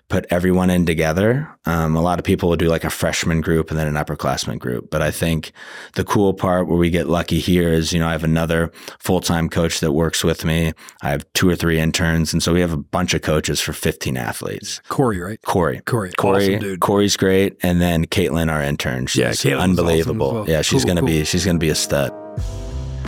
put 0.08 0.26
everyone 0.30 0.70
in 0.70 0.86
together. 0.86 1.50
Um, 1.66 1.96
a 1.96 2.02
lot 2.02 2.20
of 2.20 2.26
people 2.26 2.50
will 2.50 2.58
do 2.58 2.68
like 2.68 2.84
a 2.84 2.90
freshman 2.90 3.42
group 3.42 3.72
and 3.72 3.80
then 3.80 3.88
an 3.88 3.96
upperclassman 3.96 4.60
group. 4.60 4.92
But 4.92 5.02
I 5.02 5.10
think 5.10 5.52
the 5.96 6.04
cool 6.04 6.34
part 6.34 6.68
where 6.68 6.78
we 6.78 6.90
get 6.90 7.08
lucky 7.08 7.40
here 7.40 7.70
is, 7.74 7.92
you 7.92 8.00
know, 8.00 8.08
I 8.08 8.12
have 8.12 8.24
another 8.24 8.72
full 9.00 9.20
time 9.20 9.50
coach 9.50 9.80
that 9.80 9.94
works 9.94 10.24
with 10.24 10.46
me. 10.46 10.74
I 11.02 11.10
have 11.10 11.26
two 11.34 11.50
or 11.50 11.56
three 11.56 11.80
interns. 11.80 12.34
And 12.34 12.44
so 12.44 12.54
we 12.54 12.62
have 12.62 12.74
a 12.74 12.78
bunch 12.78 13.14
of 13.14 13.22
coaches 13.22 13.60
for 13.60 13.74
15 13.74 14.16
athletes. 14.16 14.80
Corey, 14.90 15.20
right? 15.20 15.42
Corey. 15.42 15.82
Corey. 15.86 16.12
Corey. 16.18 16.58
Awesome, 16.58 16.78
Corey's 16.78 17.18
great. 17.18 17.58
And 17.62 17.82
then 17.82 18.06
Caitlin, 18.06 18.52
our 18.52 18.62
intern. 18.62 19.08
She's 19.08 19.20
yeah, 19.20 19.32
Caitlin's 19.32 19.64
unbelievable. 19.64 20.28
Awesome 20.28 20.38
well. 20.38 20.50
Yeah, 20.50 20.62
she's 20.62 20.84
cool, 20.84 20.94
going 20.94 20.96
to 20.98 21.02
cool. 21.02 21.20
be, 21.20 21.26
she's 21.26 21.46
going 21.46 21.58
to 21.58 21.60
be 21.60 21.70
a 21.70 21.76
stud. 21.76 22.25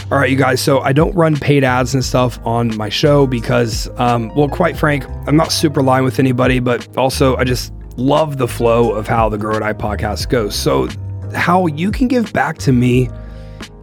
All 0.09 0.17
right, 0.17 0.29
you 0.29 0.37
guys. 0.37 0.61
So 0.61 0.79
I 0.79 0.93
don't 0.93 1.13
run 1.15 1.35
paid 1.35 1.65
ads 1.65 1.93
and 1.93 2.03
stuff 2.03 2.39
on 2.45 2.75
my 2.77 2.87
show 2.87 3.27
because, 3.27 3.89
um, 3.99 4.33
well, 4.35 4.47
quite 4.47 4.77
frank, 4.77 5.05
I'm 5.27 5.35
not 5.35 5.51
super 5.51 5.81
aligned 5.81 6.05
with 6.05 6.17
anybody, 6.17 6.59
but 6.59 6.97
also 6.97 7.35
I 7.35 7.43
just 7.43 7.73
love 7.97 8.37
the 8.37 8.47
flow 8.47 8.93
of 8.93 9.05
how 9.05 9.27
the 9.27 9.37
Grow 9.37 9.57
or 9.57 9.59
Die 9.59 9.73
podcast 9.73 10.29
goes. 10.29 10.55
So, 10.55 10.87
how 11.33 11.67
you 11.67 11.91
can 11.91 12.07
give 12.07 12.31
back 12.31 12.57
to 12.59 12.71
me 12.71 13.09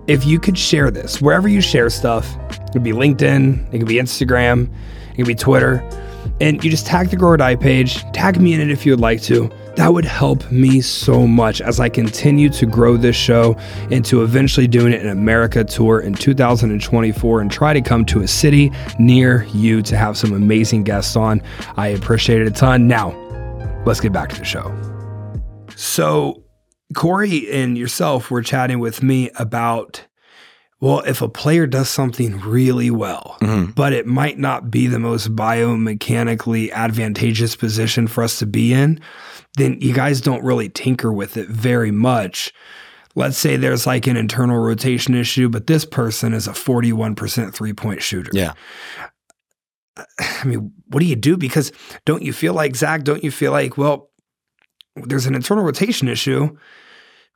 if 0.07 0.25
you 0.25 0.41
could 0.41 0.57
share 0.57 0.91
this 0.91 1.21
wherever 1.21 1.47
you 1.47 1.61
share 1.61 1.91
stuff. 1.91 2.35
It 2.53 2.73
could 2.73 2.83
be 2.83 2.93
LinkedIn, 2.93 3.75
it 3.75 3.79
could 3.79 3.89
be 3.89 3.97
Instagram, 3.97 4.73
it 5.13 5.17
could 5.17 5.27
be 5.27 5.35
Twitter, 5.35 5.87
and 6.41 6.65
you 6.65 6.71
just 6.71 6.87
tag 6.87 7.11
the 7.11 7.17
Grow 7.17 7.33
or 7.33 7.37
Die 7.37 7.57
page, 7.57 8.01
tag 8.13 8.41
me 8.41 8.55
in 8.55 8.63
it 8.63 8.71
if 8.71 8.87
you 8.87 8.93
would 8.93 9.01
like 9.01 9.21
to. 9.25 9.51
That 9.77 9.93
would 9.93 10.05
help 10.05 10.49
me 10.53 10.81
so 10.81 11.27
much 11.27 11.61
as 11.61 11.81
I 11.81 11.89
continue 11.89 12.49
to 12.51 12.65
grow 12.65 12.97
this 12.97 13.17
show 13.17 13.57
into 13.91 14.23
eventually 14.23 14.69
doing 14.69 14.93
in 14.93 15.09
America 15.09 15.65
tour 15.65 15.99
in 15.99 16.15
2024 16.15 17.41
and 17.41 17.51
try 17.51 17.73
to 17.73 17.81
come 17.81 18.05
to 18.07 18.21
a 18.23 18.29
city 18.29 18.71
near 19.01 19.43
you 19.53 19.83
to 19.83 19.97
have 19.97 20.17
some 20.17 20.33
amazing 20.33 20.85
guests 20.85 21.17
on. 21.17 21.43
I 21.77 21.89
appreciate 21.89 22.41
it 22.41 22.47
a 22.47 22.53
ton. 22.53 22.87
Now, 22.87 23.11
let's 23.85 24.01
get 24.01 24.13
back 24.13 24.29
to 24.31 24.39
the 24.39 24.45
show. 24.45 24.73
So, 25.75 26.45
Corey 26.95 27.51
and 27.51 27.77
yourself 27.77 28.31
were 28.31 28.43
chatting 28.43 28.79
with 28.79 29.03
me 29.03 29.31
about 29.37 30.07
well, 30.81 31.01
if 31.01 31.23
a 31.23 31.29
player 31.31 31.67
does 31.67 31.89
something 31.89 32.39
really 32.41 32.91
well, 32.91 33.39
Mm-hmm. 33.41 33.71
but 33.73 33.93
it 33.95 34.07
might 34.07 34.39
not 34.39 34.71
be 34.71 34.87
the 34.87 34.99
most 34.99 35.35
biomechanically 35.35 36.71
advantageous 36.73 37.57
position 37.57 38.07
for 38.07 38.23
us 38.23 38.39
to 38.41 38.47
be 38.47 38.75
in, 38.75 39.01
then 39.57 39.79
you 39.81 39.93
guys 39.93 40.21
don't 40.21 40.45
really 40.45 40.69
tinker 40.69 41.12
with 41.12 41.37
it 41.37 41.49
very 41.49 41.90
much. 41.90 42.53
Let's 43.14 43.38
say 43.38 43.57
there's 43.57 43.87
like 43.87 44.07
an 44.07 44.17
internal 44.17 44.59
rotation 44.59 45.14
issue, 45.14 45.49
but 45.49 45.67
this 45.67 45.85
person 45.85 46.35
is 46.35 46.49
a 46.49 46.53
41% 46.53 47.55
three 47.55 47.73
point 47.73 48.03
shooter. 48.03 48.31
Yeah. 48.33 48.55
I 50.19 50.45
mean, 50.45 50.73
what 50.88 51.01
do 51.01 51.07
you 51.07 51.17
do? 51.17 51.37
Because 51.37 51.73
don't 52.05 52.23
you 52.23 52.33
feel 52.33 52.55
like, 52.55 52.75
Zack, 52.77 53.05
don't 53.05 53.23
you 53.23 53.31
feel 53.31 53.53
like, 53.53 53.79
well, 53.79 54.11
there's 54.97 55.27
an 55.27 55.35
internal 55.35 55.64
rotation 55.64 56.09
issue, 56.09 56.57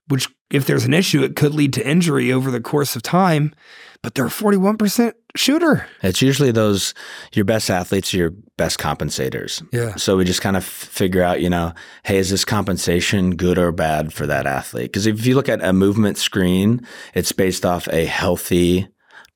which 0.08 0.28
if 0.50 0.66
there's 0.66 0.84
an 0.84 0.94
issue, 0.94 1.22
it 1.22 1.36
could 1.36 1.54
lead 1.54 1.72
to 1.74 1.88
injury 1.88 2.32
over 2.32 2.50
the 2.50 2.60
course 2.60 2.96
of 2.96 3.02
time, 3.02 3.54
but 4.02 4.14
they're 4.14 4.26
a 4.26 4.30
41% 4.30 5.12
shooter. 5.36 5.86
It's 6.02 6.22
usually 6.22 6.50
those 6.50 6.94
your 7.32 7.44
best 7.44 7.70
athletes, 7.70 8.14
your 8.14 8.30
best 8.56 8.78
compensators. 8.78 9.66
Yeah. 9.72 9.96
So 9.96 10.16
we 10.16 10.24
just 10.24 10.40
kind 10.40 10.56
of 10.56 10.64
figure 10.64 11.22
out, 11.22 11.40
you 11.40 11.50
know, 11.50 11.72
hey, 12.04 12.18
is 12.18 12.30
this 12.30 12.44
compensation 12.44 13.36
good 13.36 13.58
or 13.58 13.72
bad 13.72 14.12
for 14.12 14.26
that 14.26 14.46
athlete? 14.46 14.92
Because 14.92 15.06
if 15.06 15.26
you 15.26 15.34
look 15.34 15.48
at 15.48 15.62
a 15.62 15.72
movement 15.72 16.18
screen, 16.18 16.86
it's 17.14 17.32
based 17.32 17.66
off 17.66 17.88
a 17.88 18.04
healthy 18.04 18.88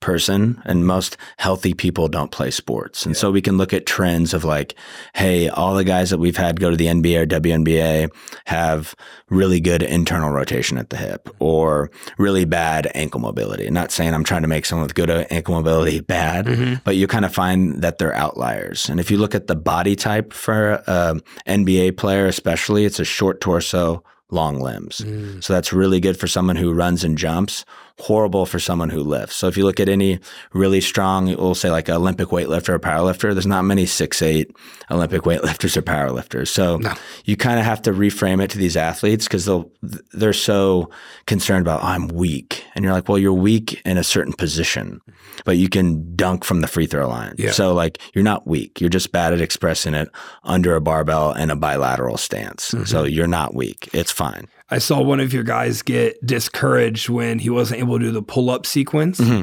person 0.02 0.60
and 0.66 0.86
most 0.86 1.16
healthy 1.38 1.72
people 1.72 2.08
don't 2.08 2.30
play 2.30 2.50
sports. 2.50 3.06
And 3.06 3.16
so 3.16 3.30
we 3.30 3.40
can 3.40 3.56
look 3.56 3.72
at 3.72 3.86
trends 3.86 4.34
of 4.34 4.44
like, 4.44 4.74
hey, 5.14 5.48
all 5.48 5.74
the 5.74 5.84
guys 5.84 6.10
that 6.10 6.18
we've 6.18 6.36
had 6.36 6.60
go 6.60 6.70
to 6.70 6.76
the 6.76 6.86
NBA 6.86 7.22
or 7.22 7.26
WNBA 7.26 8.10
have 8.44 8.94
really 9.30 9.60
good 9.60 9.82
internal 9.82 10.30
rotation 10.30 10.76
at 10.76 10.90
the 10.90 10.98
hip 10.98 11.24
mm-hmm. 11.24 11.42
or 11.42 11.90
really 12.18 12.44
bad 12.44 12.90
ankle 12.94 13.20
mobility. 13.20 13.70
Not 13.70 13.90
saying 13.90 14.12
I'm 14.12 14.24
trying 14.24 14.42
to 14.42 14.48
make 14.48 14.66
someone 14.66 14.84
with 14.84 14.94
good 14.94 15.08
ankle 15.08 15.54
mobility 15.54 16.00
bad, 16.00 16.44
mm-hmm. 16.44 16.74
but 16.84 16.96
you 16.96 17.06
kind 17.06 17.24
of 17.24 17.32
find 17.32 17.80
that 17.80 17.96
they're 17.96 18.14
outliers. 18.14 18.90
And 18.90 19.00
if 19.00 19.10
you 19.10 19.16
look 19.16 19.34
at 19.34 19.46
the 19.46 19.56
body 19.56 19.96
type 19.96 20.34
for 20.34 20.82
um, 20.86 21.22
a 21.46 21.62
NBA 21.62 21.96
player, 21.96 22.26
especially, 22.26 22.84
it's 22.84 22.98
a 22.98 23.04
short 23.04 23.40
torso, 23.40 24.02
long 24.30 24.58
limbs. 24.58 24.98
Mm. 24.98 25.42
So 25.42 25.52
that's 25.52 25.72
really 25.72 26.00
good 26.00 26.18
for 26.18 26.26
someone 26.26 26.56
who 26.56 26.72
runs 26.72 27.04
and 27.04 27.16
jumps, 27.16 27.64
horrible 27.98 28.46
for 28.46 28.58
someone 28.58 28.90
who 28.90 29.00
lifts. 29.00 29.36
So 29.36 29.48
if 29.48 29.56
you 29.56 29.64
look 29.64 29.80
at 29.80 29.88
any 29.88 30.20
really 30.52 30.80
strong, 30.80 31.26
we'll 31.26 31.54
say 31.54 31.70
like 31.70 31.88
an 31.88 31.94
Olympic 31.94 32.28
weightlifter 32.28 32.70
or 32.70 32.78
powerlifter, 32.78 33.32
there's 33.32 33.46
not 33.46 33.62
many 33.62 33.86
six 33.86 34.22
eight 34.22 34.54
Olympic 34.90 35.22
weightlifters 35.22 35.76
or 35.76 35.82
powerlifters. 35.82 36.48
So 36.48 36.80
you 37.24 37.36
kind 37.36 37.58
of 37.58 37.64
have 37.64 37.82
to 37.82 37.92
reframe 37.92 38.42
it 38.42 38.50
to 38.50 38.58
these 38.58 38.76
athletes 38.76 39.26
because 39.26 39.44
they'll 39.44 39.70
they're 40.12 40.32
so 40.32 40.90
concerned 41.26 41.62
about 41.62 41.82
oh, 41.82 41.86
I'm 41.86 42.08
weak, 42.08 42.64
and 42.74 42.84
you're 42.84 42.92
like, 42.92 43.08
well, 43.08 43.18
you're 43.18 43.32
weak 43.32 43.80
in 43.84 43.98
a 43.98 44.04
certain 44.04 44.32
position, 44.32 45.00
but 45.44 45.56
you 45.56 45.68
can 45.68 46.16
dunk 46.16 46.44
from 46.44 46.60
the 46.60 46.68
free 46.68 46.86
throw 46.86 47.08
line. 47.08 47.34
Yeah. 47.38 47.52
So 47.52 47.74
like 47.74 47.98
you're 48.14 48.24
not 48.24 48.46
weak, 48.46 48.80
you're 48.80 48.90
just 48.90 49.12
bad 49.12 49.32
at 49.32 49.40
expressing 49.40 49.94
it 49.94 50.08
under 50.44 50.74
a 50.74 50.80
barbell 50.80 51.32
and 51.32 51.50
a 51.50 51.56
bilateral 51.56 52.16
stance. 52.16 52.70
Mm-hmm. 52.70 52.84
So 52.84 53.04
you're 53.04 53.26
not 53.26 53.54
weak. 53.54 53.88
It's 53.92 54.12
fine. 54.12 54.48
I 54.72 54.78
saw 54.78 55.02
one 55.02 55.20
of 55.20 55.34
your 55.34 55.42
guys 55.42 55.82
get 55.82 56.24
discouraged 56.24 57.10
when 57.10 57.38
he 57.38 57.50
wasn't 57.50 57.80
able 57.80 57.98
to 57.98 58.06
do 58.06 58.10
the 58.10 58.22
pull 58.22 58.48
up 58.48 58.64
sequence. 58.64 59.20
Mm-hmm. 59.20 59.42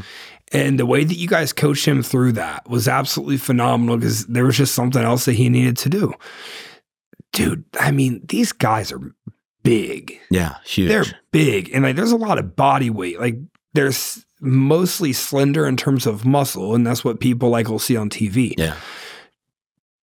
And 0.52 0.80
the 0.80 0.88
way 0.88 1.04
that 1.04 1.18
you 1.18 1.28
guys 1.28 1.54
coached 1.54 1.86
him 1.86 2.02
through 2.02 2.32
that 2.32 2.68
was 2.68 2.88
absolutely 2.88 3.38
phenomenal 3.38 3.98
because 3.98 4.26
there 4.26 4.46
was 4.46 4.58
just 4.58 4.74
something 4.74 5.04
else 5.04 5.26
that 5.26 5.34
he 5.34 5.48
needed 5.48 5.78
to 5.78 5.90
do. 5.90 6.14
Dude, 7.32 7.64
I 7.80 7.92
mean, 7.92 8.26
these 8.28 8.52
guys 8.52 8.92
are 8.92 9.00
big. 9.62 10.20
Yeah, 10.32 10.56
huge. 10.66 10.90
They're 10.90 11.06
big. 11.32 11.70
And 11.76 11.84
like 11.84 11.96
there's 11.96 12.12
a 12.12 12.18
lot 12.18 12.40
of 12.40 12.56
body 12.56 12.90
weight. 12.90 13.20
Like 13.20 13.36
there's 13.74 14.26
mostly 14.42 15.14
slender 15.14 15.68
in 15.68 15.78
terms 15.78 16.08
of 16.08 16.26
muscle. 16.26 16.74
And 16.74 16.88
that's 16.88 17.06
what 17.06 17.20
people 17.20 17.50
like 17.50 17.70
will 17.70 17.78
see 17.78 17.96
on 17.96 18.10
TV. 18.10 18.56
yeah. 18.58 18.76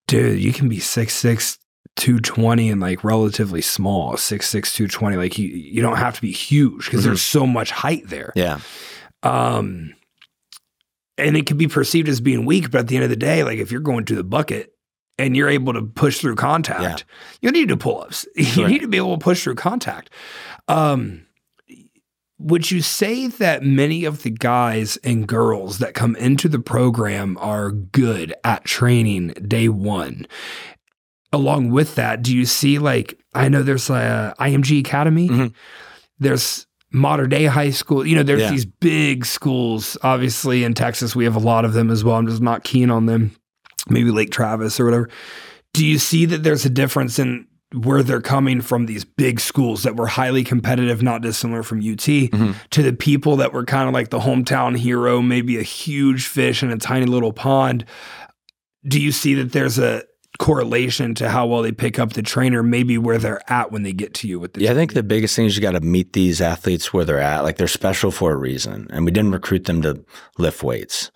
Dude, 0.07 0.39
you 0.39 0.53
can 0.53 0.69
be 0.69 0.79
6'6, 0.79 1.59
220 1.97 2.71
and 2.71 2.81
like 2.81 3.03
relatively 3.03 3.61
small, 3.61 4.15
6'6, 4.15 4.51
220. 4.75 5.17
Like 5.17 5.39
you, 5.39 5.49
you 5.49 5.83
don't 5.83 5.97
have 5.97 6.15
to 6.15 6.21
be 6.21 6.33
huge 6.33 6.85
because 6.85 7.05
there's 7.05 7.23
so 7.23 7.47
much 7.47 7.71
height 7.71 8.09
there. 8.09 8.33
Yeah. 8.37 8.61
Um, 9.23 9.95
and 11.19 11.37
it 11.37 11.47
can 11.47 11.57
be 11.57 11.69
perceived 11.69 12.09
as 12.09 12.21
being 12.21 12.45
weak, 12.45 12.71
but 12.71 12.81
at 12.81 12.89
the 12.89 12.97
end 12.97 13.05
of 13.05 13.11
the 13.11 13.17
day, 13.17 13.43
like 13.43 13.59
if 13.59 13.73
you're 13.73 13.81
going 13.81 14.05
to 14.07 14.15
the 14.15 14.25
bucket 14.25 14.73
and 15.19 15.35
you're 15.35 15.49
able 15.49 15.73
to 15.73 15.83
push 15.83 16.21
through 16.21 16.37
contact, 16.37 17.05
you 17.41 17.51
need 17.51 17.69
to 17.69 17.77
pull 17.77 18.03
ups. 18.03 18.27
You 18.37 18.69
need 18.69 18.81
to 18.83 18.89
be 18.89 18.99
able 18.99 19.17
to 19.17 19.25
push 19.25 19.43
through 19.43 19.55
contact. 19.55 20.11
Um, 20.69 21.27
would 22.39 22.71
you 22.71 22.83
say 22.83 23.29
that 23.29 23.63
many 23.63 24.05
of 24.05 24.23
the 24.23 24.31
guys 24.31 24.99
and 24.99 25.27
girls 25.27 25.79
that 25.79 25.95
come 25.95 26.15
into 26.17 26.51
the 26.51 26.59
program 26.59 27.39
are 27.41 27.71
good 27.71 28.35
at 28.45 28.65
training 28.65 29.29
day 29.49 29.71
one? 29.71 30.27
Along 31.37 31.71
with 31.71 31.95
that, 31.97 32.23
do 32.23 32.35
you 32.35 32.47
see 32.47 32.79
like 32.79 33.19
I 33.35 33.49
know 33.51 33.63
there's 33.63 33.91
a 33.91 34.35
IMG 34.41 34.81
Academy. 34.81 35.29
Mhm. 35.29 35.53
There's 36.19 36.67
modern 36.91 37.29
day 37.29 37.45
high 37.45 37.69
school. 37.71 38.07
You 38.07 38.17
know, 38.17 38.23
there's 38.23 38.41
Yeah. 38.41 38.51
these 38.51 38.65
big 38.65 39.27
schools. 39.27 39.99
Obviously, 40.03 40.65
in 40.65 40.73
Texas, 40.73 41.15
we 41.15 41.25
have 41.25 41.37
a 41.37 41.41
lot 41.41 41.67
of 41.67 41.75
them 41.75 41.91
as 41.91 42.03
well. 42.03 42.17
I'm 42.17 42.27
just 42.27 42.41
not 42.41 42.65
keen 42.65 42.91
on 42.91 43.05
them. 43.05 43.33
Maybe 43.91 44.11
Lake 44.11 44.31
Travis 44.31 44.81
or 44.81 44.87
whatever. 44.87 45.11
Do 45.75 45.85
you 45.85 45.99
see 45.99 46.25
that 46.25 46.43
there's 46.43 46.65
a 46.65 46.71
difference 46.71 47.19
in 47.19 47.47
where 47.75 48.03
they're 48.03 48.23
coming 48.23 48.63
from 48.63 48.87
these 48.87 49.05
big 49.05 49.39
schools 49.41 49.83
that 49.83 49.97
were 49.97 50.07
highly 50.07 50.43
competitive, 50.45 51.03
not 51.03 51.21
dissimilar 51.21 51.63
from 51.63 51.81
UT, 51.81 52.31
Mhm. 52.33 52.55
to 52.71 52.83
the 52.83 52.93
people 52.95 53.37
that 53.37 53.53
were 53.53 53.65
kind 53.65 53.87
of 53.89 53.93
like 53.93 54.09
the 54.09 54.21
hometown 54.21 54.79
hero, 54.79 55.21
maybe 55.21 55.59
a 55.59 55.63
huge 55.63 56.27
fish 56.27 56.63
in 56.63 56.71
a 56.71 56.79
tiny 56.79 57.05
little 57.05 57.33
pond? 57.33 57.85
Do 58.89 58.99
you 59.01 59.13
see 59.13 59.35
that 59.35 59.53
there's 59.53 59.79
a 59.79 60.05
correlation 60.39 61.15
to 61.17 61.29
how 61.29 61.47
well 61.47 61.63
they 61.63 61.73
pick 61.73 61.99
up 61.99 62.13
the 62.13 62.23
trainer, 62.23 62.63
maybe 62.63 62.99
where 62.99 63.19
they're 63.19 63.41
at 63.51 63.73
when 63.73 63.83
they 63.83 63.93
get 63.93 64.15
to 64.15 64.29
you 64.29 64.39
with 64.39 64.55
the 64.55 64.63
Yeah, 64.63 64.73
I 64.73 64.75
think 64.75 64.95
the 64.95 65.03
biggest 65.03 65.37
thing 65.37 65.47
is 65.47 65.57
you 65.57 65.63
got 65.63 65.73
to 65.73 65.81
meet 65.81 66.13
these 66.13 66.41
athletes 66.41 66.93
where 66.93 67.05
they're 67.05 67.21
at. 67.21 67.45
Like 67.45 67.57
they're 67.57 67.69
special 67.69 68.11
for 68.11 68.33
a 68.33 68.37
reason, 68.37 68.87
and 68.91 69.05
we 69.05 69.11
didn't 69.11 69.33
recruit 69.33 69.65
them 69.65 69.83
to 69.83 70.05
lift 70.39 70.63
weights. 70.63 71.11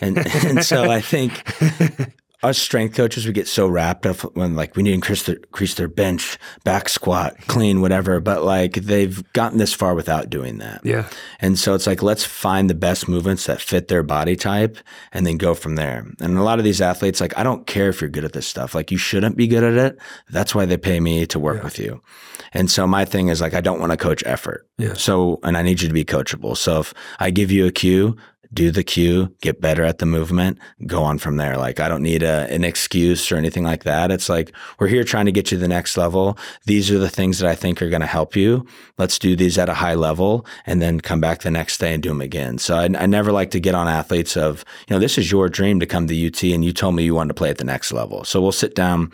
And 0.00 0.18
and 0.44 0.64
so 0.64 0.90
I 0.90 1.00
think 1.00 1.44
us 2.42 2.58
strength 2.58 2.94
coaches 2.96 3.26
we 3.26 3.32
get 3.32 3.48
so 3.48 3.66
wrapped 3.66 4.04
up 4.06 4.18
when 4.36 4.54
like 4.54 4.76
we 4.76 4.82
need 4.82 4.90
to 4.90 4.94
increase 4.94 5.22
their, 5.24 5.36
increase 5.36 5.74
their 5.74 5.88
bench, 5.88 6.38
back 6.64 6.88
squat, 6.88 7.34
clean, 7.46 7.80
whatever. 7.80 8.20
But 8.20 8.44
like 8.44 8.74
they've 8.74 9.22
gotten 9.32 9.58
this 9.58 9.72
far 9.72 9.94
without 9.94 10.28
doing 10.30 10.58
that. 10.58 10.80
Yeah. 10.84 11.08
And 11.40 11.58
so 11.58 11.74
it's 11.74 11.86
like, 11.86 12.02
let's 12.02 12.24
find 12.24 12.68
the 12.68 12.74
best 12.74 13.08
movements 13.08 13.46
that 13.46 13.60
fit 13.60 13.88
their 13.88 14.02
body 14.02 14.36
type 14.36 14.76
and 15.12 15.26
then 15.26 15.38
go 15.38 15.54
from 15.54 15.76
there. 15.76 16.06
And 16.20 16.36
a 16.36 16.42
lot 16.42 16.58
of 16.58 16.64
these 16.64 16.80
athletes, 16.80 17.20
like, 17.20 17.36
I 17.38 17.42
don't 17.42 17.66
care 17.66 17.88
if 17.88 18.00
you're 18.00 18.10
good 18.10 18.24
at 18.24 18.32
this 18.32 18.46
stuff. 18.46 18.74
Like, 18.74 18.90
you 18.90 18.98
shouldn't 18.98 19.36
be 19.36 19.46
good 19.46 19.64
at 19.64 19.74
it. 19.74 19.98
That's 20.30 20.54
why 20.54 20.66
they 20.66 20.76
pay 20.76 21.00
me 21.00 21.26
to 21.26 21.38
work 21.38 21.58
Yeah. 21.58 21.64
with 21.64 21.78
you. 21.78 22.02
And 22.52 22.70
so 22.70 22.86
my 22.86 23.04
thing 23.04 23.28
is 23.28 23.40
like, 23.40 23.54
I 23.54 23.60
don't 23.60 23.80
want 23.80 23.92
to 23.92 23.96
coach 23.98 24.22
effort. 24.26 24.66
Yeah. 24.78 24.94
So, 24.94 25.40
and 25.42 25.56
I 25.56 25.62
need 25.62 25.80
you 25.82 25.88
to 25.88 25.94
be 25.94 26.04
coachable. 26.04 26.56
So 26.56 26.80
if 26.80 26.94
I 27.18 27.30
give 27.30 27.50
you 27.50 27.66
a 27.66 27.72
cue, 27.72 28.16
do 28.56 28.70
the 28.70 28.82
cue, 28.82 29.32
get 29.42 29.60
better 29.60 29.84
at 29.84 29.98
the 29.98 30.06
movement, 30.06 30.58
go 30.86 31.02
on 31.02 31.18
from 31.18 31.36
there. 31.36 31.56
Like 31.56 31.78
I 31.78 31.88
don't 31.88 32.02
need 32.02 32.22
a, 32.22 32.50
an 32.52 32.64
excuse 32.64 33.30
or 33.30 33.36
anything 33.36 33.62
like 33.62 33.84
that. 33.84 34.10
It's 34.10 34.28
like 34.28 34.52
we're 34.80 34.88
here 34.88 35.04
trying 35.04 35.26
to 35.26 35.32
get 35.32 35.52
you 35.52 35.58
to 35.58 35.60
the 35.60 35.68
next 35.68 35.96
level. 35.96 36.36
These 36.64 36.90
are 36.90 36.98
the 36.98 37.10
things 37.10 37.38
that 37.38 37.48
I 37.48 37.54
think 37.54 37.80
are 37.80 37.90
going 37.90 38.00
to 38.00 38.06
help 38.06 38.34
you. 38.34 38.66
Let's 38.98 39.18
do 39.18 39.36
these 39.36 39.58
at 39.58 39.68
a 39.68 39.74
high 39.74 39.94
level 39.94 40.46
and 40.64 40.82
then 40.82 41.00
come 41.00 41.20
back 41.20 41.40
the 41.40 41.50
next 41.50 41.78
day 41.78 41.92
and 41.92 42.02
do 42.02 42.08
them 42.08 42.22
again. 42.22 42.58
So 42.58 42.76
I, 42.76 42.84
I 42.84 43.06
never 43.06 43.30
like 43.30 43.50
to 43.52 43.60
get 43.60 43.74
on 43.74 43.86
athletes 43.86 44.36
of, 44.36 44.64
you 44.88 44.96
know, 44.96 45.00
this 45.00 45.18
is 45.18 45.30
your 45.30 45.48
dream 45.48 45.78
to 45.80 45.86
come 45.86 46.06
to 46.06 46.26
UT 46.26 46.42
and 46.42 46.64
you 46.64 46.72
told 46.72 46.96
me 46.96 47.04
you 47.04 47.14
wanted 47.14 47.28
to 47.28 47.34
play 47.34 47.50
at 47.50 47.58
the 47.58 47.64
next 47.64 47.92
level. 47.92 48.24
So 48.24 48.40
we'll 48.40 48.52
sit 48.52 48.74
down. 48.74 49.12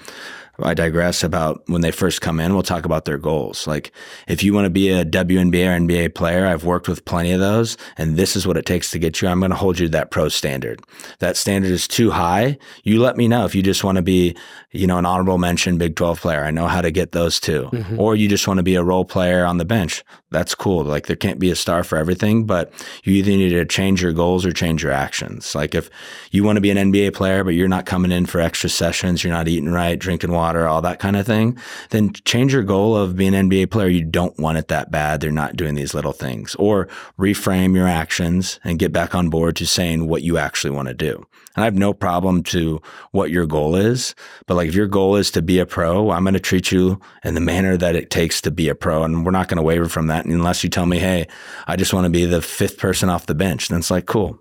I 0.59 0.75
digress 0.75 1.25
about 1.25 1.63
when 1.67 1.81
they 1.81 1.91
first 1.91 2.21
come 2.21 2.39
in. 2.39 2.53
We'll 2.53 2.63
talk 2.63 2.85
about 2.85 3.05
their 3.05 3.19
goals. 3.19 3.67
Like 3.67 3.91
if 4.29 4.43
you 4.43 4.53
want 4.53 4.67
to 4.67 4.71
be 4.71 4.91
a 4.91 5.05
WNBA 5.05 5.67
or 5.67 5.81
NBA 5.81 6.15
player, 6.15 6.47
I've 6.47 6.65
worked 6.65 6.89
with 6.89 7.05
plenty 7.05 7.33
of 7.33 7.41
those, 7.41 7.77
and 7.97 8.17
this 8.17 8.37
is 8.37 8.47
what 8.47 8.57
it 8.57 8.67
takes 8.67 8.91
to 8.91 8.99
get 8.99 9.21
you. 9.21 9.29
I'm 9.29 9.41
going 9.41 9.51
to 9.51 9.57
hold 9.57 9.79
you 9.79 9.87
to 9.87 9.93
that 9.93 10.11
pro 10.11 10.29
standard. 10.29 10.81
That 11.21 11.37
standard 11.37 11.71
is 11.71 11.89
too 11.89 12.11
high. 12.11 12.59
You 12.85 13.01
let 13.01 13.17
me 13.17 13.29
know 13.29 13.45
if 13.45 13.55
you 13.55 13.63
just 13.63 13.83
want 13.83 13.97
to 13.97 14.03
be, 14.03 14.37
you 14.73 14.87
know, 14.87 14.99
an 14.99 15.07
honorable 15.07 15.39
mention 15.39 15.79
Big 15.79 15.97
12 15.97 16.21
player. 16.21 16.45
I 16.45 16.51
know 16.51 16.67
how 16.67 16.83
to 16.83 16.91
get 16.91 17.13
those 17.13 17.41
too. 17.41 17.71
Mm-hmm. 17.73 17.99
Or 17.99 18.15
you 18.15 18.29
just 18.29 18.47
want 18.47 18.59
to 18.59 18.65
be 18.65 18.75
a 18.75 18.85
role 18.85 19.05
player 19.05 19.45
on 19.45 19.59
the 19.59 19.65
bench. 19.65 20.05
That's 20.33 20.55
cool. 20.55 20.85
Like 20.85 21.07
there 21.07 21.17
can't 21.17 21.39
be 21.39 21.51
a 21.51 21.57
star 21.57 21.85
for 21.85 21.97
everything, 21.97 22.45
but 22.45 22.73
you 23.05 23.15
either 23.15 23.31
need 23.31 23.51
to 23.51 23.65
change 23.65 24.03
your 24.03 24.13
goals 24.13 24.45
or 24.45 24.53
change 24.53 24.83
your 24.83 24.93
actions. 24.93 25.55
Like 25.55 25.75
if 25.75 25.91
you 26.31 26.45
want 26.45 26.57
to 26.57 26.61
be 26.61 26.71
an 26.71 26.93
NBA 26.93 27.15
player, 27.15 27.45
but 27.45 27.55
you're 27.55 27.69
not 27.69 27.87
coming 27.87 28.11
in 28.11 28.27
for 28.27 28.41
extra 28.41 28.71
sessions, 28.71 29.23
you're 29.23 29.33
not 29.33 29.49
eating 29.49 29.71
right, 29.71 29.99
drinking 29.99 30.33
water, 30.33 30.67
all 30.67 30.83
that 30.83 30.99
kind 30.99 31.17
of 31.17 31.27
thing, 31.27 31.59
then 31.91 32.13
change 32.25 32.53
your 32.53 32.63
goal 32.63 32.97
of 32.97 33.17
being 33.17 33.35
an 33.35 33.51
NBA 33.51 33.71
player. 33.71 33.89
You 33.89 34.05
don't 34.05 34.39
want 34.39 34.59
it 34.59 34.69
that 34.69 34.91
bad. 34.91 35.21
They're 35.21 35.31
not 35.31 35.57
doing 35.57 35.75
these 35.75 35.95
little 35.95 36.13
things 36.13 36.55
or 36.57 36.89
reframe 37.19 37.75
your 37.75 37.89
actions 37.89 38.59
and 38.65 38.79
get 38.79 38.93
back 38.93 39.15
on 39.15 39.31
board 39.31 39.57
to 39.57 39.67
saying 39.67 40.09
what 40.09 40.23
you 40.23 40.39
actually 40.39 40.71
want 40.71 40.89
to 40.89 40.95
do. 40.95 41.27
And 41.55 41.63
I 41.63 41.67
have 41.67 41.75
no 41.75 41.93
problem 41.93 42.43
to 42.45 42.81
what 43.11 43.31
your 43.31 43.47
goal 43.47 43.77
is, 43.77 44.15
but 44.47 44.55
like 44.55 44.69
if 44.69 44.75
your 44.75 44.87
goal 44.87 45.17
is 45.17 45.31
to 45.33 45.43
be 45.43 45.59
a 45.59 45.67
pro, 45.67 46.11
I'm 46.11 46.25
going 46.25 46.33
to 46.35 46.41
treat 46.41 46.73
you 46.73 46.99
in 47.25 47.35
the 47.35 47.41
manner 47.41 47.77
that 47.77 47.95
it 47.95 48.11
takes 48.11 48.41
to 48.43 48.51
be 48.51 48.69
a 48.71 48.75
pro. 48.75 49.03
And 49.03 49.25
we're 49.25 49.33
not 49.33 49.49
going 49.49 49.57
to 49.57 49.63
waver 49.63 49.89
from 49.89 50.07
that 50.07 50.22
unless 50.25 50.63
you 50.65 50.71
tell 50.71 50.87
me, 50.87 50.99
Hey, 50.99 51.27
I 51.67 51.77
just 51.77 51.93
want 51.93 52.05
to 52.05 52.11
be 52.11 52.25
the 52.27 52.43
fifth 52.43 52.79
person 52.79 53.09
off 53.09 53.27
the 53.27 53.35
bench. 53.35 53.69
Then 53.69 53.79
it's 53.81 53.91
like, 53.91 54.07
cool. 54.07 54.39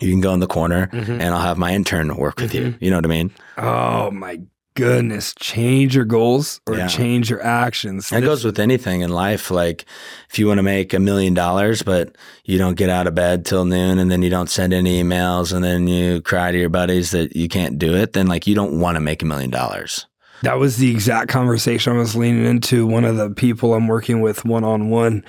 You 0.00 0.10
can 0.10 0.20
go 0.20 0.34
in 0.34 0.40
the 0.40 0.46
corner 0.46 0.88
mm-hmm. 0.88 1.12
and 1.12 1.22
I'll 1.34 1.40
have 1.40 1.58
my 1.58 1.72
intern 1.72 2.14
work 2.16 2.40
with 2.40 2.54
you. 2.54 2.62
Mm-hmm. 2.62 2.84
You 2.84 2.90
know 2.90 2.96
what 2.96 3.06
I 3.06 3.08
mean? 3.08 3.30
Oh 3.56 4.10
my 4.10 4.40
goodness. 4.74 5.34
Change 5.38 5.94
your 5.94 6.04
goals 6.04 6.60
or 6.66 6.76
Yeah. 6.76 6.88
change 6.88 7.30
your 7.30 7.42
actions. 7.42 8.10
That 8.10 8.22
goes 8.22 8.44
with 8.44 8.58
anything 8.58 9.02
in 9.02 9.10
life. 9.10 9.50
Like 9.50 9.84
if 10.30 10.38
you 10.38 10.48
want 10.48 10.58
to 10.58 10.62
make 10.62 10.92
a 10.92 10.98
million 10.98 11.32
dollars, 11.32 11.82
but 11.82 12.16
you 12.44 12.58
don't 12.58 12.76
get 12.76 12.90
out 12.90 13.06
of 13.06 13.14
bed 13.14 13.46
till 13.46 13.64
noon 13.64 13.98
and 13.98 14.10
then 14.10 14.22
you 14.22 14.30
don't 14.30 14.50
send 14.50 14.74
any 14.74 15.02
emails 15.02 15.52
and 15.52 15.64
then 15.64 15.86
you 15.86 16.20
cry 16.20 16.50
to 16.50 16.58
your 16.58 16.70
buddies 16.70 17.12
that 17.12 17.36
you 17.36 17.48
can't 17.48 17.78
do 17.78 17.94
it, 17.94 18.14
then 18.14 18.26
like 18.26 18.46
you 18.46 18.54
don't 18.54 18.80
want 18.80 18.96
to 18.96 19.00
make 19.00 19.22
a 19.22 19.26
million 19.26 19.50
dollars. 19.50 20.06
That 20.44 20.58
was 20.58 20.76
the 20.76 20.90
exact 20.90 21.30
conversation 21.30 21.94
I 21.94 21.98
was 21.98 22.14
leaning 22.14 22.44
into. 22.44 22.86
One 22.86 23.04
of 23.04 23.16
the 23.16 23.30
people 23.30 23.74
I'm 23.74 23.88
working 23.88 24.20
with 24.20 24.44
one 24.44 24.62
on 24.62 24.90
one, 24.90 25.24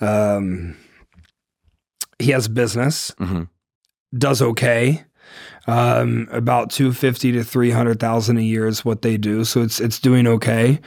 um, 0.00 0.76
he 2.18 2.32
has 2.32 2.48
business, 2.48 3.12
hmm 3.18 3.44
does 4.16 4.40
okay. 4.40 5.04
Um, 5.66 6.28
about 6.30 6.70
two 6.70 6.92
fifty 6.92 7.32
to 7.32 7.42
three 7.42 7.70
hundred 7.70 8.00
thousand 8.00 8.38
a 8.38 8.42
year 8.42 8.66
is 8.66 8.84
what 8.84 9.02
they 9.02 9.16
do, 9.16 9.44
so 9.44 9.62
it's 9.62 9.80
it's 9.80 9.98
doing 9.98 10.26
okay. 10.26 10.80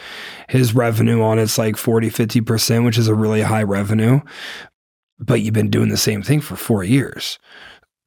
His 0.47 0.73
revenue 0.73 1.21
on 1.21 1.37
it's 1.37 1.57
like 1.57 1.75
40, 1.75 2.09
50 2.09 2.41
percent, 2.41 2.85
which 2.85 2.97
is 2.97 3.07
a 3.07 3.15
really 3.15 3.41
high 3.41 3.63
revenue. 3.63 4.21
But 5.19 5.41
you've 5.41 5.53
been 5.53 5.69
doing 5.69 5.89
the 5.89 5.97
same 5.97 6.21
thing 6.21 6.39
for 6.39 6.55
four 6.55 6.83
years, 6.83 7.39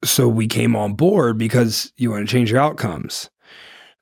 so 0.03 0.27
we 0.27 0.47
came 0.47 0.75
on 0.75 0.93
board 0.93 1.37
because 1.37 1.93
you 1.95 2.09
want 2.09 2.27
to 2.27 2.31
change 2.31 2.51
your 2.51 2.59
outcomes. 2.59 3.29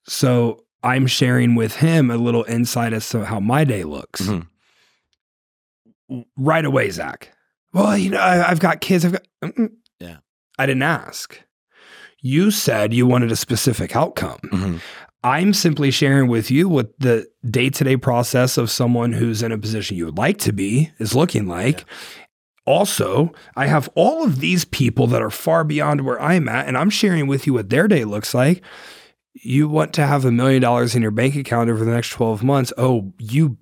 So 0.08 0.64
I'm 0.84 1.06
sharing 1.08 1.56
with 1.56 1.76
him 1.78 2.10
a 2.10 2.18
little 2.18 2.44
insight 2.46 2.94
as 2.94 3.08
to 3.10 3.26
how 3.26 3.40
my 3.40 3.64
day 3.64 3.84
looks 3.84 4.22
Mhm. 4.22 4.48
right 6.38 6.66
away, 6.66 6.90
Zack. 6.90 7.32
Well, 7.74 7.98
you 7.98 8.10
know, 8.10 8.18
I, 8.20 8.50
I've 8.50 8.60
got 8.60 8.82
kids. 8.82 9.06
I've 9.06 9.14
got. 9.14 9.24
Mm-mm. 9.44 9.72
Yeah. 10.00 10.18
I 10.60 10.66
didn't 10.66 10.84
ask. 10.84 11.40
You 12.22 12.52
said 12.52 12.94
you 12.94 13.06
wanted 13.08 13.32
a 13.32 13.36
specific 13.36 13.96
outcome. 13.96 14.40
hmm 14.52 14.78
I'm 15.24 15.54
simply 15.54 15.92
sharing 15.92 16.30
with 16.30 16.50
you 16.50 16.68
what 16.68 16.98
the 17.00 17.28
day 17.48 17.70
to 17.70 17.84
day 17.84 17.96
process 17.96 18.58
of 18.58 18.72
someone 18.72 19.14
who's 19.14 19.44
in 19.44 19.52
a 19.52 19.58
position 19.60 19.96
you 19.96 20.06
would 20.06 20.18
like 20.18 20.40
to 20.40 20.52
be 20.52 20.92
is 20.98 21.14
looking 21.14 21.46
like. 21.46 21.86
Also, 22.66 23.32
I 23.56 23.68
have 23.68 23.88
all 23.94 24.24
of 24.24 24.40
these 24.40 24.66
people 24.66 25.06
that 25.08 25.22
are 25.22 25.30
far 25.30 25.64
beyond 25.64 26.02
where 26.02 26.20
I'm 26.20 26.50
at, 26.50 26.68
and 26.68 26.76
I'm 26.76 26.90
sharing 26.90 27.28
with 27.28 27.46
you 27.46 27.54
what 27.54 27.70
their 27.70 27.88
day 27.88 28.04
looks 28.04 28.34
like. 28.34 28.64
You 29.34 29.70
want 29.70 29.94
to 29.94 30.06
have 30.06 30.26
a 30.26 30.32
million 30.32 30.62
dollars 30.62 30.96
in 30.96 31.02
your 31.02 31.12
bank 31.12 31.36
account 31.36 31.70
over 31.70 31.86
the 31.86 31.92
next 31.92 32.10
12 32.10 32.44
months. 32.44 32.74
Oh, 32.78 33.14
you, 33.18 33.58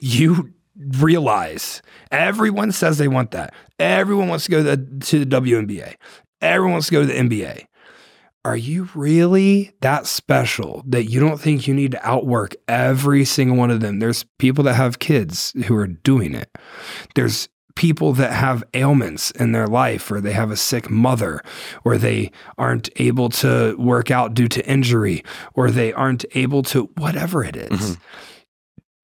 you 0.00 0.52
realize 0.76 1.82
everyone 2.10 2.72
says 2.72 2.98
they 2.98 3.08
want 3.08 3.30
that. 3.32 3.54
Everyone 3.78 4.28
wants 4.28 4.44
to 4.46 4.50
go 4.50 4.62
to 4.62 4.76
the, 4.76 5.04
to 5.06 5.24
the 5.24 5.40
WNBA. 5.40 5.94
Everyone 6.40 6.72
wants 6.72 6.88
to 6.88 6.92
go 6.92 7.00
to 7.02 7.06
the 7.06 7.14
NBA. 7.14 7.66
Are 8.44 8.56
you 8.56 8.88
really 8.94 9.72
that 9.82 10.06
special 10.06 10.82
that 10.86 11.04
you 11.04 11.20
don't 11.20 11.40
think 11.40 11.68
you 11.68 11.74
need 11.74 11.92
to 11.92 12.08
outwork 12.08 12.56
every 12.66 13.24
single 13.24 13.56
one 13.56 13.70
of 13.70 13.80
them? 13.80 14.00
There's 14.00 14.24
people 14.38 14.64
that 14.64 14.74
have 14.74 14.98
kids 14.98 15.52
who 15.66 15.76
are 15.76 15.86
doing 15.86 16.34
it. 16.34 16.50
There's 17.14 17.48
people 17.74 18.12
that 18.14 18.32
have 18.32 18.62
ailments 18.74 19.30
in 19.32 19.52
their 19.52 19.66
life, 19.66 20.10
or 20.10 20.20
they 20.20 20.32
have 20.32 20.50
a 20.50 20.56
sick 20.56 20.90
mother, 20.90 21.42
or 21.84 21.96
they 21.98 22.30
aren't 22.58 22.88
able 22.96 23.28
to 23.30 23.74
work 23.78 24.10
out 24.10 24.34
due 24.34 24.48
to 24.48 24.66
injury, 24.68 25.24
or 25.54 25.70
they 25.70 25.92
aren't 25.92 26.24
able 26.34 26.62
to 26.62 26.84
whatever 26.96 27.42
it 27.44 27.56
is. 27.56 27.70
Mhm. 27.70 27.96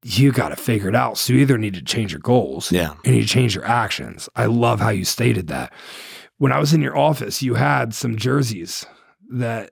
You 0.04 0.32
got 0.32 0.50
to 0.50 0.56
figure 0.56 0.88
it 0.88 0.94
out. 0.94 1.18
So 1.18 1.32
you 1.32 1.40
either 1.40 1.58
need 1.58 1.74
to 1.74 1.82
change 1.82 2.12
your 2.12 2.20
goals 2.20 2.70
Yeah. 2.70 2.94
and 3.04 3.16
you 3.16 3.24
change 3.24 3.54
your 3.54 3.64
actions. 3.66 4.28
I 4.36 4.46
love 4.46 4.80
how 4.80 4.90
you 4.90 5.04
stated 5.04 5.48
that. 5.48 5.72
When 6.38 6.52
I 6.52 6.58
was 6.58 6.72
in 6.72 6.82
your 6.82 6.96
office, 6.96 7.42
you 7.42 7.54
had 7.54 7.92
some 7.94 8.16
jerseys 8.16 8.86
that 9.30 9.70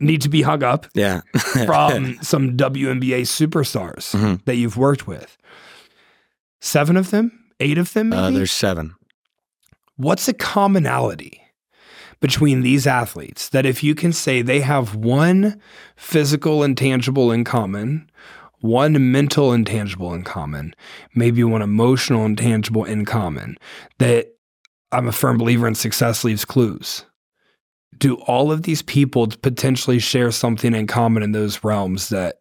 need 0.00 0.20
to 0.22 0.28
be 0.28 0.42
hung 0.42 0.62
up 0.64 0.86
Yeah. 0.94 1.20
from 1.66 2.18
some 2.22 2.56
WNBA 2.56 3.22
superstars 3.22 4.14
Mhm. 4.14 4.44
that 4.46 4.56
you've 4.56 4.76
worked 4.76 5.06
with. 5.06 5.36
Seven 6.60 6.96
of 6.96 7.10
them, 7.10 7.37
eight 7.60 7.78
of 7.78 7.92
them, 7.92 8.10
maybe. 8.10 8.22
uh, 8.22 8.30
there's 8.30 8.52
seven. 8.52 8.94
What's 9.96 10.28
a 10.28 10.32
commonality 10.32 11.42
between 12.20 12.62
these 12.62 12.86
athletes 12.86 13.48
that 13.50 13.66
if 13.66 13.82
you 13.82 13.94
can 13.94 14.12
say 14.12 14.42
they 14.42 14.60
have 14.60 14.94
one 14.94 15.60
physical 15.96 16.62
intangible 16.62 17.30
in 17.30 17.44
common, 17.44 18.10
one 18.60 19.12
mental 19.12 19.52
intangible 19.52 20.12
in 20.14 20.24
common, 20.24 20.74
maybe 21.14 21.44
one 21.44 21.62
emotional 21.62 22.24
intangible 22.24 22.84
in 22.84 23.04
common, 23.04 23.56
that 23.98 24.28
I'm 24.90 25.06
a 25.06 25.12
firm 25.12 25.38
believer 25.38 25.68
in 25.68 25.74
success 25.74 26.24
leaves 26.24 26.44
clues. 26.44 27.04
Do 27.96 28.16
all 28.26 28.50
of 28.50 28.62
these 28.62 28.82
people 28.82 29.28
potentially 29.42 29.98
share 29.98 30.30
something 30.30 30.74
in 30.74 30.86
common 30.86 31.22
in 31.22 31.32
those 31.32 31.62
realms 31.64 32.08
that 32.08 32.36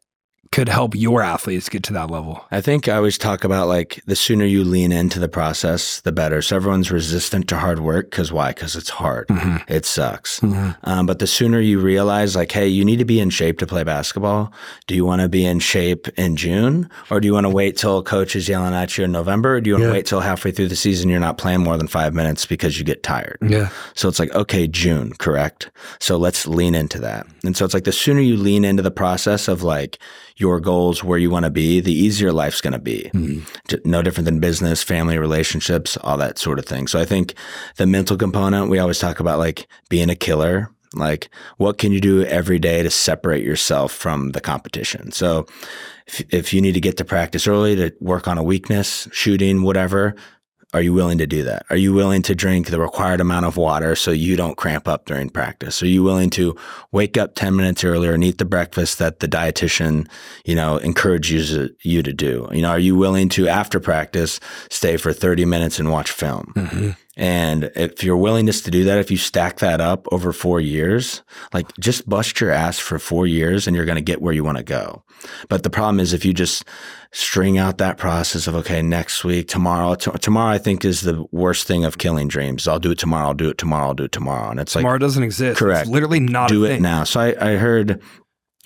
could 0.51 0.69
help 0.69 0.95
your 0.95 1.21
athletes 1.21 1.69
get 1.69 1.83
to 1.83 1.93
that 1.93 2.09
level? 2.09 2.43
I 2.51 2.61
think 2.61 2.87
I 2.87 2.95
always 2.95 3.17
talk 3.17 3.43
about 3.43 3.67
like 3.67 4.01
the 4.05 4.15
sooner 4.15 4.45
you 4.45 4.63
lean 4.63 4.91
into 4.91 5.19
the 5.19 5.27
process, 5.27 6.01
the 6.01 6.11
better. 6.11 6.41
So 6.41 6.55
everyone's 6.55 6.91
resistant 6.91 7.47
to 7.49 7.57
hard 7.57 7.79
work 7.79 8.09
because 8.09 8.31
why? 8.31 8.49
Because 8.53 8.75
it's 8.75 8.89
hard. 8.89 9.27
Mm-hmm. 9.27 9.71
It 9.71 9.85
sucks. 9.85 10.41
Um, 10.83 11.05
but 11.05 11.19
the 11.19 11.27
sooner 11.27 11.59
you 11.59 11.79
realize, 11.79 12.35
like, 12.35 12.51
hey, 12.51 12.67
you 12.67 12.83
need 12.85 12.97
to 12.99 13.05
be 13.05 13.19
in 13.19 13.29
shape 13.29 13.59
to 13.59 13.67
play 13.67 13.83
basketball. 13.83 14.51
Do 14.87 14.95
you 14.95 15.05
want 15.05 15.21
to 15.21 15.29
be 15.29 15.45
in 15.45 15.59
shape 15.59 16.07
in 16.17 16.35
June, 16.35 16.89
or 17.09 17.19
do 17.19 17.27
you 17.27 17.33
want 17.33 17.45
to 17.45 17.49
wait 17.49 17.77
till 17.77 18.01
coach 18.03 18.35
is 18.35 18.47
yelling 18.47 18.73
at 18.73 18.97
you 18.97 19.03
in 19.03 19.11
November, 19.11 19.55
or 19.55 19.61
do 19.61 19.69
you 19.69 19.73
want 19.75 19.83
to 19.83 19.87
Yeah. 19.87 19.93
wait 19.93 20.05
till 20.05 20.19
halfway 20.21 20.51
through 20.51 20.67
the 20.69 20.75
season 20.75 21.09
you're 21.09 21.19
not 21.19 21.37
playing 21.37 21.61
more 21.61 21.77
than 21.77 21.87
five 21.87 22.13
minutes 22.13 22.45
because 22.45 22.77
you 22.79 22.85
get 22.85 23.03
tired? 23.03 23.37
Yeah. 23.41 23.69
So 23.95 24.07
it's 24.09 24.19
like, 24.19 24.33
okay, 24.33 24.67
June, 24.67 25.13
correct. 25.19 25.69
So 25.99 26.17
let's 26.17 26.47
lean 26.47 26.75
into 26.75 26.99
that. 26.99 27.27
And 27.43 27.55
so 27.55 27.65
it's 27.65 27.73
like 27.73 27.83
the 27.83 27.91
sooner 27.91 28.21
you 28.21 28.37
lean 28.37 28.63
into 28.65 28.83
the 28.83 28.91
process 28.91 29.47
of 29.47 29.63
like 29.63 29.97
your 30.37 30.59
goals, 30.59 31.03
where 31.03 31.17
you 31.17 31.29
want 31.29 31.45
to 31.45 31.49
be, 31.49 31.79
the 31.79 31.91
easier 31.93 32.31
life's 32.31 32.61
going 32.61 32.73
to 32.73 32.79
be. 32.79 33.09
Mm-hmm. 33.13 33.39
J- 33.67 33.79
No 33.83 34.01
different 34.01 34.25
than 34.25 34.39
business, 34.39 34.83
family 34.83 35.17
relationships, 35.17 35.97
all 35.97 36.17
that 36.17 36.37
sort 36.37 36.59
of 36.59 36.65
thing. 36.65 36.87
So 36.87 36.99
I 36.99 37.05
think 37.05 37.33
the 37.77 37.85
mental 37.87 38.15
component, 38.17 38.69
we 38.69 38.79
always 38.79 38.99
talk 38.99 39.19
about 39.19 39.39
like 39.39 39.67
being 39.89 40.09
a 40.09 40.15
killer. 40.15 40.69
Like, 40.93 41.29
what 41.57 41.77
can 41.77 41.91
you 41.91 41.99
do 41.99 42.23
every 42.23 42.59
day 42.59 42.81
to 42.81 42.89
separate 42.89 43.43
yourself 43.43 43.91
from 43.91 44.31
the 44.31 44.39
competition? 44.39 45.11
So, 45.11 45.45
if, 46.07 46.21
if 46.33 46.53
you 46.53 46.61
need 46.61 46.75
to 46.75 46.79
get 46.79 46.95
to 46.97 47.05
practice 47.05 47.45
early 47.45 47.75
to 47.75 47.93
work 47.99 48.25
on 48.29 48.37
a 48.37 48.43
weakness, 48.43 49.05
shooting, 49.11 49.63
whatever, 49.63 50.15
are 50.73 50.81
you 50.81 50.93
willing 50.93 51.17
to 51.17 51.27
do 51.27 51.43
that? 51.43 51.65
Are 51.69 51.77
you 51.77 51.93
willing 51.93 52.21
to 52.23 52.35
drink 52.35 52.67
the 52.67 52.79
required 52.79 53.21
amount 53.21 53.45
of 53.45 53.55
water 53.55 53.95
so 53.95 54.11
you 54.11 54.35
don't 54.35 54.57
cramp 54.57 54.87
up 54.87 55.05
during 55.05 55.29
practice? 55.29 55.81
Are 55.81 55.87
you 55.87 56.03
willing 56.03 56.29
to 56.31 56.57
wake 56.91 57.17
up 57.17 57.35
10 57.35 57.55
minutes 57.55 57.85
earlier 57.85 58.13
and 58.13 58.23
eat 58.23 58.37
the 58.37 58.45
breakfast 58.45 58.99
that 58.99 59.21
the 59.21 59.29
dietitian, 59.29 60.09
you 60.43 60.55
know, 60.55 60.77
encourages 60.77 61.57
you 61.83 62.03
to 62.03 62.11
do? 62.11 62.49
You 62.51 62.61
know, 62.63 62.69
are 62.69 62.79
you 62.79 62.97
willing 62.97 63.29
to, 63.29 63.47
after 63.47 63.79
practice, 63.79 64.41
stay 64.69 64.97
for 64.97 65.13
30 65.13 65.45
minutes 65.45 65.79
and 65.79 65.89
watch 65.89 66.11
film? 66.11 66.51
Mm-hmm. 66.55 66.89
And 67.15 67.71
if 67.75 68.03
your 68.03 68.17
willingness 68.17 68.61
to 68.61 68.71
do 68.71 68.83
that, 68.83 68.99
if 68.99 69.09
you 69.09 69.17
stack 69.17 69.57
that 69.59 69.81
up 69.81 70.05
over 70.11 70.31
four 70.31 70.59
years, 70.59 71.23
like 71.53 71.75
just 71.79 72.07
bust 72.07 72.39
your 72.39 72.51
ass 72.51 72.77
for 72.77 72.99
four 72.99 73.25
years 73.25 73.67
and 73.67 73.75
you're 73.75 73.85
going 73.85 73.95
to 73.95 74.01
get 74.01 74.21
where 74.21 74.33
you 74.33 74.43
want 74.43 74.57
to 74.57 74.63
go. 74.63 75.03
But 75.49 75.63
the 75.63 75.69
problem 75.69 75.99
is 75.99 76.13
if 76.13 76.23
you 76.25 76.33
just 76.33 76.63
string 77.11 77.57
out 77.57 77.77
that 77.79 77.97
process 77.97 78.47
of, 78.47 78.55
okay, 78.55 78.81
next 78.81 79.23
week, 79.23 79.47
tomorrow, 79.47 79.95
t- 79.95 80.11
tomorrow, 80.21 80.53
I 80.53 80.57
think 80.57 80.85
is 80.85 81.01
the 81.01 81.25
worst 81.31 81.67
thing 81.67 81.85
of 81.85 81.97
killing 81.97 82.27
dreams. 82.27 82.67
I'll 82.67 82.79
do 82.79 82.91
it 82.91 82.97
tomorrow. 82.99 83.27
I'll 83.27 83.33
do 83.33 83.49
it 83.49 83.57
tomorrow. 83.57 83.87
I'll 83.87 83.93
do 83.93 84.03
it 84.05 84.11
tomorrow. 84.11 84.49
And 84.51 84.59
it's 84.59 84.75
like, 84.75 84.83
Tomorrow 84.83 84.99
doesn't 84.99 85.23
exist. 85.23 85.59
Correct. 85.59 85.81
It's 85.83 85.89
literally 85.91 86.19
not 86.19 86.49
do 86.49 86.65
it 86.65 86.69
thing. 86.69 86.81
now. 86.81 87.03
So 87.03 87.19
I, 87.19 87.53
I 87.53 87.55
heard 87.57 88.01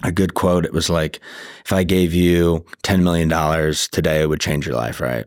a 0.03 0.11
good 0.11 0.33
quote. 0.33 0.65
It 0.65 0.73
was 0.73 0.89
like, 0.89 1.19
if 1.65 1.71
I 1.71 1.83
gave 1.83 2.13
you 2.13 2.65
$10 2.83 3.01
million 3.03 3.29
today, 3.91 4.21
it 4.21 4.29
would 4.29 4.41
change 4.41 4.65
your 4.65 4.75
life, 4.75 4.99
right? 4.99 5.25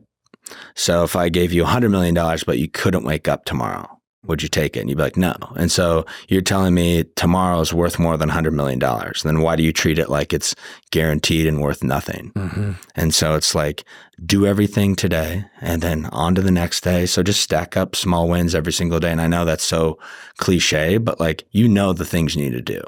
So 0.74 1.04
if 1.04 1.16
I 1.16 1.28
gave 1.30 1.52
you 1.52 1.64
$100 1.64 1.90
million, 1.90 2.14
but 2.46 2.58
you 2.58 2.68
couldn't 2.68 3.04
wake 3.04 3.28
up 3.28 3.44
tomorrow, 3.44 3.88
would 4.26 4.42
you 4.42 4.48
take 4.48 4.76
it? 4.76 4.80
And 4.80 4.88
you'd 4.88 4.96
be 4.96 5.02
like, 5.02 5.16
no. 5.16 5.34
And 5.56 5.70
so 5.70 6.06
you're 6.28 6.40
telling 6.40 6.74
me 6.74 7.04
tomorrow 7.16 7.60
is 7.60 7.72
worth 7.72 7.98
more 7.98 8.16
than 8.16 8.30
$100 8.30 8.52
million. 8.52 8.78
Then 8.78 9.40
why 9.40 9.56
do 9.56 9.62
you 9.62 9.72
treat 9.72 9.98
it 9.98 10.08
like 10.08 10.32
it's 10.32 10.54
guaranteed 10.90 11.46
and 11.46 11.60
worth 11.60 11.82
nothing? 11.82 12.32
Mhm. 12.34 12.76
And 12.94 13.14
so 13.14 13.34
it's 13.34 13.54
like, 13.54 13.84
do 14.24 14.46
everything 14.46 14.94
today 14.94 15.44
and 15.60 15.82
then 15.82 16.06
on 16.06 16.34
to 16.34 16.42
the 16.42 16.50
next 16.50 16.82
day. 16.82 17.06
So 17.06 17.22
just 17.22 17.40
stack 17.40 17.76
up 17.76 17.96
small 17.96 18.28
wins 18.28 18.54
every 18.54 18.72
single 18.72 19.00
day. 19.00 19.10
And 19.10 19.20
I 19.20 19.26
know 19.26 19.44
that's 19.44 19.64
so 19.64 19.98
cliche, 20.36 20.98
but 20.98 21.18
like, 21.20 21.44
you 21.50 21.68
know, 21.68 21.92
the 21.92 22.04
things 22.04 22.34
you 22.34 22.42
need 22.42 22.52
to 22.52 22.62
do 22.62 22.80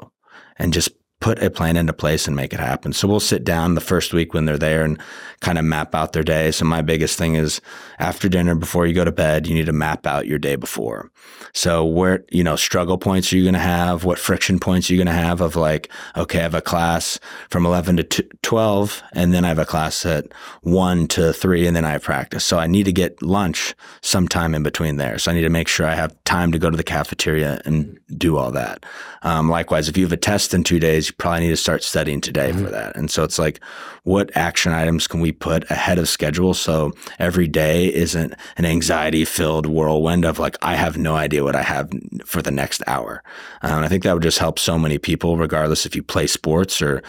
and 0.57 0.73
just 0.73 0.89
put 1.19 1.41
a 1.41 1.49
plan 1.49 1.77
into 1.77 1.93
place 1.93 2.27
and 2.27 2.35
make 2.35 2.53
it 2.53 2.59
happen. 2.59 2.93
So 2.93 3.07
we'll 3.07 3.19
sit 3.19 3.43
down 3.43 3.73
the 3.73 3.81
first 3.81 4.13
week 4.13 4.33
when 4.33 4.45
they're 4.45 4.57
there 4.57 4.83
and 4.83 4.99
kind 5.39 5.57
of 5.57 5.65
map 5.65 5.95
out 5.95 6.13
their 6.13 6.23
day. 6.23 6.51
So 6.51 6.65
my 6.65 6.81
biggest 6.81 7.17
thing 7.17 7.35
is 7.35 7.59
after 7.97 8.29
dinner, 8.29 8.53
before 8.53 8.85
you 8.85 8.93
go 8.93 9.03
to 9.03 9.11
bed, 9.11 9.47
you 9.47 9.55
need 9.55 9.65
to 9.65 9.73
map 9.73 10.05
out 10.05 10.27
your 10.27 10.37
day 10.37 10.55
before. 10.55 11.11
So 11.53 11.83
where, 11.85 12.23
you 12.31 12.43
know, 12.43 12.55
struggle 12.55 12.97
points 12.97 13.33
are 13.33 13.37
you 13.37 13.43
going 13.43 13.53
to 13.53 13.59
have? 13.59 14.03
What 14.03 14.19
friction 14.19 14.59
points 14.59 14.89
are 14.89 14.93
you 14.93 15.03
going 15.03 15.13
to 15.13 15.21
have 15.21 15.41
of 15.41 15.55
like, 15.55 15.89
okay, 16.15 16.39
I 16.39 16.43
have 16.43 16.53
a 16.53 16.61
class 16.61 17.19
from 17.49 17.65
11 17.65 17.97
to 17.97 18.23
12 18.41 19.03
and 19.13 19.33
then 19.33 19.43
I 19.43 19.49
have 19.49 19.59
a 19.59 19.65
class 19.65 20.05
at 20.05 20.31
1 20.61 21.07
to 21.09 21.33
3 21.33 21.67
and 21.67 21.75
then 21.75 21.85
I 21.85 21.91
have 21.91 22.03
practice. 22.03 22.45
So 22.45 22.59
I 22.59 22.67
need 22.67 22.83
to 22.83 22.91
get 22.91 23.21
lunch 23.23 23.73
sometime 24.01 24.53
in 24.53 24.61
between 24.61 24.97
there. 24.97 25.17
So 25.17 25.31
I 25.31 25.33
need 25.33 25.41
to 25.41 25.49
make 25.49 25.67
sure 25.67 25.87
I 25.87 25.95
have 25.95 26.15
time 26.25 26.51
to 26.51 26.59
go 26.59 26.69
to 26.69 26.77
the 26.77 26.83
cafeteria 26.83 27.61
and 27.65 27.99
do 28.15 28.37
all 28.37 28.51
that. 28.51 28.85
Um, 29.23 29.49
likewise, 29.49 29.89
if 29.89 29.97
you 29.97 30.05
have 30.05 30.13
a 30.13 30.17
test 30.17 30.53
in 30.53 30.63
two 30.63 30.79
days, 30.79 31.06
you 31.07 31.15
probably 31.17 31.41
need 31.41 31.49
to 31.49 31.57
start 31.57 31.83
studying 31.83 32.21
today 32.21 32.51
for 32.51 32.69
that. 32.69 32.95
And 32.95 33.09
so 33.09 33.23
it's 33.23 33.39
like, 33.39 33.61
what 34.03 34.31
action 34.35 34.71
items 34.71 35.07
can 35.07 35.19
we 35.19 35.31
put 35.31 35.69
ahead 35.69 35.99
of 35.99 36.07
schedule 36.07 36.53
so 36.53 36.93
every 37.19 37.47
day 37.47 37.93
isn't 37.93 38.33
an 38.57 38.65
anxiety 38.65 39.25
filled 39.25 39.65
whirlwind 39.65 40.25
of 40.25 40.39
like, 40.39 40.55
I 40.61 40.75
have 40.75 40.97
no 40.97 41.15
idea 41.15 41.43
what 41.43 41.55
I 41.55 41.63
have 41.63 41.89
for 42.25 42.41
the 42.41 42.51
next 42.51 42.81
hour. 42.87 43.23
Um, 43.61 43.83
I 43.83 43.87
think 43.87 44.03
that 44.03 44.13
would 44.13 44.23
just 44.23 44.39
help 44.39 44.59
so 44.59 44.77
many 44.77 44.97
people, 44.97 45.37
regardless 45.37 45.85
if 45.85 45.95
you 45.95 46.03
play 46.03 46.27
sports 46.27 46.81
or, 46.81 47.03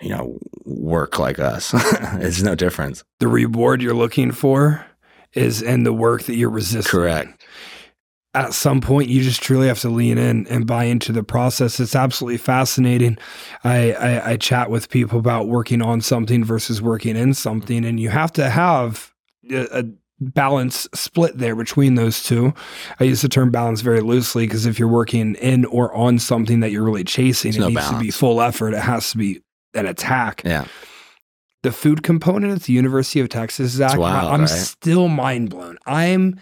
you 0.00 0.10
know, 0.10 0.38
work 0.64 1.18
like 1.18 1.38
us. 1.38 1.72
it's 2.20 2.42
no 2.42 2.54
difference. 2.54 3.02
The 3.18 3.28
reward 3.28 3.82
you're 3.82 3.94
looking 3.94 4.32
for 4.32 4.84
is 5.32 5.62
in 5.62 5.84
the 5.84 5.92
work 5.92 6.24
that 6.24 6.34
you're 6.34 6.50
resisting. 6.50 6.90
Correct. 6.90 7.35
At 8.36 8.52
some 8.52 8.82
point, 8.82 9.08
you 9.08 9.22
just 9.22 9.42
truly 9.42 9.66
have 9.66 9.80
to 9.80 9.88
lean 9.88 10.18
in 10.18 10.46
and 10.48 10.66
buy 10.66 10.84
into 10.84 11.10
the 11.10 11.22
process. 11.22 11.80
It's 11.80 11.96
absolutely 11.96 12.36
fascinating. 12.36 13.16
I, 13.64 13.92
I, 13.92 14.30
I 14.32 14.36
chat 14.36 14.68
with 14.70 14.90
people 14.90 15.18
about 15.18 15.48
working 15.48 15.80
on 15.80 16.02
something 16.02 16.44
versus 16.44 16.82
working 16.82 17.16
in 17.16 17.32
something, 17.32 17.82
and 17.82 17.98
you 17.98 18.10
have 18.10 18.32
to 18.34 18.50
have 18.50 19.14
a, 19.50 19.80
a 19.80 19.84
balance 20.20 20.86
split 20.94 21.38
there 21.38 21.56
between 21.56 21.94
those 21.94 22.22
two. 22.22 22.52
I 23.00 23.04
use 23.04 23.22
the 23.22 23.28
term 23.28 23.50
balance 23.50 23.80
very 23.80 24.00
loosely 24.00 24.46
because 24.46 24.66
if 24.66 24.78
you're 24.78 24.86
working 24.86 25.34
in 25.36 25.64
or 25.64 25.94
on 25.94 26.18
something 26.18 26.60
that 26.60 26.70
you're 26.70 26.84
really 26.84 27.04
chasing, 27.04 27.52
There's 27.52 27.64
it 27.64 27.72
no 27.72 27.80
needs 27.80 27.88
to 27.88 27.98
be 27.98 28.10
full 28.10 28.42
effort. 28.42 28.74
It 28.74 28.82
has 28.82 29.12
to 29.12 29.18
be 29.18 29.40
an 29.72 29.86
attack. 29.86 30.42
Yeah. 30.44 30.66
The 31.62 31.72
food 31.72 32.02
component 32.02 32.52
at 32.54 32.62
the 32.64 32.74
University 32.74 33.20
of 33.20 33.30
Texas, 33.30 33.72
Zack, 33.72 33.98
wild, 33.98 34.30
I'm 34.30 34.40
right? 34.42 34.48
still 34.48 35.08
mind 35.08 35.48
blown. 35.50 35.78
I'm 35.86 36.40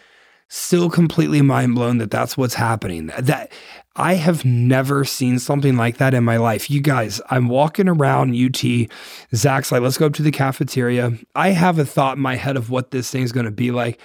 still 0.55 0.88
completely 0.88 1.42
mind 1.42 1.74
blown 1.74 1.98
that 1.98 2.12
that's 2.12 2.36
what's 2.36 2.55
happening. 2.55 3.11
That 3.18 3.50
I 3.96 4.14
have 4.14 4.44
never 4.44 5.05
seen 5.05 5.40
something 5.40 5.76
like 5.76 5.96
that 5.96 6.14
in 6.14 6.22
my 6.22 6.36
life. 6.36 6.70
You 6.70 6.80
guys, 6.80 7.20
I'm 7.28 7.48
walking 7.48 7.88
around 7.88 8.36
UT. 8.36 8.88
Zack's 9.34 9.72
like, 9.72 9.82
let's 9.82 9.98
go 9.98 10.07
up 10.07 10.14
to 10.14 10.22
the 10.22 10.30
cafeteria. 10.30 11.18
I 11.34 11.50
have 11.50 11.80
a 11.80 11.84
thought 11.84 12.18
in 12.18 12.22
my 12.22 12.36
head 12.36 12.57
of 12.57 12.70
what 12.70 12.92
this 12.92 13.11
thing's 13.11 13.32
going 13.32 13.46
to 13.46 13.52
be 13.52 13.70
like. 13.70 14.00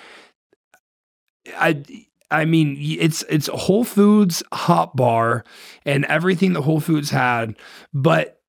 I. 1.56 1.84
I 2.32 2.46
mean, 2.46 2.78
it's 2.80 3.24
it's 3.28 3.48
Whole 3.48 3.84
Foods 3.84 4.44
hot 4.54 4.96
bar 4.96 5.44
and 5.84 6.06
everything 6.06 6.54
that 6.54 6.62
Whole 6.62 6.80
Foods 6.80 7.10
had, 7.10 7.56
but 7.92 8.40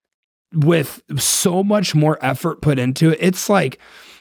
with 0.52 1.02
so 1.16 1.64
much 1.64 1.94
more 1.94 2.18
effort 2.20 2.60
put 2.60 2.78
into 2.78 3.12
it. 3.12 3.18
It's 3.22 3.48
like 3.48 3.78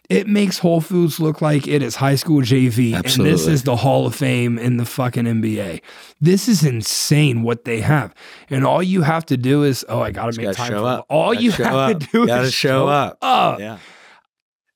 it 0.09 0.27
makes 0.27 0.57
Whole 0.57 0.81
Foods 0.81 1.19
look 1.19 1.39
like 1.41 1.67
it 1.67 1.83
is 1.83 1.95
high 1.95 2.15
school 2.15 2.41
JV 2.41 2.95
and 2.95 3.25
this 3.25 3.45
is 3.45 3.63
the 3.63 3.75
Hall 3.75 4.07
of 4.07 4.15
Fame 4.15 4.57
in 4.57 4.77
the 4.77 4.85
fucking 4.85 5.25
NBA. 5.25 5.81
This 6.19 6.47
is 6.47 6.63
insane 6.63 7.43
what 7.43 7.63
they 7.65 7.79
have. 7.81 8.13
And 8.49 8.65
all 8.65 8.81
you 8.81 9.03
have 9.03 9.25
to 9.27 9.37
do 9.37 9.63
is 9.63 9.85
oh, 9.87 10.01
I 10.01 10.11
got 10.11 10.31
to 10.33 10.37
make 10.37 10.47
gotta 10.47 10.57
time 10.57 10.71
show 10.71 10.81
for 10.81 10.87
up. 10.87 11.05
All 11.09 11.33
Gotta 11.33 11.43
you 11.43 11.51
have 11.51 11.73
up. 11.75 11.99
to 11.99 12.07
do 12.07 12.27
Gotta 12.27 12.43
is 12.43 12.53
show 12.53 12.87
up. 12.87 13.19
up. 13.21 13.59
Yeah. 13.59 13.77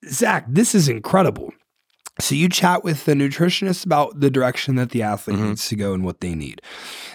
Zack, 0.07 0.45
this 0.47 0.75
is 0.75 0.87
incredible. 0.87 1.51
So 2.19 2.35
you 2.35 2.47
chat 2.47 2.83
with 2.83 3.05
the 3.05 3.13
nutritionist 3.13 3.85
about 3.85 4.19
the 4.19 4.29
direction 4.29 4.75
that 4.75 4.91
the 4.91 5.01
athlete 5.01 5.37
Mhm. 5.37 5.47
needs 5.49 5.67
to 5.69 5.75
go 5.75 5.93
and 5.93 6.03
what 6.05 6.21
they 6.21 6.35
need. 6.35 6.61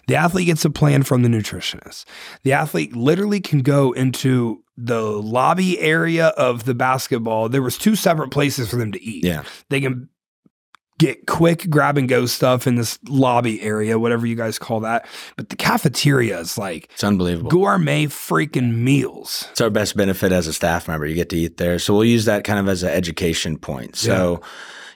The 0.09 0.17
athlete 0.17 0.47
gets 0.47 0.65
a 0.65 0.71
plan 0.71 1.05
from 1.05 1.23
the 1.23 1.29
nutritionist. 1.29 2.05
The 2.43 2.53
athlete 2.53 2.97
literally 2.97 3.41
can 3.41 3.61
go 3.61 3.93
into 3.93 4.65
the 4.77 5.01
lobby 5.03 5.79
area 5.81 6.29
of 6.29 6.65
the 6.65 6.75
basketball. 6.75 7.49
There 7.49 7.63
was 7.63 7.79
two 7.79 7.95
separate 7.95 8.31
places 8.31 8.69
for 8.71 8.77
them 8.77 8.91
to 8.93 9.03
eat. 9.03 9.25
Yeah. 9.25 9.43
They 9.71 9.81
can 9.81 10.09
get 10.99 11.27
quick 11.29 11.71
grab 11.71 11.97
and 11.97 12.09
go 12.09 12.27
stuff 12.27 12.67
in 12.67 12.75
this 12.75 12.99
lobby 13.09 13.63
area, 13.63 14.01
whatever 14.01 14.27
you 14.27 14.35
guys 14.35 14.59
call 14.59 14.81
that. 14.81 15.07
But 15.37 15.49
the 15.49 15.55
cafeteria 15.55 16.41
is 16.41 16.59
like 16.59 16.89
It's 16.95 17.05
unbelievable. 17.05 17.51
gourmet 17.51 18.07
freaking 18.07 18.75
meals. 18.79 19.47
It's 19.53 19.61
our 19.61 19.71
best 19.71 19.97
benefit 19.97 20.33
as 20.33 20.49
a 20.49 20.53
staff 20.53 20.89
member. 20.89 21.07
You 21.07 21.15
get 21.15 21.29
to 21.31 21.37
eat 21.37 21.57
there. 21.57 21.79
So 21.79 21.95
we'll 21.95 22.05
use 22.05 22.25
that 22.25 22.43
kind 22.43 22.59
of 22.59 22.69
as 22.69 22.83
an 22.83 22.89
education 22.91 23.59
point. 23.59 23.95
So, 23.95 24.41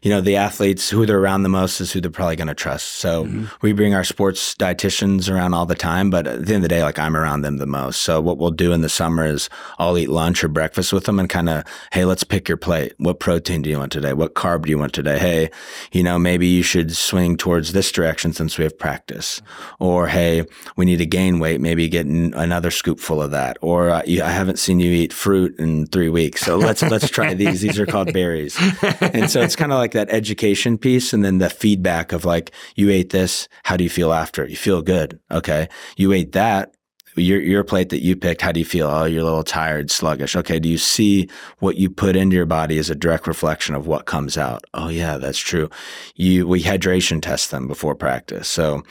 you 0.03 0.11
know, 0.11 0.21
the 0.21 0.37
athletes 0.37 0.91
who 0.91 1.07
they're 1.07 1.19
around 1.19 1.45
the 1.45 1.49
most 1.49 1.81
is 1.81 1.93
who 1.93 2.01
they're 2.01 2.11
probably 2.11 2.35
going 2.35 2.49
to 2.49 2.55
trust. 2.55 2.95
So 2.97 3.25
mm-hmm. 3.25 3.45
we 3.61 3.73
bring 3.73 3.95
our 3.95 4.03
sports 4.03 4.55
dietitians 4.57 5.33
around 5.33 5.55
all 5.55 5.65
the 5.65 5.77
time, 5.77 6.11
but 6.11 6.27
at 6.27 6.45
the 6.45 6.55
end 6.55 6.57
of 6.57 6.63
the 6.63 6.69
day, 6.69 6.83
like 6.83 6.99
I'm 6.99 7.17
around 7.17 7.43
them 7.43 7.59
the 7.59 7.67
most. 7.67 8.03
So 8.03 8.21
what 8.21 8.37
we'll 8.37 8.51
do 8.51 8.73
in 8.73 8.81
the 8.81 8.89
summer 8.89 9.25
is 9.25 9.49
I'll 9.79 9.97
eat 9.97 10.09
lunch 10.09 10.43
or 10.43 10.49
breakfast 10.49 10.93
with 10.93 11.05
them 11.05 11.21
and 11.21 11.31
kind 11.31 11.49
of, 11.49 11.65
hey, 11.93 12.05
let's 12.05 12.25
pick 12.25 12.49
your 12.49 12.57
plate. 12.57 12.95
What 12.99 13.21
protein 13.21 13.63
do 13.63 13.71
you 13.71 13.79
want 13.79 13.93
today? 13.93 14.13
What 14.13 14.35
carb 14.35 14.65
do 14.65 14.71
you 14.71 14.79
want 14.79 14.93
today? 14.93 15.19
Hey, 15.21 15.51
you 15.93 16.03
know, 16.03 16.19
maybe 16.19 16.49
you 16.49 16.65
should 16.65 16.97
swing 16.97 17.37
towards 17.37 17.73
this 17.73 17.93
direction 17.93 18.33
since 18.33 18.59
we 18.59 18.65
have 18.65 18.77
practice. 18.77 19.41
Or 19.79 20.09
hey, 20.09 20.45
we 20.77 20.85
need 20.85 20.99
to 20.99 21.07
gain 21.07 21.39
weight. 21.39 21.61
Maybe 21.61 21.89
get 21.89 22.07
another 22.07 22.73
scoop 22.73 22.99
full 22.99 23.23
of 23.23 23.31
that. 23.31 23.57
Or 23.61 23.91
uh, 23.91 24.03
I 24.05 24.31
haven't 24.31 24.59
seen 24.59 24.81
you 24.81 24.91
eat 24.91 25.13
fruit 25.13 25.57
in 25.61 25.87
three 25.87 26.09
weeks, 26.09 26.41
so 26.41 26.57
let's 26.57 26.83
let's 26.83 27.09
try 27.09 27.35
these. 27.35 27.61
These 27.61 27.79
are 27.79 27.87
called 27.87 28.13
berries. 28.13 28.59
And 29.01 29.31
so 29.31 29.41
it's 29.41 29.55
kind 29.55 29.71
of 29.71 29.79
like 29.79 29.92
that 29.93 30.11
education 30.11 30.79
piece, 30.79 31.13
and 31.13 31.25
then 31.25 31.39
the 31.39 31.51
feedback 31.51 32.13
of 32.13 32.25
like, 32.25 32.53
you 32.75 32.91
ate 32.91 33.11
this. 33.11 33.49
How 33.65 33.77
do 33.77 33.85
you 33.85 33.91
feel 33.91 34.13
after? 34.13 34.47
You 34.47 34.57
feel 34.57 34.83
good. 34.83 35.21
Okay. 35.31 35.69
You 35.97 36.13
ate 36.13 36.33
that 36.33 36.75
your 37.17 37.41
your 37.41 37.65
plate 37.65 37.91
that 37.91 38.03
you 38.03 38.17
picked, 38.17 38.43
how 38.43 38.53
do 38.53 38.61
you 38.61 38.67
feel? 38.67 38.87
Oh, 38.87 39.05
you're 39.05 39.23
a 39.23 39.25
little 39.25 39.45
tired, 39.45 39.91
sluggish. 39.91 40.35
Okay, 40.37 40.59
do 40.59 40.69
you 40.69 40.79
see 40.79 41.29
what 41.59 41.77
you 41.77 41.91
put 41.91 42.17
into 42.17 42.37
your 42.37 42.47
body 42.47 42.79
as 42.79 42.91
a 42.91 42.95
direct 42.95 43.27
reflection 43.27 43.75
of 43.75 43.87
what 43.87 44.07
comes 44.07 44.39
out? 44.39 44.65
Oh 44.75 44.89
yeah, 44.89 45.19
that's 45.19 45.39
true. 45.39 45.69
You 46.15 46.47
we 46.47 46.63
hydration 46.63 47.21
test 47.21 47.51
them 47.51 47.69
before 47.69 47.95
practice. 47.95 48.49
So 48.49 48.83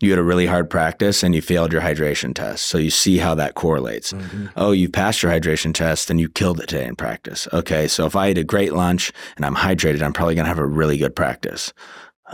you 0.00 0.10
had 0.10 0.18
a 0.18 0.24
really 0.24 0.46
hard 0.46 0.70
practice 0.70 1.22
and 1.22 1.34
you 1.34 1.42
failed 1.42 1.72
your 1.72 1.82
hydration 1.82 2.34
test. 2.34 2.66
So 2.66 2.78
you 2.78 2.90
see 2.90 3.18
how 3.18 3.34
that 3.34 3.54
correlates. 3.54 4.12
Mm-hmm. 4.12 4.46
Oh, 4.56 4.72
you 4.72 4.88
passed 4.88 5.22
your 5.22 5.30
hydration 5.30 5.74
test 5.74 6.10
and 6.10 6.18
you 6.18 6.28
killed 6.28 6.60
it 6.60 6.68
today 6.68 6.86
in 6.86 6.96
practice. 6.96 7.46
Okay, 7.52 7.86
so 7.86 8.06
if 8.06 8.16
I 8.16 8.28
ate 8.28 8.38
a 8.38 8.44
great 8.44 8.72
lunch 8.72 9.12
and 9.36 9.44
I'm 9.44 9.56
hydrated, 9.56 10.02
I'm 10.02 10.14
probably 10.14 10.34
going 10.34 10.46
to 10.46 10.48
have 10.48 10.58
a 10.58 10.66
really 10.66 10.96
good 10.96 11.14
practice 11.14 11.72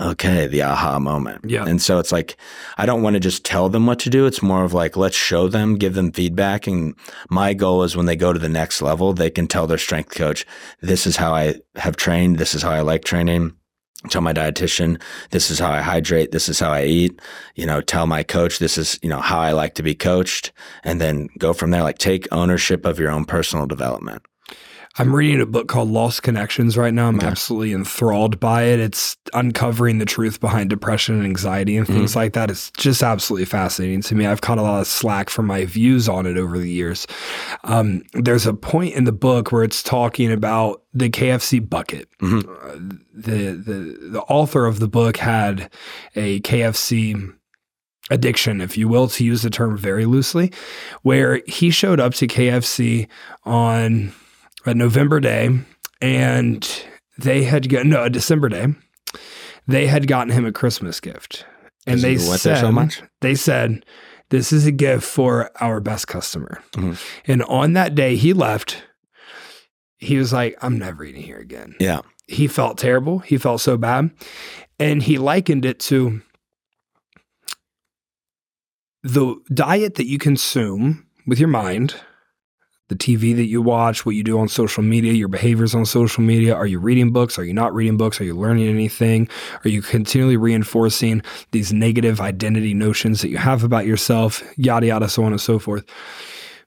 okay, 0.00 0.46
the 0.46 0.62
aha 0.62 0.98
moment. 0.98 1.44
Yeah. 1.48 1.64
And 1.64 1.80
so 1.80 1.98
it's 1.98 2.12
like, 2.12 2.36
I 2.78 2.86
don't 2.86 3.02
want 3.02 3.14
to 3.14 3.20
just 3.20 3.44
tell 3.44 3.68
them 3.68 3.86
what 3.86 3.98
to 4.00 4.10
do. 4.10 4.26
It's 4.26 4.42
more 4.42 4.64
of 4.64 4.72
like, 4.72 4.96
let's 4.96 5.16
show 5.16 5.48
them, 5.48 5.76
give 5.76 5.94
them 5.94 6.12
feedback. 6.12 6.66
And 6.66 6.94
my 7.30 7.54
goal 7.54 7.82
is 7.82 7.96
when 7.96 8.06
they 8.06 8.16
go 8.16 8.32
to 8.32 8.38
the 8.38 8.48
next 8.48 8.82
level, 8.82 9.12
they 9.12 9.30
can 9.30 9.46
tell 9.46 9.66
their 9.66 9.78
strength 9.78 10.14
coach, 10.14 10.46
this 10.80 11.06
is 11.06 11.16
how 11.16 11.34
I 11.34 11.56
have 11.76 11.96
trained. 11.96 12.38
This 12.38 12.54
is 12.54 12.62
how 12.62 12.70
I 12.70 12.80
like 12.80 13.04
training. 13.04 13.54
Tell 14.10 14.20
my 14.20 14.32
dietitian, 14.32 15.00
this 15.30 15.50
is 15.50 15.58
how 15.58 15.70
I 15.70 15.80
hydrate. 15.80 16.30
This 16.30 16.48
is 16.48 16.60
how 16.60 16.70
I 16.70 16.84
eat. 16.84 17.20
You 17.56 17.66
know, 17.66 17.80
tell 17.80 18.06
my 18.06 18.22
coach, 18.22 18.58
this 18.58 18.78
is, 18.78 19.00
you 19.02 19.08
know, 19.08 19.20
how 19.20 19.40
I 19.40 19.52
like 19.52 19.74
to 19.74 19.82
be 19.82 19.94
coached. 19.94 20.52
And 20.84 21.00
then 21.00 21.28
go 21.38 21.52
from 21.52 21.70
there. 21.70 21.82
Like 21.82 21.98
take 21.98 22.28
ownership 22.30 22.84
of 22.84 22.98
your 22.98 23.10
own 23.10 23.24
personal 23.24 23.66
development. 23.66 24.22
I'm 24.98 25.14
reading 25.14 25.42
a 25.42 25.46
book 25.46 25.68
called 25.68 25.90
Lost 25.90 26.22
Connections 26.22 26.78
right 26.78 26.92
now. 26.92 27.08
I'm 27.08 27.20
yeah. 27.20 27.26
absolutely 27.26 27.74
enthralled 27.74 28.40
by 28.40 28.62
it. 28.62 28.80
It's 28.80 29.16
uncovering 29.34 29.98
the 29.98 30.06
truth 30.06 30.40
behind 30.40 30.70
depression 30.70 31.16
and 31.16 31.24
anxiety 31.24 31.76
and 31.76 31.86
things 31.86 32.12
mm 32.12 32.16
like 32.16 32.32
that. 32.32 32.50
It's 32.50 32.70
just 32.78 33.02
absolutely 33.02 33.44
fascinating 33.44 34.00
to 34.02 34.14
me. 34.14 34.26
I've 34.26 34.40
caught 34.40 34.56
a 34.56 34.62
lot 34.62 34.80
of 34.80 34.86
slack 34.86 35.28
from 35.28 35.46
my 35.46 35.66
views 35.66 36.08
on 36.08 36.24
it 36.24 36.38
over 36.38 36.58
the 36.58 36.70
years. 36.70 37.06
Um, 37.64 38.04
there's 38.14 38.46
a 38.46 38.54
point 38.54 38.94
in 38.94 39.04
the 39.04 39.12
book 39.12 39.52
where 39.52 39.64
it's 39.64 39.82
talking 39.82 40.32
about 40.32 40.82
the 40.94 41.10
KFC 41.10 41.68
bucket. 41.68 42.08
Mm-hmm. 42.22 42.48
Uh, 42.48 42.96
the, 43.12 43.52
the 43.52 44.08
the 44.12 44.22
author 44.22 44.64
of 44.64 44.78
the 44.78 44.88
book 44.88 45.18
had 45.18 45.70
a 46.14 46.40
KFC 46.40 47.34
addiction, 48.10 48.62
if 48.62 48.78
you 48.78 48.88
will, 48.88 49.08
to 49.08 49.24
use 49.24 49.42
the 49.42 49.50
term 49.50 49.76
very 49.76 50.06
loosely, 50.06 50.52
where 51.02 51.42
he 51.46 51.70
showed 51.70 52.00
up 52.00 52.14
to 52.14 52.26
KFC 52.26 53.08
on 53.44 54.12
a 54.66 54.74
November 54.74 55.20
day, 55.20 55.50
and 56.00 56.84
they 57.18 57.44
had 57.44 57.68
got 57.68 57.86
no 57.86 58.02
a 58.04 58.10
December 58.10 58.48
day. 58.48 58.66
They 59.66 59.86
had 59.86 60.06
gotten 60.06 60.32
him 60.32 60.44
a 60.44 60.52
Christmas 60.52 61.00
gift, 61.00 61.44
and 61.86 62.00
they 62.00 62.18
said 62.18 62.60
so. 62.60 62.88
They 63.20 63.34
said, 63.34 63.84
"This 64.30 64.52
is 64.52 64.66
a 64.66 64.72
gift 64.72 65.04
for 65.04 65.50
our 65.60 65.80
best 65.80 66.08
customer." 66.08 66.62
Mm-hmm. 66.72 66.94
And 67.32 67.42
on 67.44 67.72
that 67.72 67.94
day, 67.94 68.16
he 68.16 68.32
left. 68.32 68.82
He 69.98 70.18
was 70.18 70.32
like, 70.32 70.56
"I'm 70.62 70.78
never 70.78 71.04
eating 71.04 71.22
here 71.22 71.38
again." 71.38 71.74
Yeah, 71.80 72.02
he 72.28 72.46
felt 72.46 72.78
terrible. 72.78 73.20
He 73.20 73.38
felt 73.38 73.60
so 73.60 73.76
bad, 73.76 74.10
and 74.78 75.02
he 75.02 75.18
likened 75.18 75.64
it 75.64 75.80
to 75.80 76.22
the 79.02 79.36
diet 79.52 79.94
that 79.94 80.06
you 80.06 80.18
consume 80.18 81.06
with 81.26 81.38
your 81.38 81.48
mind 81.48 81.94
the 82.88 82.94
TV 82.94 83.34
that 83.34 83.46
you 83.46 83.60
watch, 83.60 84.06
what 84.06 84.14
you 84.14 84.22
do 84.22 84.38
on 84.38 84.48
social 84.48 84.82
media, 84.82 85.12
your 85.12 85.28
behaviors 85.28 85.74
on 85.74 85.84
social 85.86 86.22
media. 86.22 86.54
Are 86.54 86.66
you 86.66 86.78
reading 86.78 87.12
books? 87.12 87.38
Are 87.38 87.44
you 87.44 87.54
not 87.54 87.74
reading 87.74 87.96
books? 87.96 88.20
Are 88.20 88.24
you 88.24 88.34
learning 88.36 88.68
anything? 88.68 89.28
Are 89.64 89.68
you 89.68 89.82
continually 89.82 90.36
reinforcing 90.36 91.22
these 91.50 91.72
negative 91.72 92.20
identity 92.20 92.74
notions 92.74 93.22
that 93.22 93.28
you 93.28 93.38
have 93.38 93.64
about 93.64 93.86
yourself? 93.86 94.42
Yada, 94.56 94.86
yada, 94.86 95.08
so 95.08 95.24
on 95.24 95.32
and 95.32 95.40
so 95.40 95.58
forth. 95.58 95.84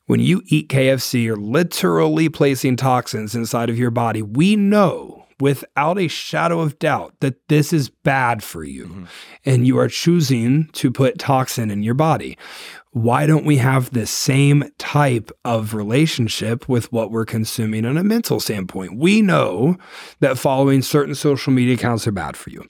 When 0.08 0.20
you 0.20 0.42
eat 0.48 0.70
KFC, 0.70 1.24
you're 1.24 1.36
literally 1.36 2.30
placing 2.30 2.78
toxins 2.78 3.36
inside 3.36 3.70
of 3.70 3.78
your 3.78 3.92
body. 3.92 4.22
We 4.22 4.56
know 4.56 5.28
without 5.40 5.98
a 5.98 6.08
shadow 6.08 6.60
of 6.60 6.80
doubt 6.80 7.14
that 7.22 7.48
this 7.48 7.72
is 7.72 7.90
bad 7.90 8.44
for 8.44 8.64
you 8.64 8.86
mm-hmm. 8.86 9.06
and 9.46 9.66
you 9.66 9.78
are 9.80 9.88
choosing 9.88 10.68
to 10.74 10.92
put 10.92 11.18
toxin 11.18 11.72
in 11.72 11.84
your 11.84 11.94
body 11.94 12.38
why 12.92 13.28
don't 13.28 13.46
we 13.46 13.58
have 13.58 13.92
the 13.92 14.08
same 14.08 14.64
type 14.80 15.32
of 15.46 15.74
relationship 15.74 16.68
with 16.68 16.92
what 16.92 17.12
we're 17.12 17.26
consuming 17.26 17.86
on 17.86 17.98
a 17.98 18.04
mental 18.04 18.40
standpoint? 18.40 18.98
We 18.98 19.22
know 19.22 19.78
that 20.22 20.40
following 20.40 20.82
certain 20.82 21.14
social 21.14 21.54
media 21.54 21.76
accounts 21.76 22.08
are 22.08 22.12
bad 22.12 22.36
for 22.36 22.50
you. 22.50 22.66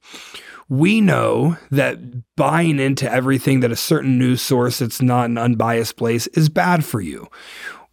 We 0.67 1.01
know 1.01 1.57
that 1.71 1.99
buying 2.35 2.79
into 2.79 3.11
everything 3.11 3.61
that 3.61 3.71
a 3.71 3.77
certain 3.77 4.19
news 4.19 4.41
source 4.41 4.79
that's 4.79 5.01
not 5.01 5.25
an 5.25 5.37
unbiased 5.37 5.95
place 5.95 6.27
is 6.27 6.49
bad 6.49 6.85
for 6.85 7.01
you. 7.01 7.27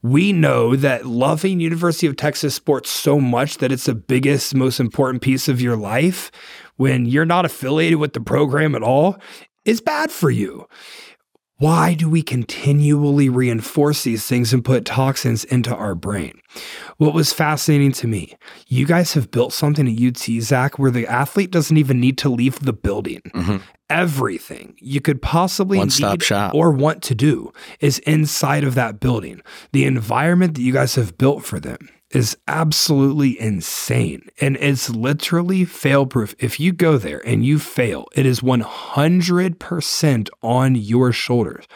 We 0.03 0.33
know 0.33 0.77
that 0.77 1.07
loving 1.07 1.59
University 1.59 2.07
of 2.07 2.17
Texas 2.17 2.55
sports 2.55 2.91
so 2.91 3.19
much 3.19 3.59
that 3.59 3.73
it's 3.73 3.87
the 3.87 3.95
biggest, 3.95 4.55
most 4.55 4.79
important 4.79 5.23
piece 5.23 5.49
of 5.49 5.61
your 5.61 5.77
life 5.77 6.31
when 6.77 7.07
you're 7.07 7.25
not 7.25 7.47
affiliated 7.47 7.99
with 7.99 8.13
the 8.13 8.21
program 8.21 8.75
at 8.75 8.83
all 8.83 9.17
is 9.65 9.81
bad 9.81 10.11
for 10.11 10.31
you. 10.31 10.69
Why 11.59 11.95
do 11.95 12.11
we 12.11 12.23
continually 12.23 13.31
reinforce 13.31 14.05
these 14.05 14.27
things 14.27 14.53
and 14.53 14.63
put 14.63 14.85
toxins 14.85 15.43
into 15.45 15.75
our 15.75 15.95
brain? 15.95 16.39
What 16.99 17.15
was 17.15 17.33
fascinating 17.33 17.93
to 17.93 18.07
me, 18.07 18.37
you 18.67 18.85
guys 18.85 19.15
have 19.15 19.31
built 19.31 19.55
something 19.55 19.89
at 19.89 19.99
UT, 19.99 20.43
Zack, 20.43 20.79
where 20.79 20.91
the 20.91 21.07
athlete 21.07 21.51
doesn't 21.51 21.79
even 21.79 21.99
need 21.99 22.19
to 22.19 22.29
leave 22.29 22.61
the 22.61 22.75
building. 22.75 23.23
Mm-hmm. 23.35 23.57
Everything 23.89 24.75
you 24.81 25.01
could 25.01 25.23
possibly 25.23 25.79
One 25.79 25.89
need 25.99 26.23
shop. 26.23 26.55
or 26.55 26.73
want 26.73 27.03
to 27.05 27.15
do 27.15 27.53
is 27.81 28.01
inside 28.01 28.65
of 28.65 28.75
that 28.75 29.01
building. 29.01 29.41
The 29.73 29.85
environment 29.85 30.55
that 30.55 30.63
you 30.63 30.73
guys 30.73 30.97
have 30.97 31.17
built 31.17 31.45
for 31.45 31.59
them 31.59 31.89
is 32.17 32.35
absolutely 32.49 33.39
insane 33.39 34.27
and 34.41 34.57
it's 34.57 34.89
literally 34.89 35.67
fail 35.67 36.07
proof. 36.07 36.35
If 36.39 36.59
you 36.59 36.73
go 36.73 36.97
there 36.97 37.21
and 37.27 37.45
you 37.45 37.59
fail, 37.59 38.07
it 38.15 38.25
is 38.25 38.41
100% 38.41 40.29
on 40.43 40.75
your 40.75 41.13
shoulders. 41.13 41.67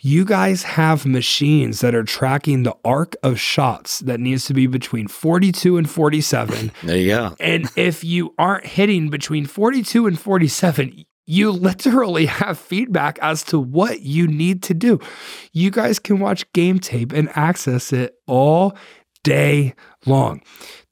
You 0.00 0.24
guys 0.24 0.62
have 0.62 1.04
machines 1.04 1.80
that 1.80 1.96
are 1.96 2.04
tracking 2.04 2.62
the 2.62 2.76
arc 2.84 3.16
of 3.24 3.40
shots 3.40 3.98
that 4.00 4.20
needs 4.20 4.44
to 4.46 4.54
be 4.54 4.68
between 4.68 5.08
42 5.08 5.76
and 5.76 5.90
47. 5.90 6.70
There 6.84 6.96
you 6.96 7.08
go. 7.08 7.36
and 7.40 7.68
if 7.76 8.04
you 8.04 8.34
aren't 8.38 8.66
hitting 8.66 9.10
between 9.10 9.46
42 9.46 10.06
and 10.06 10.18
47, 10.18 11.04
you 11.26 11.50
literally 11.50 12.26
have 12.26 12.58
feedback 12.58 13.18
as 13.20 13.42
to 13.44 13.58
what 13.58 14.02
you 14.02 14.26
need 14.28 14.62
to 14.64 14.74
do. 14.74 15.00
You 15.52 15.70
guys 15.70 15.98
can 15.98 16.18
watch 16.20 16.50
game 16.52 16.78
tape 16.78 17.12
and 17.12 17.28
access 17.34 17.92
it 17.92 18.14
all 18.26 18.76
day 19.22 19.74
long. 20.06 20.42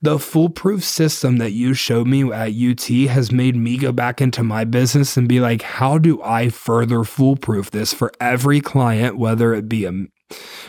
The 0.02 0.18
foolproof 0.18 0.82
system 0.82 1.38
that 1.38 1.52
you 1.52 1.74
showed 1.74 2.06
me 2.06 2.32
at 2.32 2.52
UT 2.54 2.84
has 3.10 3.30
made 3.30 3.56
me 3.56 3.76
go 3.76 3.92
back 3.92 4.20
into 4.20 4.42
my 4.42 4.64
business 4.64 5.16
and 5.16 5.28
be 5.28 5.40
like, 5.40 5.62
how 5.62 5.98
do 5.98 6.22
I 6.22 6.48
further 6.48 7.04
foolproof 7.04 7.70
this 7.70 7.92
for 7.92 8.10
every 8.20 8.60
client, 8.60 9.18
whether 9.18 9.52
it 9.54 9.68
be 9.68 9.84
a 9.84 10.06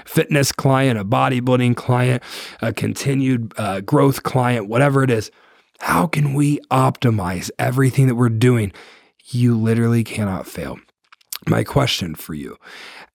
fitness 0.05 0.51
client, 0.51 0.99
a 0.99 1.05
bodybuilding 1.05 1.75
client, 1.75 2.23
a 2.61 2.73
continued 2.73 3.53
uh, 3.57 3.81
growth 3.81 4.23
client, 4.23 4.67
whatever 4.67 5.03
it 5.03 5.09
is? 5.09 5.31
How 5.79 6.07
can 6.07 6.33
we 6.33 6.59
optimize 6.69 7.49
everything 7.57 8.07
that 8.07 8.15
we're 8.15 8.29
doing? 8.29 8.73
You 9.27 9.57
literally 9.57 10.03
cannot 10.03 10.45
fail. 10.45 10.77
My 11.47 11.63
question 11.63 12.15
for 12.15 12.33
you 12.33 12.57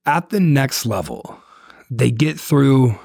at 0.07 0.31
the 0.31 0.41
next 0.41 0.87
level, 0.87 1.39
they 1.91 2.11
get 2.11 2.41
through 2.41 2.99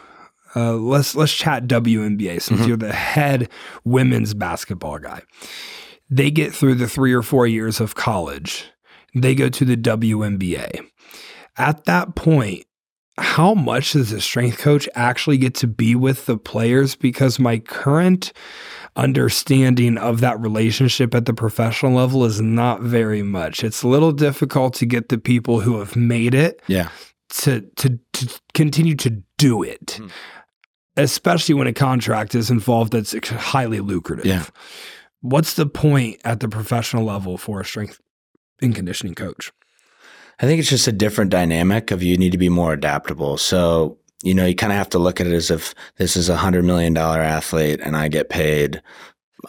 uh, 0.55 0.73
let's 0.73 1.15
let's 1.15 1.33
chat 1.33 1.65
WNBA 1.67 2.41
since 2.41 2.59
mm-hmm. 2.59 2.67
you're 2.67 2.77
the 2.77 2.93
head 2.93 3.49
women's 3.83 4.33
basketball 4.33 4.99
guy. 4.99 5.21
They 6.09 6.29
get 6.29 6.53
through 6.53 6.75
the 6.75 6.89
three 6.89 7.13
or 7.13 7.21
four 7.21 7.47
years 7.47 7.79
of 7.79 7.95
college. 7.95 8.65
They 9.15 9.35
go 9.35 9.49
to 9.49 9.65
the 9.65 9.77
WNBA. 9.77 10.85
At 11.57 11.85
that 11.85 12.15
point, 12.15 12.65
how 13.17 13.53
much 13.53 13.93
does 13.93 14.11
a 14.11 14.21
strength 14.21 14.57
coach 14.57 14.87
actually 14.95 15.37
get 15.37 15.53
to 15.55 15.67
be 15.67 15.95
with 15.95 16.25
the 16.25 16.37
players? 16.37 16.95
Because 16.95 17.39
my 17.39 17.59
current 17.59 18.33
understanding 18.95 19.97
of 19.97 20.19
that 20.19 20.39
relationship 20.39 21.15
at 21.15 21.25
the 21.25 21.33
professional 21.33 21.93
level 21.93 22.25
is 22.25 22.41
not 22.41 22.81
very 22.81 23.23
much. 23.23 23.63
It's 23.63 23.83
a 23.83 23.87
little 23.87 24.11
difficult 24.11 24.73
to 24.75 24.85
get 24.85 25.09
the 25.09 25.17
people 25.17 25.61
who 25.61 25.79
have 25.79 25.95
made 25.95 26.33
it 26.33 26.61
Yeah. 26.67 26.89
to 27.35 27.61
to, 27.77 27.99
to 28.13 28.39
continue 28.53 28.95
to 28.95 29.21
do 29.37 29.63
it. 29.63 29.97
Mhm. 29.99 30.11
Especially 30.97 31.55
when 31.55 31.67
a 31.67 31.73
contract 31.73 32.35
is 32.35 32.49
involved 32.49 32.93
that's 32.93 33.15
highly 33.29 33.79
lucrative. 33.79 34.25
Yeah. 34.25 34.45
What's 35.21 35.53
the 35.53 35.65
point 35.65 36.19
at 36.25 36.39
the 36.39 36.49
professional 36.49 37.05
level 37.05 37.37
for 37.37 37.61
a 37.61 37.65
strength 37.65 38.01
and 38.61 38.75
conditioning 38.75 39.15
coach? 39.15 39.51
I 40.39 40.45
think 40.45 40.59
it's 40.59 40.69
just 40.69 40.87
a 40.87 40.91
different 40.91 41.29
dynamic 41.29 41.91
of 41.91 42.01
you 42.01 42.17
need 42.17 42.31
to 42.31 42.37
be 42.37 42.49
more 42.49 42.73
adaptable. 42.73 43.37
So, 43.37 43.99
you 44.23 44.33
know, 44.33 44.45
you 44.45 44.55
kind 44.55 44.71
of 44.73 44.77
have 44.77 44.89
to 44.89 44.99
look 44.99 45.21
at 45.21 45.27
it 45.27 45.33
as 45.33 45.51
if 45.51 45.75
this 45.97 46.17
is 46.17 46.29
a 46.29 46.37
hundred 46.37 46.63
million 46.65 46.93
dollar 46.93 47.19
athlete 47.19 47.79
and 47.81 47.95
I 47.95 48.07
get 48.07 48.29
paid 48.29 48.81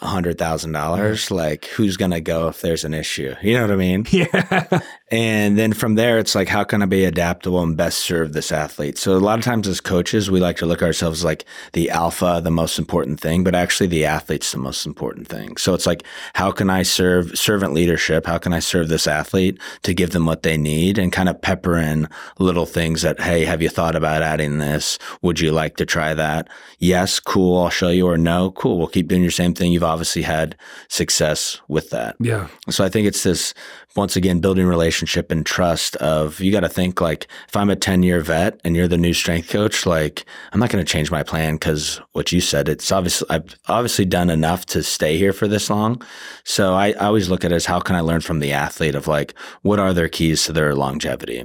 a 0.01 0.07
hundred 0.07 0.37
thousand 0.37 0.71
dollars. 0.71 1.31
Like 1.31 1.65
who's 1.65 1.97
going 1.97 2.11
to 2.11 2.21
go 2.21 2.47
if 2.47 2.61
there's 2.61 2.83
an 2.83 2.93
issue? 2.93 3.33
You 3.41 3.55
know 3.55 3.61
what 3.61 3.71
I 3.71 3.75
mean? 3.75 4.05
Yeah. 4.11 4.79
And 5.13 5.59
then 5.59 5.73
from 5.73 5.93
there, 5.93 6.17
it's 6.17 6.33
like, 6.33 6.47
how 6.47 6.63
can 6.63 6.81
I 6.81 6.87
be 6.87 7.05
adaptable 7.05 7.61
and 7.61 7.77
best 7.77 7.99
serve 7.99 8.33
this 8.33 8.51
athlete? 8.51 8.97
So 8.97 9.15
a 9.15 9.19
lot 9.19 9.37
of 9.37 9.45
times 9.45 9.67
as 9.67 9.79
coaches, 9.79 10.31
we 10.31 10.39
like 10.39 10.57
to 10.57 10.65
look 10.65 10.81
at 10.81 10.85
ourselves 10.85 11.23
like 11.23 11.45
the 11.73 11.91
alpha, 11.91 12.41
the 12.43 12.49
most 12.49 12.79
important 12.79 13.19
thing, 13.19 13.43
but 13.43 13.53
actually 13.53 13.85
the 13.85 14.05
athlete's 14.05 14.51
the 14.51 14.57
most 14.57 14.87
important 14.87 15.27
thing. 15.27 15.55
So 15.57 15.75
it's 15.75 15.85
like, 15.85 16.01
how 16.33 16.51
can 16.51 16.71
I 16.71 16.81
serve 16.81 17.37
servant 17.37 17.73
leadership? 17.73 18.25
How 18.25 18.39
can 18.39 18.53
I 18.53 18.59
serve 18.59 18.87
this 18.87 19.05
athlete 19.05 19.59
to 19.83 19.93
give 19.93 20.13
them 20.13 20.25
what 20.25 20.41
they 20.41 20.57
need 20.57 20.97
and 20.97 21.13
kind 21.13 21.29
of 21.29 21.39
pepper 21.39 21.77
in 21.77 22.09
little 22.39 22.65
things 22.65 23.03
that, 23.03 23.21
hey, 23.21 23.45
have 23.45 23.61
you 23.61 23.69
thought 23.69 23.95
about 23.95 24.23
adding 24.23 24.57
this? 24.57 24.97
Would 25.21 25.39
you 25.39 25.51
like 25.51 25.77
to 25.77 25.85
try 25.85 26.15
that? 26.15 26.49
Yes, 26.79 27.19
cool. 27.19 27.61
I'll 27.61 27.69
show 27.69 27.89
you. 27.89 28.07
Or 28.07 28.17
no, 28.17 28.49
cool. 28.49 28.79
We'll 28.79 28.87
keep 28.87 29.09
doing 29.09 29.21
your 29.21 29.29
same 29.29 29.53
thing. 29.53 29.71
You've 29.71 29.83
obviously 29.83 30.23
had 30.23 30.57
success 30.87 31.61
with 31.67 31.91
that. 31.91 32.15
Yeah. 32.19 32.47
So 32.71 32.83
I 32.83 32.89
think 32.89 33.05
it's 33.05 33.21
this 33.21 33.53
once 33.95 34.15
again 34.15 34.39
building 34.39 34.65
relationship 34.65 35.31
and 35.31 35.45
trust 35.45 35.95
of 35.97 36.39
you 36.39 36.51
got 36.51 36.61
to 36.61 36.69
think 36.69 36.99
like 36.99 37.27
if 37.47 37.55
I'm 37.55 37.69
a 37.69 37.75
10 37.75 38.03
year 38.03 38.21
vet 38.21 38.59
and 38.63 38.75
you're 38.75 38.87
the 38.87 38.97
new 38.97 39.13
strength 39.13 39.49
coach 39.49 39.85
like 39.85 40.25
I'm 40.51 40.59
not 40.59 40.69
going 40.69 40.83
to 40.83 40.91
change 40.91 41.11
my 41.11 41.23
plan 41.23 41.57
cuz 41.57 42.01
what 42.13 42.31
you 42.31 42.41
said 42.41 42.69
it's 42.69 42.91
obviously 42.91 43.27
I've 43.29 43.55
obviously 43.67 44.05
done 44.05 44.29
enough 44.29 44.65
to 44.67 44.83
stay 44.83 45.17
here 45.17 45.33
for 45.33 45.47
this 45.47 45.69
long. 45.69 46.01
So 46.43 46.73
I, 46.73 46.89
I 46.89 47.05
always 47.05 47.29
look 47.29 47.45
at 47.45 47.51
it 47.51 47.55
as 47.55 47.65
how 47.65 47.79
can 47.79 47.95
I 47.95 48.01
learn 48.01 48.21
from 48.21 48.39
the 48.39 48.53
athlete 48.53 48.95
of 48.95 49.07
like 49.07 49.33
what 49.61 49.79
are 49.79 49.93
their 49.93 50.09
keys 50.09 50.43
to 50.45 50.53
their 50.53 50.75
longevity? 50.75 51.43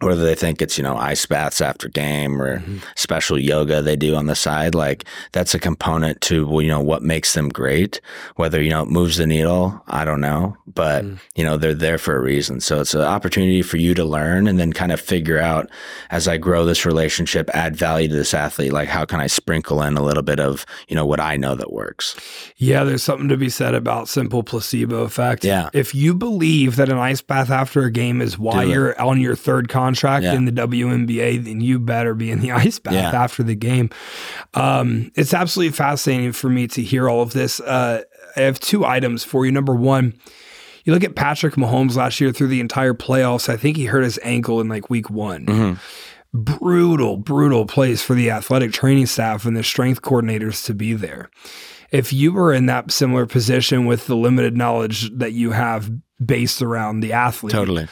Whether 0.00 0.24
they 0.24 0.34
think 0.34 0.60
it's, 0.60 0.76
you 0.76 0.84
know, 0.84 0.96
ice 0.96 1.24
baths 1.24 1.62
after 1.62 1.88
game 1.88 2.40
or 2.42 2.58
Mhm. 2.60 2.80
special 2.96 3.38
yoga 3.38 3.80
they 3.80 3.96
do 3.96 4.14
on 4.14 4.26
the 4.26 4.34
side, 4.34 4.74
like 4.74 5.04
that's 5.32 5.54
a 5.54 5.58
component 5.58 6.20
to, 6.22 6.46
well, 6.46 6.60
you 6.60 6.68
know, 6.68 6.80
what 6.80 7.02
makes 7.02 7.32
them 7.32 7.48
great. 7.48 8.00
Whether, 8.34 8.60
you 8.62 8.68
know, 8.68 8.82
it 8.82 8.90
moves 8.90 9.16
the 9.16 9.26
needle, 9.26 9.82
I 9.88 10.04
don't 10.04 10.20
know, 10.20 10.56
but, 10.74 11.04
Mm. 11.04 11.18
you 11.34 11.44
know, 11.44 11.56
they're 11.56 11.72
there 11.72 11.96
for 11.96 12.14
a 12.14 12.20
reason. 12.20 12.60
So 12.60 12.80
it's 12.82 12.92
an 12.94 13.00
opportunity 13.00 13.62
for 13.62 13.78
you 13.78 13.94
to 13.94 14.04
learn 14.04 14.46
and 14.46 14.58
then 14.58 14.74
kind 14.74 14.92
of 14.92 15.00
figure 15.00 15.38
out 15.40 15.70
as 16.10 16.28
I 16.28 16.36
grow 16.36 16.66
this 16.66 16.84
relationship, 16.84 17.48
add 17.54 17.74
value 17.74 18.08
to 18.08 18.14
this 18.14 18.34
athlete, 18.34 18.74
like 18.74 18.88
how 18.88 19.06
can 19.06 19.20
I 19.20 19.28
sprinkle 19.28 19.80
in 19.82 19.96
a 19.96 20.02
little 20.02 20.22
bit 20.22 20.40
of, 20.40 20.66
you 20.88 20.94
know, 20.96 21.06
what 21.06 21.20
I 21.20 21.38
know 21.38 21.54
that 21.54 21.72
works. 21.72 22.14
Yeah, 22.58 22.84
there's 22.84 23.02
something 23.02 23.28
to 23.30 23.38
be 23.38 23.48
said 23.48 23.74
about 23.74 24.08
simple 24.10 24.42
placebo 24.42 25.04
effect. 25.04 25.42
Yeah. 25.42 25.70
If 25.72 25.94
you 25.94 26.12
believe 26.12 26.76
that 26.76 26.90
an 26.90 26.98
ice 26.98 27.22
bath 27.22 27.50
after 27.50 27.84
a 27.84 27.90
game 27.90 28.20
is 28.20 28.38
why 28.38 28.64
Do 28.66 28.70
you're 28.70 29.00
on 29.00 29.20
your 29.22 29.34
third 29.34 29.68
contract 29.86 30.24
Yeah. 30.24 30.34
in 30.34 30.44
the 30.44 30.52
WNBA, 30.52 31.44
then 31.44 31.60
you 31.60 31.78
better 31.78 32.14
be 32.14 32.30
in 32.30 32.40
the 32.40 32.52
ice 32.64 32.78
bath 32.78 32.94
Yeah. 32.94 33.10
after 33.22 33.42
the 33.42 33.54
game. 33.54 33.90
Um, 34.54 35.10
it's 35.14 35.32
absolutely 35.34 35.72
fascinating 35.72 36.32
for 36.32 36.48
me 36.48 36.66
to 36.68 36.82
hear 36.82 37.08
all 37.08 37.22
of 37.22 37.32
this. 37.32 37.60
Uh, 37.60 38.02
I 38.36 38.40
have 38.40 38.58
two 38.60 38.84
items 38.84 39.24
for 39.24 39.46
you. 39.46 39.52
Number 39.52 39.74
one, 39.74 40.14
you 40.84 40.92
look 40.92 41.04
at 41.04 41.14
Patrick 41.16 41.54
Mahomes 41.54 41.96
last 41.96 42.20
year 42.20 42.32
through 42.32 42.48
the 42.48 42.60
entire 42.60 42.94
playoffs. 42.94 43.48
I 43.48 43.56
think 43.56 43.76
he 43.76 43.86
hurt 43.86 44.02
his 44.04 44.18
ankle 44.22 44.60
in 44.60 44.68
like 44.68 44.88
week 44.90 45.10
one 45.10 45.46
Mhm. 45.46 45.78
brutal, 46.32 47.16
brutal 47.16 47.66
place 47.66 48.02
for 48.02 48.14
the 48.14 48.30
athletic 48.30 48.72
training 48.72 49.06
staff 49.06 49.44
and 49.46 49.56
the 49.56 49.62
strength 49.64 50.02
coordinators 50.02 50.64
to 50.66 50.74
be 50.74 50.92
there. 50.92 51.30
If 51.92 52.12
you 52.12 52.32
were 52.32 52.52
in 52.52 52.66
that 52.66 52.90
similar 52.90 53.26
position 53.26 53.86
with 53.86 54.06
the 54.06 54.16
limited 54.16 54.56
knowledge 54.56 55.10
that 55.16 55.32
you 55.32 55.52
have 55.52 55.90
based 56.24 56.60
around 56.62 57.00
the 57.00 57.12
athlete, 57.12 57.52
Totally. 57.52 57.86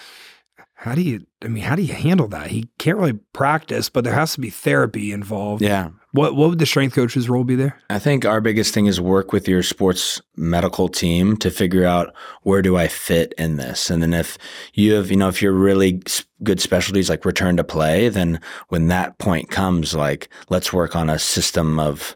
How 0.85 0.95
do 0.95 1.01
you, 1.01 1.27
I 1.43 1.49
mean, 1.49 1.65
how 1.65 1.77
do 1.77 1.83
you 1.83 1.95
handle 1.95 2.29
that? 2.29 2.51
He 2.51 2.69
can't 2.77 2.99
really 2.99 3.19
practice, 3.33 3.89
but 3.89 4.05
there 4.05 4.13
has 4.13 4.35
to 4.35 4.41
be 4.41 4.51
therapy 4.51 5.13
involved. 5.13 5.63
Yeah. 5.63 5.89
What, 6.13 6.37
what 6.37 6.51
would 6.51 6.59
the 6.59 6.67
strength 6.67 6.95
coach's 6.95 7.27
role 7.27 7.43
be 7.43 7.57
there? 7.57 7.81
I 7.89 7.99
think 7.99 8.27
our 8.27 8.43
biggest 8.43 8.75
thing 8.75 8.85
is 8.85 9.01
work 9.01 9.33
with 9.33 9.49
your 9.49 9.63
sports 9.63 10.21
medical 10.37 10.91
team 10.91 11.39
to 11.39 11.51
figure 11.51 11.87
out 11.87 12.15
where 12.43 12.61
do 12.61 12.77
I 12.77 12.89
fit 12.89 13.33
in 13.39 13.57
this. 13.57 13.89
And 13.89 14.03
then 14.03 14.13
if 14.13 14.37
you 14.75 14.93
have, 14.93 15.11
you 15.11 15.17
know, 15.17 15.29
if 15.29 15.41
you're 15.41 15.55
really 15.55 16.03
good 16.43 16.61
specialties 16.61 17.09
like 17.09 17.25
return 17.25 17.57
to 17.57 17.65
play, 17.65 18.11
then 18.11 18.39
when 18.69 18.89
that 18.89 19.17
point 19.17 19.51
comes, 19.51 19.95
like 19.95 20.29
let's 20.51 20.71
work 20.71 20.95
on 20.95 21.09
a 21.09 21.19
system 21.19 21.79
of 21.81 22.15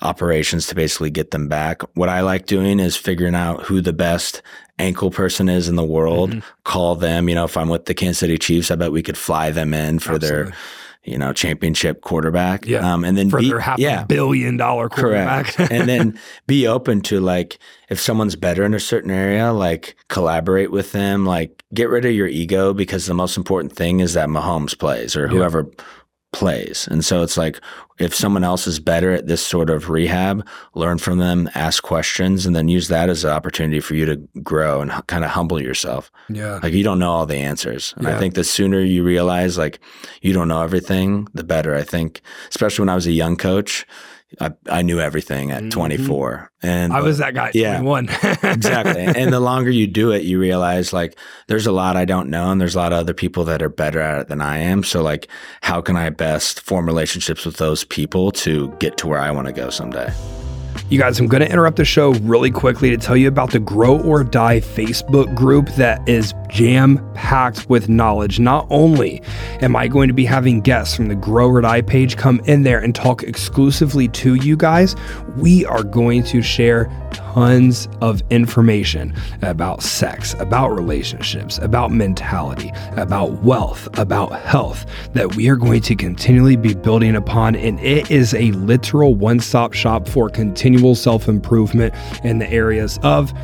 operations 0.00 0.66
to 0.68 0.74
basically 0.74 1.10
get 1.10 1.32
them 1.32 1.48
back. 1.48 1.82
What 1.94 2.08
I 2.08 2.20
like 2.20 2.46
doing 2.46 2.80
is 2.80 2.96
figuring 2.96 3.34
out 3.34 3.64
who 3.64 3.82
the 3.82 3.92
best 3.92 4.40
ankle 4.78 5.10
person 5.10 5.48
is 5.48 5.68
in 5.68 5.76
the 5.76 5.84
world, 5.84 6.30
Mhm. 6.32 6.42
call 6.64 6.94
them, 6.96 7.28
you 7.28 7.34
know, 7.34 7.44
if 7.44 7.56
I'm 7.56 7.68
with 7.68 7.86
the 7.86 7.94
Kansas 7.94 8.18
City 8.18 8.36
Chiefs, 8.38 8.70
I 8.70 8.74
bet 8.76 8.92
we 8.92 9.02
could 9.02 9.16
fly 9.16 9.50
them 9.50 9.72
in 9.72 9.98
for 9.98 10.18
their, 10.18 10.52
you 11.04 11.16
know, 11.16 11.32
championship 11.32 12.02
quarterback. 12.02 12.66
Yeah. 12.66 12.92
Um, 12.92 13.04
and 13.04 13.16
then 13.16 13.30
For 13.30 13.38
be- 13.38 13.48
their 13.48 13.60
half 13.60 13.78
yeah. 13.78 14.04
billion 14.04 14.56
dollar 14.56 14.88
quarterback. 14.88 15.54
Correct. 15.54 15.72
and 15.72 15.88
then 15.88 16.18
be 16.46 16.66
open 16.66 17.00
to 17.02 17.20
like 17.20 17.58
if 17.88 18.00
someone's 18.00 18.36
better 18.36 18.64
in 18.64 18.74
a 18.74 18.80
certain 18.80 19.10
area, 19.10 19.52
like 19.52 19.96
collaborate 20.08 20.70
with 20.72 20.92
them, 20.92 21.24
like 21.24 21.62
get 21.72 21.88
rid 21.88 22.04
of 22.04 22.12
your 22.12 22.26
ego 22.26 22.74
because 22.74 23.06
the 23.06 23.14
most 23.14 23.36
important 23.36 23.72
thing 23.74 24.00
is 24.00 24.12
that 24.14 24.28
Mahomes 24.28 24.76
plays 24.78 25.16
or 25.16 25.30
Yeah. 25.32 25.38
Plays. 26.32 26.86
And 26.90 27.04
so 27.04 27.22
it's 27.22 27.36
like 27.36 27.60
if 27.98 28.14
someone 28.14 28.44
else 28.44 28.66
is 28.66 28.78
better 28.78 29.12
at 29.12 29.26
this 29.26 29.40
sort 29.44 29.70
of 29.70 29.88
rehab, 29.88 30.46
learn 30.74 30.98
from 30.98 31.18
them, 31.18 31.48
ask 31.54 31.82
questions, 31.82 32.44
and 32.44 32.54
then 32.54 32.68
use 32.68 32.88
that 32.88 33.08
as 33.08 33.24
an 33.24 33.30
opportunity 33.30 33.80
for 33.80 33.94
you 33.94 34.04
to 34.04 34.16
grow 34.42 34.82
and 34.82 34.90
kind 35.06 35.24
of 35.24 35.30
humble 35.30 35.62
yourself. 35.62 36.10
yeah. 36.28 36.60
Like 36.62 36.74
you 36.74 36.84
don't 36.84 36.98
know 36.98 37.10
all 37.10 37.26
the 37.26 37.36
answers. 37.38 37.94
And 37.96 38.06
Yeah. 38.06 38.16
I 38.16 38.18
think 38.18 38.34
the 38.34 38.44
sooner 38.44 38.80
you 38.80 39.02
realize 39.02 39.56
like 39.56 39.78
you 40.20 40.32
don't 40.34 40.48
know 40.48 40.62
everything, 40.62 41.26
the 41.32 41.44
better. 41.44 41.74
I 41.74 41.82
think, 41.82 42.20
especially 42.50 42.82
when 42.82 42.90
I 42.90 42.94
was 42.96 43.06
a 43.06 43.12
young 43.12 43.36
coach, 43.36 43.86
I, 44.40 44.52
I 44.68 44.82
knew 44.82 44.98
everything 45.00 45.50
at 45.52 45.62
Mhm. 45.62 45.70
24. 45.70 46.50
And 46.62 46.92
I 46.92 47.00
was 47.00 47.18
that 47.18 47.34
guy 47.34 47.48
at 47.48 47.54
Yeah. 47.54 47.78
21. 47.78 48.08
exactly. 48.42 49.02
and 49.04 49.32
the 49.32 49.40
longer 49.40 49.70
you 49.70 49.86
do 49.86 50.10
it, 50.10 50.22
you 50.24 50.38
realize 50.40 50.92
like 50.92 51.16
there's 51.48 51.66
a 51.66 51.72
lot 51.72 51.96
I 51.96 52.04
don't 52.04 52.28
know 52.28 52.50
and 52.50 52.60
there's 52.60 52.74
a 52.74 52.78
lot 52.78 52.92
of 52.92 52.98
other 52.98 53.14
people 53.14 53.44
that 53.44 53.62
are 53.62 53.68
better 53.68 54.00
at 54.00 54.20
it 54.22 54.28
than 54.28 54.40
I 54.40 54.58
am. 54.58 54.82
So 54.82 55.02
like 55.02 55.28
how 55.62 55.80
can 55.80 55.96
I 55.96 56.10
best 56.10 56.60
form 56.60 56.86
relationships 56.86 57.46
with 57.46 57.56
those 57.58 57.84
people 57.84 58.32
to 58.32 58.74
get 58.80 58.96
to 58.98 59.06
where 59.06 59.20
I 59.20 59.30
want 59.30 59.46
to 59.46 59.52
go 59.52 59.70
someday? 59.70 60.12
You 60.88 61.00
guys, 61.00 61.18
I'm 61.18 61.26
going 61.26 61.42
to 61.42 61.50
interrupt 61.50 61.76
the 61.76 61.84
show 61.84 62.12
really 62.12 62.50
quickly 62.50 62.90
to 62.90 62.96
tell 62.96 63.16
you 63.16 63.26
about 63.26 63.50
the 63.50 63.58
Grow 63.58 64.00
or 64.02 64.22
Die 64.22 64.60
Facebook 64.60 65.34
group 65.34 65.68
that 65.70 66.08
is 66.08 66.32
jam 66.48 67.04
packed 67.14 67.68
with 67.68 67.88
knowledge. 67.88 68.38
Not 68.38 68.66
only 68.70 69.20
am 69.62 69.74
I 69.74 69.88
going 69.88 70.06
to 70.06 70.14
be 70.14 70.24
having 70.24 70.60
guests 70.60 70.94
from 70.94 71.08
the 71.08 71.16
Grow 71.16 71.48
or 71.50 71.60
Die 71.60 71.82
page 71.82 72.16
come 72.16 72.40
in 72.44 72.62
there 72.62 72.78
and 72.78 72.94
talk 72.94 73.24
exclusively 73.24 74.06
to 74.08 74.36
you 74.36 74.56
guys, 74.56 74.94
we 75.36 75.64
are 75.66 75.82
going 75.82 76.22
to 76.24 76.40
share 76.40 76.84
tons 77.36 77.86
of 78.00 78.22
information 78.30 79.14
about 79.42 79.82
sex, 79.82 80.32
about 80.40 80.70
relationships, 80.70 81.58
about 81.58 81.90
mentality, 81.90 82.72
about 82.92 83.30
wealth, 83.42 83.86
about 83.98 84.32
health 84.40 84.86
that 85.12 85.36
we 85.36 85.46
are 85.50 85.56
going 85.56 85.82
to 85.82 85.94
continually 85.94 86.56
be 86.56 86.72
building 86.72 87.14
upon. 87.14 87.54
And 87.54 87.78
it 87.80 88.10
is 88.10 88.32
a 88.32 88.52
literal 88.52 89.14
one 89.14 89.38
stop 89.40 89.74
shop 89.74 90.08
for 90.08 90.30
continual 90.30 90.94
self 90.94 91.28
improvement 91.28 91.94
in 92.24 92.38
the 92.38 92.50
areas 92.50 92.98
of 93.02 93.34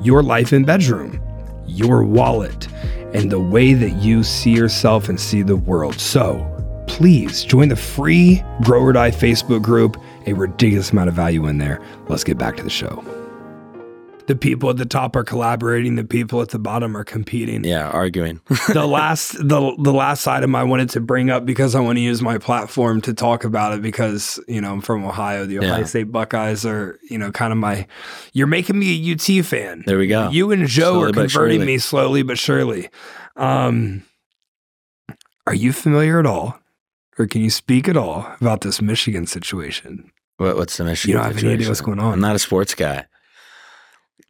your 0.00 0.22
life 0.22 0.52
and 0.52 0.64
bedroom, 0.64 1.20
your 1.66 2.02
wallet, 2.02 2.66
and 3.12 3.30
the 3.30 3.40
way 3.40 3.74
that 3.74 3.92
you 3.96 4.22
see 4.22 4.52
yourself 4.52 5.10
and 5.10 5.20
see 5.20 5.42
the 5.42 5.56
world. 5.56 6.00
So 6.00 6.50
please 6.86 7.44
join 7.44 7.68
the 7.68 7.76
free 7.76 8.42
Grow 8.62 8.80
or 8.80 8.92
Die 8.94 9.10
Facebook 9.10 9.60
group. 9.60 10.00
A 10.26 10.32
ridiculous 10.34 10.90
amount 10.90 11.08
of 11.08 11.14
value 11.14 11.46
in 11.46 11.58
there. 11.58 11.80
Let's 12.08 12.24
get 12.24 12.36
back 12.38 12.56
to 12.56 12.62
the 12.62 12.70
show. 12.70 13.04
The 14.26 14.34
people 14.34 14.68
at 14.70 14.76
the 14.76 14.84
top 14.84 15.14
are 15.14 15.22
collaborating. 15.22 15.94
The 15.94 16.02
people 16.02 16.42
at 16.42 16.48
the 16.48 16.58
bottom 16.58 16.96
are 16.96 17.04
competing 17.04 17.62
Yeah, 17.62 17.88
arguing. 17.90 18.40
the 18.72 18.84
last 18.84 19.34
the 19.38 19.76
the 19.78 19.92
last 19.92 20.26
item 20.26 20.56
I 20.56 20.64
wanted 20.64 20.90
to 20.90 21.00
bring 21.00 21.30
up 21.30 21.46
because 21.46 21.76
I 21.76 21.80
want 21.80 21.96
to 21.98 22.00
use 22.02 22.20
my 22.22 22.36
platform 22.38 23.00
to 23.02 23.14
talk 23.14 23.44
about 23.44 23.72
it 23.74 23.82
because 23.82 24.40
you 24.48 24.60
know 24.60 24.72
I'm 24.72 24.80
from 24.80 25.04
Ohio. 25.04 25.46
The 25.46 25.60
Ohio 25.60 25.78
Yeah. 25.78 25.84
State 25.84 26.10
Buckeyes 26.10 26.66
are 26.66 26.98
you 27.08 27.18
know 27.18 27.30
kind 27.30 27.52
of 27.52 27.58
my. 27.60 27.86
You're 28.32 28.48
making 28.48 28.76
me 28.80 28.90
a 29.10 29.14
UT 29.14 29.44
fan. 29.46 29.84
there 29.86 29.96
we 29.98 30.08
go. 30.08 30.28
You 30.30 30.50
and 30.50 30.66
Joe 30.66 30.94
Slowly 30.94 31.10
are 31.10 31.12
converting 31.12 31.64
me 31.64 31.78
slowly 31.78 32.24
but 32.24 32.36
surely. 32.36 32.88
Um, 33.36 34.02
Are 35.46 35.54
you 35.54 35.72
familiar 35.72 36.18
at 36.18 36.26
all, 36.26 36.58
or 37.16 37.28
can 37.28 37.42
you 37.42 37.50
speak 37.50 37.88
at 37.88 37.96
all 37.96 38.26
about 38.40 38.62
this 38.62 38.82
Michigan 38.82 39.28
situation? 39.28 40.10
What, 40.38 40.56
what's 40.56 40.76
the 40.76 40.84
Michigan? 40.84 41.10
You 41.10 41.16
don't 41.22 41.32
have 41.34 41.42
any 41.44 41.54
idea 41.54 41.68
what's 41.68 41.80
going 41.80 41.98
on. 41.98 42.12
I'm 42.14 42.20
not 42.20 42.36
a 42.36 42.38
sports 42.38 42.74
guy. 42.74 43.06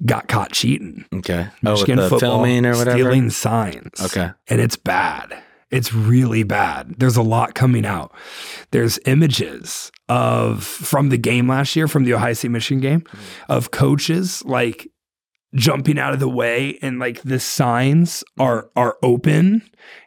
Got 0.05 0.29
caught 0.29 0.53
cheating. 0.53 1.05
Okay. 1.15 1.49
Michigan 1.63 1.99
oh, 1.99 2.03
with 2.03 2.11
the 2.11 2.11
football 2.11 2.19
filming 2.45 2.67
or 2.67 2.77
whatever. 2.77 2.99
stealing 2.99 3.31
signs. 3.31 4.01
Okay. 4.01 4.31
and 4.49 4.61
it's 4.61 4.77
bad. 4.77 5.43
It's 5.71 5.93
really 5.93 6.43
bad. 6.45 6.95
There's 6.99 7.17
a 7.17 7.23
lot 7.23 7.55
coming 7.55 7.85
out. 7.87 8.15
There's 8.71 8.99
images 9.07 9.91
of 10.09 10.63
from 10.65 11.09
the 11.09 11.17
game 11.19 11.49
last 11.49 11.75
year, 11.75 11.89
from 11.89 12.05
the 12.05 12.15
Ohio 12.15 12.35
State 12.35 12.51
Michigan 12.51 12.81
game, 12.81 13.01
Mm-hmm. 13.01 13.53
of 13.53 13.71
coaches 13.73 14.45
like 14.45 14.87
jumping 15.55 15.99
out 15.99 16.13
of 16.13 16.21
the 16.21 16.29
way 16.29 16.79
and 16.83 16.99
like 16.99 17.23
the 17.23 17.41
signs 17.41 18.23
are 18.39 18.69
are 18.77 18.97
open 19.03 19.63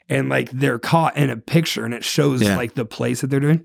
and 0.09 0.27
like 0.27 0.49
they're 0.51 0.79
caught 0.79 1.15
in 1.15 1.29
a 1.29 1.37
picture 1.37 1.85
and 1.85 1.93
it 1.93 2.03
shows 2.03 2.41
Yeah. 2.41 2.57
like 2.57 2.73
the 2.73 2.83
plays 2.85 3.21
that 3.21 3.27
they're 3.27 3.39
doing. 3.39 3.63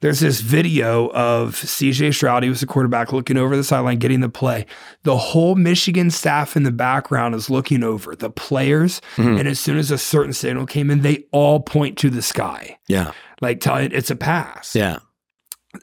There's 0.00 0.20
this 0.20 0.40
video 0.40 1.08
of 1.12 1.54
CJ 1.54 2.12
Stroud, 2.12 2.42
he 2.42 2.48
was 2.48 2.60
the 2.60 2.66
quarterback 2.66 3.12
looking 3.12 3.36
over 3.36 3.56
the 3.56 3.62
sideline, 3.64 3.98
getting 3.98 4.20
the 4.20 4.28
play. 4.28 4.66
The 5.04 5.16
whole 5.16 5.54
Michigan 5.54 6.10
staff 6.10 6.56
in 6.56 6.64
the 6.64 6.72
background 6.72 7.34
is 7.34 7.48
looking 7.48 7.82
over 7.84 8.16
the 8.16 8.30
players. 8.30 9.00
Mhm. 9.16 9.38
And 9.38 9.48
as 9.48 9.60
soon 9.60 9.78
as 9.78 9.90
a 9.90 9.98
certain 9.98 10.32
signal 10.32 10.66
came 10.66 10.90
in, 10.90 11.02
they 11.02 11.24
all 11.30 11.60
point 11.60 11.96
to 11.98 12.10
the 12.10 12.22
sky, 12.22 12.78
Yeah. 12.88 13.12
like 13.40 13.60
telling 13.60 13.92
it's 13.92 14.10
a 14.10 14.16
pass. 14.16 14.74
Yeah. 14.74 14.98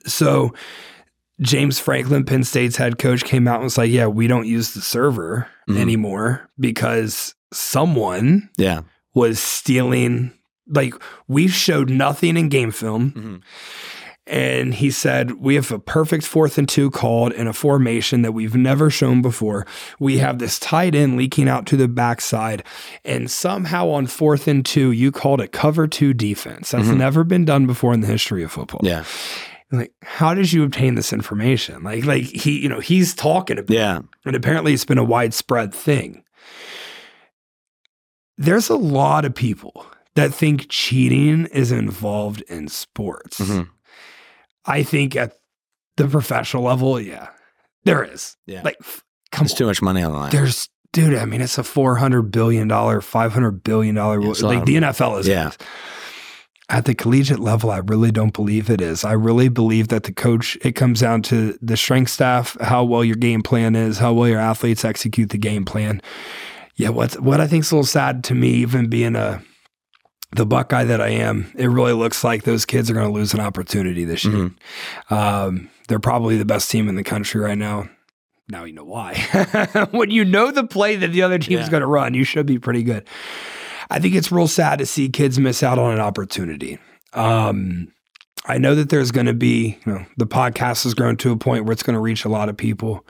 So 0.06 0.54
James 1.42 1.80
Franklin, 1.80 2.26
Penn 2.26 2.44
State's 2.44 2.76
head 2.78 2.98
coach, 3.00 3.24
came 3.24 3.48
out 3.48 3.56
and 3.56 3.64
was 3.64 3.78
like, 3.78 3.92
Yeah, 3.92 4.08
we 4.08 4.28
don't 4.28 4.48
use 4.48 4.74
the 4.74 4.82
server 4.82 5.48
Mhm. 5.70 5.78
anymore 5.80 6.50
because 6.60 7.36
someone 7.52 8.50
Yeah. 8.58 8.82
Was 9.14 9.40
stealing. 9.40 10.34
Like, 10.68 10.94
we've 11.28 11.54
showed 11.54 11.90
nothing 11.90 12.38
in 12.38 12.50
game 12.50 12.72
film. 12.72 13.12
Mhm. 13.12 13.42
And 14.26 14.74
he 14.76 14.90
said, 14.90 15.32
We 15.42 15.56
have 15.56 15.70
a 15.72 15.80
perfect 15.80 16.24
fourth 16.26 16.58
and 16.58 16.68
two 16.70 16.90
called 16.90 17.34
in 17.34 17.46
a 17.46 17.52
formation 17.52 18.22
that 18.22 18.32
we've 18.32 18.56
never 18.56 18.90
shown 18.90 19.22
before. 19.22 19.68
We 20.00 20.20
have 20.20 20.40
this 20.40 20.58
tight 20.58 20.96
end 20.96 21.18
leaking 21.18 21.50
out 21.50 21.66
to 21.68 21.76
the 21.78 21.90
backside. 21.90 22.64
And 23.04 23.30
somehow 23.30 23.90
on 23.90 24.08
fourth 24.08 24.48
and 24.48 24.66
two, 24.66 24.92
you 24.92 25.12
called 25.12 25.42
a 25.42 25.48
cover 25.50 25.88
two 25.88 26.14
defense. 26.14 26.72
That's 26.72 26.88
Mhm. 26.88 26.98
never 26.98 27.26
been 27.26 27.44
done 27.44 27.66
before 27.66 27.94
in 27.94 28.00
the 28.00 28.08
history 28.08 28.44
of 28.44 28.52
football. 28.54 28.80
Yeah. 28.84 29.04
Like, 29.74 29.92
how 30.04 30.34
did 30.34 30.54
you 30.54 30.64
obtain 30.64 30.96
this 30.96 31.12
information? 31.12 31.84
Like, 31.84 32.06
like 32.06 32.24
he, 32.24 32.60
you 32.60 32.70
know, 32.70 32.80
he's 32.80 33.14
talking 33.14 33.58
about 33.58 33.74
Yeah. 33.76 34.00
and 34.26 34.36
apparently 34.38 34.72
it's 34.74 34.86
been 34.86 34.98
a 35.00 35.04
widespread 35.04 35.74
thing. 35.74 36.23
There's 38.38 38.70
a 38.70 38.76
lot 38.76 39.26
of 39.26 39.36
people 39.36 39.86
that 40.16 40.34
think 40.34 40.68
cheating 40.70 41.46
is 41.48 41.72
involved 41.72 42.42
in 42.44 42.68
sports. 42.68 43.40
Mhm. 43.40 43.68
I 44.66 44.84
think 44.84 45.16
at 45.16 45.34
the 45.98 46.08
professional 46.08 46.64
level, 46.64 47.00
yeah, 47.00 47.28
there 47.86 48.04
is. 48.04 48.38
Yeah. 48.48 48.62
Like, 48.64 48.78
come 49.32 49.46
There's 49.46 49.52
on. 49.54 49.58
too 49.58 49.66
much 49.68 49.82
money 49.82 50.02
on 50.04 50.12
the 50.12 50.18
line. 50.18 50.32
There's, 50.32 50.70
dude, 50.94 51.16
I 51.16 51.26
mean, 51.26 51.42
it's 51.42 51.58
a 51.58 51.64
$400 51.64 52.32
billion, 52.32 52.70
$500 52.70 53.64
billion. 53.64 53.96
Yeah, 53.96 54.30
it's 54.30 54.42
a 54.42 54.48
lot 54.48 54.56
like 54.56 54.66
the 54.66 54.76
NFL 54.76 55.20
is. 55.20 55.28
Yeah. 55.28 55.52
At 56.70 56.86
the 56.86 56.96
collegiate 56.96 57.40
level, 57.40 57.70
I 57.70 57.80
really 57.80 58.12
don't 58.12 58.34
believe 58.34 58.70
it 58.70 58.82
is. 58.82 59.04
I 59.04 59.12
really 59.12 59.50
believe 59.50 59.90
that 59.90 60.04
the 60.04 60.14
coach, 60.14 60.58
it 60.62 60.72
comes 60.74 61.02
down 61.02 61.22
to 61.24 61.58
the 61.62 61.76
strength 61.76 62.10
staff, 62.10 62.56
how 62.62 62.84
well 62.86 63.04
your 63.04 63.18
game 63.18 63.42
plan 63.44 63.76
is, 63.76 63.98
how 63.98 64.14
well 64.14 64.30
your 64.30 64.40
athletes 64.40 64.86
execute 64.86 65.30
the 65.30 65.38
game 65.38 65.66
plan. 65.66 66.02
Yeah, 66.76 66.90
what's 66.90 67.20
what 67.20 67.40
I 67.40 67.48
think 67.48 67.64
is 67.64 67.72
a 67.72 67.76
little 67.76 67.86
sad 67.86 68.24
to 68.26 68.36
me, 68.36 68.50
even 68.50 68.88
being 68.90 69.16
a 69.16 69.42
the 70.32 70.46
Buckeye 70.46 70.84
that 70.86 71.00
I 71.00 71.10
am, 71.10 71.52
it 71.56 71.68
really 71.68 71.94
looks 71.94 72.24
like 72.24 72.44
those 72.44 72.66
kids 72.66 72.90
are 72.90 72.94
going 72.96 73.06
to 73.06 73.14
lose 73.14 73.36
an 73.36 73.40
opportunity 73.40 74.04
this 74.04 74.26
year. 74.26 74.50
Mhm. 74.50 75.12
Um, 75.12 75.70
they're 75.88 76.00
probably 76.00 76.38
the 76.38 76.46
best 76.46 76.72
team 76.72 76.90
in 76.90 76.96
the 76.96 77.04
country 77.04 77.40
right 77.40 77.58
now. 77.58 77.88
Now 78.50 78.64
you 78.64 78.74
know 78.74 78.84
why. 78.84 79.14
when 79.92 80.10
you 80.10 80.26
know 80.26 80.50
the 80.50 80.66
play 80.66 80.96
that 80.96 81.10
the 81.12 81.22
other 81.22 81.38
team's 81.38 81.66
Yeah. 81.66 81.70
going 81.70 81.82
to 81.82 81.88
run, 81.88 82.16
you 82.16 82.24
should 82.24 82.48
be 82.48 82.58
pretty 82.58 82.82
good. 82.82 83.08
I 83.92 84.00
think 84.00 84.16
it's 84.16 84.32
real 84.32 84.48
sad 84.48 84.80
to 84.80 84.88
see 84.88 85.08
kids 85.08 85.38
miss 85.40 85.62
out 85.62 85.78
on 85.78 85.94
an 85.94 86.00
opportunity. 86.00 86.80
Um, 87.14 87.90
I 88.46 88.58
know 88.58 88.74
that 88.74 88.90
there's 88.90 89.12
going 89.12 89.28
to 89.28 89.34
be, 89.34 89.78
you 89.86 89.92
know, 89.94 90.06
the 90.18 90.26
podcast 90.26 90.84
has 90.84 90.96
grown 90.96 91.16
to 91.18 91.32
a 91.32 91.38
point 91.38 91.66
where 91.66 91.74
it's 91.74 91.84
going 91.84 91.94
to 91.94 92.00
reach 92.02 92.26
a 92.26 92.30
lot 92.30 92.50
of 92.50 92.58
people. 92.58 93.06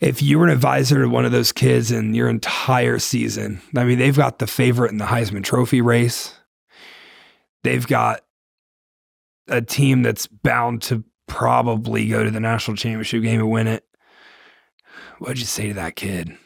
If 0.00 0.22
you 0.22 0.38
were 0.38 0.46
an 0.46 0.52
advisor 0.52 1.02
to 1.02 1.08
one 1.08 1.26
of 1.26 1.32
those 1.32 1.52
kids 1.52 1.90
in 1.90 2.14
your 2.14 2.28
entire 2.28 2.98
season, 2.98 3.60
I 3.76 3.84
mean, 3.84 3.98
they've 3.98 4.16
got 4.16 4.38
the 4.38 4.46
favorite 4.46 4.92
in 4.92 4.98
the 4.98 5.04
Heisman 5.04 5.44
Trophy 5.44 5.82
race. 5.82 6.34
They've 7.62 7.86
got 7.86 8.24
a 9.48 9.60
team 9.60 10.02
that's 10.02 10.26
bound 10.26 10.82
to 10.82 11.04
probably 11.26 12.08
go 12.08 12.24
to 12.24 12.30
the 12.30 12.40
national 12.40 12.76
championship 12.76 13.22
game 13.22 13.40
and 13.40 13.50
win 13.50 13.66
it. 13.66 13.84
What'd 15.18 15.38
you 15.38 15.44
say 15.44 15.68
to 15.68 15.74
that 15.74 15.96
kid? 15.96 16.36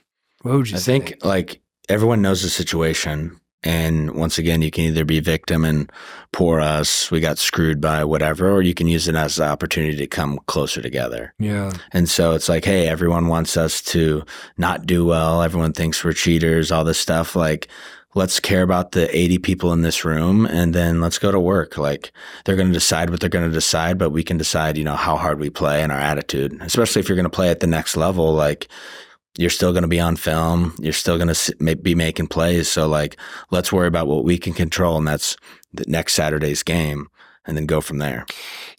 What 0.42 0.56
would 0.56 0.70
you 0.70 0.76
say? 0.76 0.96
I 0.96 0.98
say? 0.98 1.04
think 1.06 1.24
like 1.24 1.60
everyone 1.88 2.22
knows 2.22 2.42
the 2.42 2.48
situation. 2.48 3.40
And 3.64 4.12
once 4.12 4.38
again, 4.38 4.62
you 4.62 4.70
can 4.70 4.84
either 4.84 5.04
be 5.04 5.20
victim 5.20 5.64
and 5.64 5.90
poor 6.32 6.60
us, 6.60 7.10
we 7.10 7.20
got 7.20 7.38
screwed 7.38 7.80
by 7.80 8.04
whatever, 8.04 8.50
or 8.50 8.60
you 8.62 8.74
can 8.74 8.86
use 8.86 9.08
it 9.08 9.14
as 9.14 9.38
an 9.38 9.48
opportunity 9.48 9.96
to 9.96 10.06
come 10.06 10.38
closer 10.46 10.82
together. 10.82 11.32
yeah. 11.38 11.72
And 11.92 12.08
so 12.08 12.32
it's 12.32 12.48
like, 12.48 12.64
hey, 12.64 12.88
everyone 12.88 13.28
wants 13.28 13.56
us 13.56 13.80
to 13.82 14.24
not 14.58 14.84
do 14.84 15.04
well. 15.04 15.42
Everyone 15.42 15.72
thinks 15.72 16.04
we're 16.04 16.12
cheaters, 16.12 16.70
all 16.70 16.84
this 16.84 17.00
stuff. 17.00 17.34
Like, 17.34 17.68
let's 18.14 18.38
care 18.38 18.62
about 18.62 18.92
the 18.92 19.14
80 19.16 19.38
people 19.38 19.72
in 19.72 19.82
this 19.82 20.04
room 20.04 20.46
and 20.46 20.74
then 20.74 21.00
let's 21.00 21.18
go 21.18 21.32
to 21.32 21.40
work. 21.40 21.78
Like, 21.78 22.12
they're 22.44 22.56
going 22.56 22.68
to 22.68 22.74
decide 22.74 23.10
what 23.10 23.20
they're 23.20 23.28
going 23.28 23.48
to 23.48 23.54
decide, 23.54 23.98
but 23.98 24.10
we 24.10 24.22
can 24.22 24.36
decide, 24.36 24.76
you 24.76 24.84
know, 24.84 24.96
how 24.96 25.16
hard 25.16 25.38
we 25.40 25.50
play 25.50 25.82
and 25.82 25.90
our 25.90 25.98
attitude, 25.98 26.56
especially 26.60 27.00
if 27.00 27.08
you're 27.08 27.16
going 27.16 27.24
to 27.24 27.30
play 27.30 27.50
at 27.50 27.60
the 27.60 27.66
next 27.66 27.96
level. 27.96 28.32
Like, 28.32 28.68
you're 29.36 29.50
still 29.50 29.72
going 29.72 29.82
to 29.82 29.88
be 29.88 30.00
on 30.00 30.16
film. 30.16 30.74
You're 30.78 30.92
still 30.92 31.18
going 31.18 31.32
to 31.32 31.76
be 31.76 31.94
making 31.94 32.28
plays. 32.28 32.68
So, 32.68 32.86
like, 32.86 33.16
let's 33.50 33.72
worry 33.72 33.88
about 33.88 34.06
what 34.06 34.24
we 34.24 34.38
can 34.38 34.52
control, 34.52 34.96
and 34.96 35.06
that's 35.06 35.36
the 35.72 35.84
next 35.88 36.14
Saturday's 36.14 36.62
game, 36.62 37.08
and 37.44 37.56
then 37.56 37.66
go 37.66 37.80
from 37.80 37.98
there. 37.98 38.26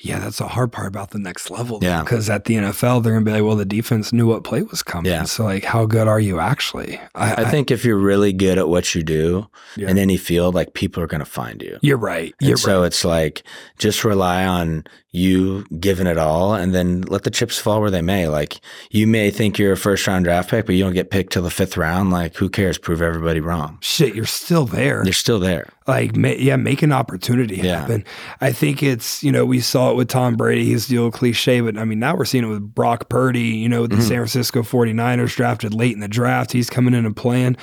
Yeah, 0.06 0.20
that's 0.20 0.38
the 0.38 0.48
hard 0.48 0.72
part 0.72 0.88
about 0.88 1.10
the 1.12 1.20
next 1.20 1.50
level. 1.50 1.80
Yeah. 1.82 2.04
Because 2.04 2.30
at 2.30 2.46
the 2.46 2.56
NFL, 2.56 3.04
they're 3.04 3.14
going 3.14 3.26
to 3.26 3.30
be 3.30 3.34
like, 3.34 3.44
well, 3.44 3.56
the 3.56 3.66
defense 3.66 4.14
knew 4.14 4.28
what 4.28 4.44
play 4.44 4.62
was 4.62 4.84
coming. 4.84 5.12
Yeah. 5.12 5.24
So, 5.24 5.44
like, 5.44 5.64
how 5.64 5.86
good 5.86 6.08
are 6.08 6.20
you 6.20 6.40
actually? 6.40 7.00
I 7.16 7.46
think 7.46 7.72
if 7.72 7.84
you're 7.84 7.98
really 7.98 8.34
good 8.34 8.58
at 8.58 8.70
what 8.70 8.94
you 8.96 9.04
do 9.04 9.48
Yeah. 9.76 9.90
in 9.90 9.98
any 9.98 10.18
field, 10.18 10.54
like 10.56 10.74
people 10.74 11.02
are 11.04 11.08
going 11.08 11.20
to 11.20 11.26
find 11.26 11.62
you. 11.62 11.80
you're 11.82 11.98
right. 11.98 12.34
And 12.40 12.48
You're 12.50 12.58
so 12.58 12.82
right. 12.82 12.88
it's 12.88 13.04
like 13.04 13.44
just 13.78 14.04
rely 14.04 14.46
on 14.46 14.84
you 15.12 15.66
giving 15.80 16.08
it 16.08 16.18
all 16.18 16.54
and 16.56 16.76
then 16.76 17.02
let 17.04 17.24
the 17.24 17.32
chips 17.32 17.58
fall 17.58 17.80
where 17.80 17.90
they 17.90 18.02
may. 18.02 18.28
Like 18.28 18.60
you 18.92 19.08
may 19.08 19.32
think 19.32 19.58
you're 19.58 19.72
a 19.72 19.78
first 19.78 20.06
round 20.08 20.26
draft 20.26 20.50
pick, 20.50 20.66
but 20.66 20.76
you 20.76 20.84
don't 20.84 20.94
get 20.94 21.10
picked 21.10 21.32
till 21.32 21.44
the 21.44 21.50
fifth 21.50 21.78
round. 21.78 22.12
Like 22.12 22.36
who 22.36 22.50
cares? 22.50 22.78
Prove 22.78 23.02
everybody 23.02 23.40
wrong. 23.40 23.78
Shit, 23.82 24.14
you're 24.14 24.26
still 24.26 24.66
there. 24.66 25.04
You're 25.06 25.14
still 25.14 25.40
there. 25.40 25.70
like 25.88 26.18
ma- 26.18 26.30
yeah 26.30 26.56
make 26.58 26.82
an 26.82 26.92
opportunity 26.92 27.58
Yeah. 27.58 27.82
happen 27.82 28.04
i 28.42 28.52
think 28.52 28.82
it's 28.82 29.22
you 29.24 29.32
know 29.32 29.46
we 29.46 29.60
saw 29.60 29.92
it 29.96 29.98
with 29.98 30.08
tom 30.10 30.36
brady 30.36 30.64
he's 30.66 30.88
the 30.88 30.98
old 30.98 31.14
cliche 31.14 31.60
but 31.62 31.78
i 31.78 31.84
mean 31.86 32.00
now 32.00 32.16
we're 32.16 32.26
seeing 32.26 32.44
it 32.44 32.48
with 32.48 32.74
brock 32.76 33.10
purdy 33.10 33.40
you 33.42 33.68
know 33.70 33.88
the 33.88 33.96
Mhm. 33.96 34.02
san 34.02 34.18
francisco 34.18 34.62
49ers 34.62 35.36
drafted 35.36 35.74
late 35.74 35.94
in 35.94 36.00
the 36.00 36.08
draft 36.08 36.52
he's 36.52 36.70
coming 36.70 36.94
in 36.94 37.06
and 37.06 37.16
playing 37.16 37.58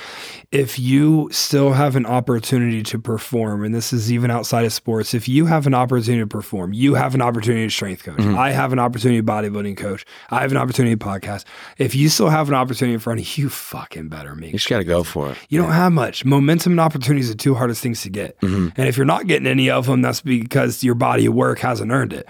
if 0.51 0.77
you 0.79 1.29
still 1.31 1.73
have 1.73 1.95
an 1.95 2.05
opportunity 2.05 2.83
to 2.83 2.99
perform 2.99 3.63
and 3.63 3.73
this 3.73 3.93
is 3.93 4.11
even 4.11 4.29
outside 4.31 4.65
of 4.65 4.73
sports 4.73 5.13
if 5.13 5.27
you 5.27 5.45
have 5.45 5.67
an 5.67 5.73
opportunity 5.73 6.21
to 6.21 6.27
perform 6.27 6.73
you 6.73 6.95
have 6.95 7.15
an 7.15 7.21
opportunity 7.21 7.65
to 7.65 7.71
strength 7.71 8.03
coach 8.03 8.17
Mhm. 8.17 8.37
i 8.37 8.51
have 8.51 8.73
an 8.73 8.79
opportunity 8.79 9.19
to 9.21 9.23
bodybuilding 9.25 9.77
coach 9.77 10.05
i 10.29 10.41
have 10.41 10.51
an 10.51 10.57
opportunity 10.57 10.95
to 10.95 11.05
podcast 11.05 11.45
if 11.77 11.95
you 11.95 12.09
still 12.09 12.29
have 12.29 12.47
an 12.49 12.55
opportunity 12.55 12.93
in 12.93 12.99
front 12.99 13.19
of 13.19 13.37
you 13.37 13.43
you 13.43 13.49
fucking 13.49 14.07
better 14.09 14.35
make 14.35 14.51
You 14.53 14.57
just 14.59 14.69
got 14.69 14.77
to 14.77 14.83
go 14.83 15.03
for 15.03 15.31
it. 15.31 15.37
you 15.49 15.59
don't 15.59 15.71
have 15.71 15.91
much. 15.91 16.23
Momentum 16.23 16.73
and 16.73 16.79
opportunities 16.79 17.29
are 17.29 17.33
the 17.33 17.37
two 17.37 17.55
hardest 17.55 17.81
things 17.81 18.01
to 18.03 18.09
get. 18.09 18.39
Mhm. 18.41 18.71
And 18.77 18.87
if 18.87 18.95
you're 18.95 19.05
not 19.05 19.27
getting 19.27 19.47
any 19.47 19.69
of 19.69 19.85
them, 19.87 20.01
that's 20.01 20.21
because 20.21 20.83
your 20.83 20.95
body 20.95 21.25
of 21.25 21.33
work 21.33 21.59
hasn't 21.59 21.91
earned 21.91 22.13
it. 22.13 22.22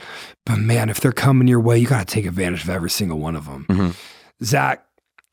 But 0.46 0.58
man, 0.58 0.89
if 0.89 1.00
they're 1.00 1.12
coming 1.12 1.48
your 1.48 1.60
way, 1.60 1.78
you 1.78 1.88
got 1.88 2.08
to 2.08 2.14
take 2.14 2.26
advantage 2.26 2.64
of 2.64 2.70
every 2.70 2.89
single 2.89 3.20
one 3.20 3.36
of 3.36 3.46
them. 3.46 3.66
Mhm. 3.70 3.96
Zack, 4.44 4.86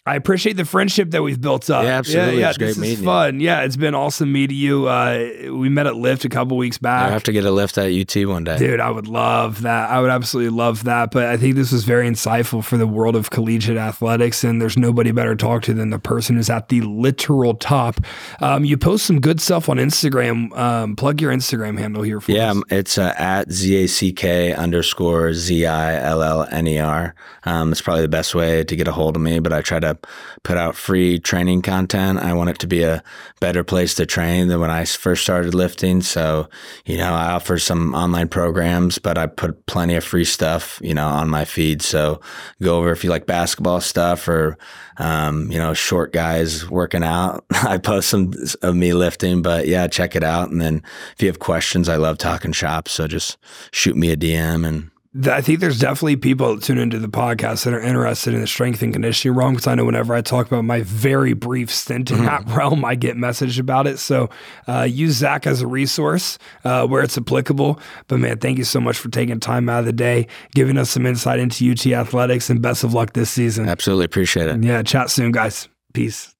I 0.07 0.17
appreciate 0.17 0.57
the 0.57 0.65
friendship 0.65 1.11
that 1.11 1.23
we've 1.23 1.41
built 1.41 1.69
up. 1.69 1.85
Yeah, 1.85 1.91
absolutely. 1.99 2.41
Yeah, 2.41 2.49
It's 2.49 2.59
great 2.59 2.69
this 2.69 2.77
is 2.79 2.83
meeting 2.83 2.99
you. 3.01 3.05
fun. 3.05 3.39
Yeah, 3.41 3.61
it's 3.63 3.77
been 3.77 3.95
awesome 3.95 4.33
meeting 4.33 4.57
you. 4.57 4.87
Uh, 4.89 5.29
we 5.53 5.69
met 5.69 5.87
at 5.87 5.93
Lyft 5.93 6.25
a 6.25 6.31
couple 6.31 6.57
weeks 6.57 6.79
back. 6.79 7.07
I 7.07 7.11
have 7.13 7.23
to 7.25 7.33
get 7.33 7.45
a 7.45 7.51
lift 7.51 7.77
at 7.77 7.93
UT 7.93 8.27
one 8.27 8.43
day. 8.45 8.57
Dude, 8.57 8.81
I 8.81 8.91
would 8.91 9.07
love 9.07 9.61
that. 9.63 9.91
I 9.91 10.01
would 10.01 10.11
absolutely 10.11 10.57
love 10.57 10.85
that. 10.85 11.11
But 11.11 11.27
I 11.27 11.37
think 11.37 11.55
this 11.55 11.71
was 11.71 11.85
very 11.85 12.09
insightful 12.09 12.65
for 12.65 12.79
the 12.79 12.87
world 12.87 13.15
of 13.15 13.31
collegiate 13.31 13.77
athletics. 13.77 14.43
And 14.43 14.61
there's 14.61 14.79
nobody 14.79 15.13
better 15.13 15.37
to 15.37 15.45
talk 15.45 15.63
to 15.65 15.75
than 15.75 15.91
the 15.91 15.99
person 15.99 16.37
who's 16.37 16.49
at 16.49 16.71
the 16.71 16.81
literal 16.81 17.55
top. 17.55 18.01
Um, 18.41 18.65
you 18.65 18.79
post 18.79 19.05
some 19.05 19.21
good 19.21 19.39
stuff 19.41 19.69
on 19.69 19.77
Instagram. 19.77 20.57
Um, 20.57 20.97
plug 20.97 21.21
your 21.21 21.31
Instagram 21.33 21.79
handle 21.79 22.03
here 22.03 22.21
for 22.21 22.33
Yeah, 22.33 22.51
us. 22.51 22.57
um, 22.57 22.65
it's 22.71 22.97
uh, 22.97 23.13
at 23.19 23.53
Z 23.53 23.85
A 23.85 23.87
C 23.87 24.13
K 24.13 24.55
underscore 24.55 25.35
Z 25.35 25.67
I 25.67 25.97
L 26.03 26.23
L 26.23 26.49
N 26.51 26.67
E 26.67 26.79
R. 26.79 27.15
Um, 27.45 27.71
it's 27.71 27.83
probably 27.83 28.03
the 28.03 28.09
best 28.09 28.35
way 28.35 28.65
to 28.65 28.77
get 28.77 28.89
a 28.89 28.93
hold 28.93 29.15
of 29.17 29.23
me, 29.23 29.39
but 29.41 29.53
I 29.53 29.61
try 29.61 29.79
to 29.79 29.90
to 29.95 30.09
put 30.43 30.57
out 30.57 30.75
free 30.75 31.19
training 31.19 31.63
content. 31.63 32.19
I 32.19 32.33
want 32.33 32.51
it 32.51 32.59
to 32.61 32.67
be 32.67 32.83
a 32.83 33.03
better 33.41 33.65
place 33.65 33.95
to 33.97 34.07
train 34.07 34.49
than 34.49 34.61
when 34.61 34.71
I 34.71 34.85
first 34.85 35.23
started 35.23 35.55
lifting. 35.55 36.03
So, 36.03 36.49
you 36.85 36.97
know, 36.97 37.13
I 37.13 37.33
offer 37.33 37.59
some 37.59 37.95
online 37.95 38.29
programs, 38.29 38.99
but 38.99 39.19
I 39.19 39.27
put 39.27 39.67
plenty 39.67 39.95
of 39.97 40.05
free 40.05 40.25
stuff, 40.25 40.81
you 40.83 40.95
know, 40.95 41.07
on 41.07 41.29
my 41.29 41.45
feed. 41.45 41.83
So 41.83 42.21
go 42.63 42.79
over 42.79 42.93
if 42.93 43.05
you 43.05 43.11
like 43.11 43.27
basketball 43.27 43.81
stuff 43.81 44.29
or, 44.29 44.57
um, 44.99 45.51
you 45.51 45.59
know, 45.59 45.75
short 45.75 46.13
guys 46.13 46.69
working 46.69 47.03
out. 47.05 47.45
I 47.51 47.79
post 47.79 48.09
some 48.09 48.33
of 48.63 48.77
me 48.77 48.93
lifting, 48.93 49.43
but 49.43 49.67
yeah, 49.67 49.87
check 49.87 50.15
it 50.15 50.23
out. 50.23 50.51
And 50.51 50.61
then 50.61 50.83
if 51.15 51.23
you 51.23 51.29
have 51.29 51.39
questions, 51.39 51.89
I 51.89 51.97
love 51.97 52.19
talking 52.19 52.53
shop. 52.53 52.89
So 52.89 53.07
just 53.07 53.39
shoot 53.73 53.97
me 53.97 54.11
a 54.11 54.17
DM 54.17 54.67
and 54.67 54.91
I 55.27 55.41
think 55.41 55.59
there's 55.59 55.81
definitely 55.81 56.15
people 56.15 56.55
that 56.55 56.63
tune 56.63 56.79
into 56.79 57.01
the 57.01 57.09
podcast 57.09 57.65
that 57.65 57.75
are 57.75 57.81
interested 57.81 58.33
in 58.33 58.41
the 58.41 58.47
strength 58.47 58.81
and 58.81 58.93
conditioning 58.93 59.37
realm 59.37 59.55
because 59.55 59.67
I 59.67 59.75
know 59.75 59.85
whenever 59.85 60.15
I 60.15 60.21
talk 60.21 60.47
about 60.47 60.65
my 60.65 60.83
very 60.83 61.33
brief 61.33 61.69
stint 61.69 62.13
in 62.13 62.19
mm-hmm. 62.19 62.27
that 62.27 62.57
realm, 62.57 62.85
I 62.85 62.95
get 62.95 63.17
messaged 63.17 63.59
about 63.59 63.89
it. 63.89 63.99
So 63.99 64.31
uh, 64.69 64.83
use 64.83 65.17
Zack 65.17 65.49
as 65.49 65.63
a 65.63 65.67
resource 65.67 66.39
uh, 66.63 66.87
where 66.87 67.03
it's 67.03 67.19
applicable. 67.19 67.81
But 68.07 68.21
man, 68.21 68.39
thank 68.39 68.59
you 68.59 68.65
so 68.65 68.81
much 68.81 68.99
for 68.99 69.09
taking 69.09 69.41
time 69.41 69.69
out 69.69 69.81
of 69.81 69.87
the 69.87 69.93
day, 69.93 70.29
giving 70.55 70.79
us 70.79 70.91
some 70.91 71.07
insight 71.07 71.41
into 71.41 71.69
UT 71.69 71.85
athletics, 71.89 72.49
and 72.49 72.63
best 72.63 72.85
of 72.85 72.95
luck 72.95 73.13
this 73.13 73.31
season. 73.31 73.69
Absolutely 73.69 74.05
appreciate 74.05 74.47
it. 74.47 74.63
Yeah, 74.63 74.83
chat 74.85 75.11
soon, 75.11 75.33
guys. 75.33 75.69
Peace. 75.93 76.37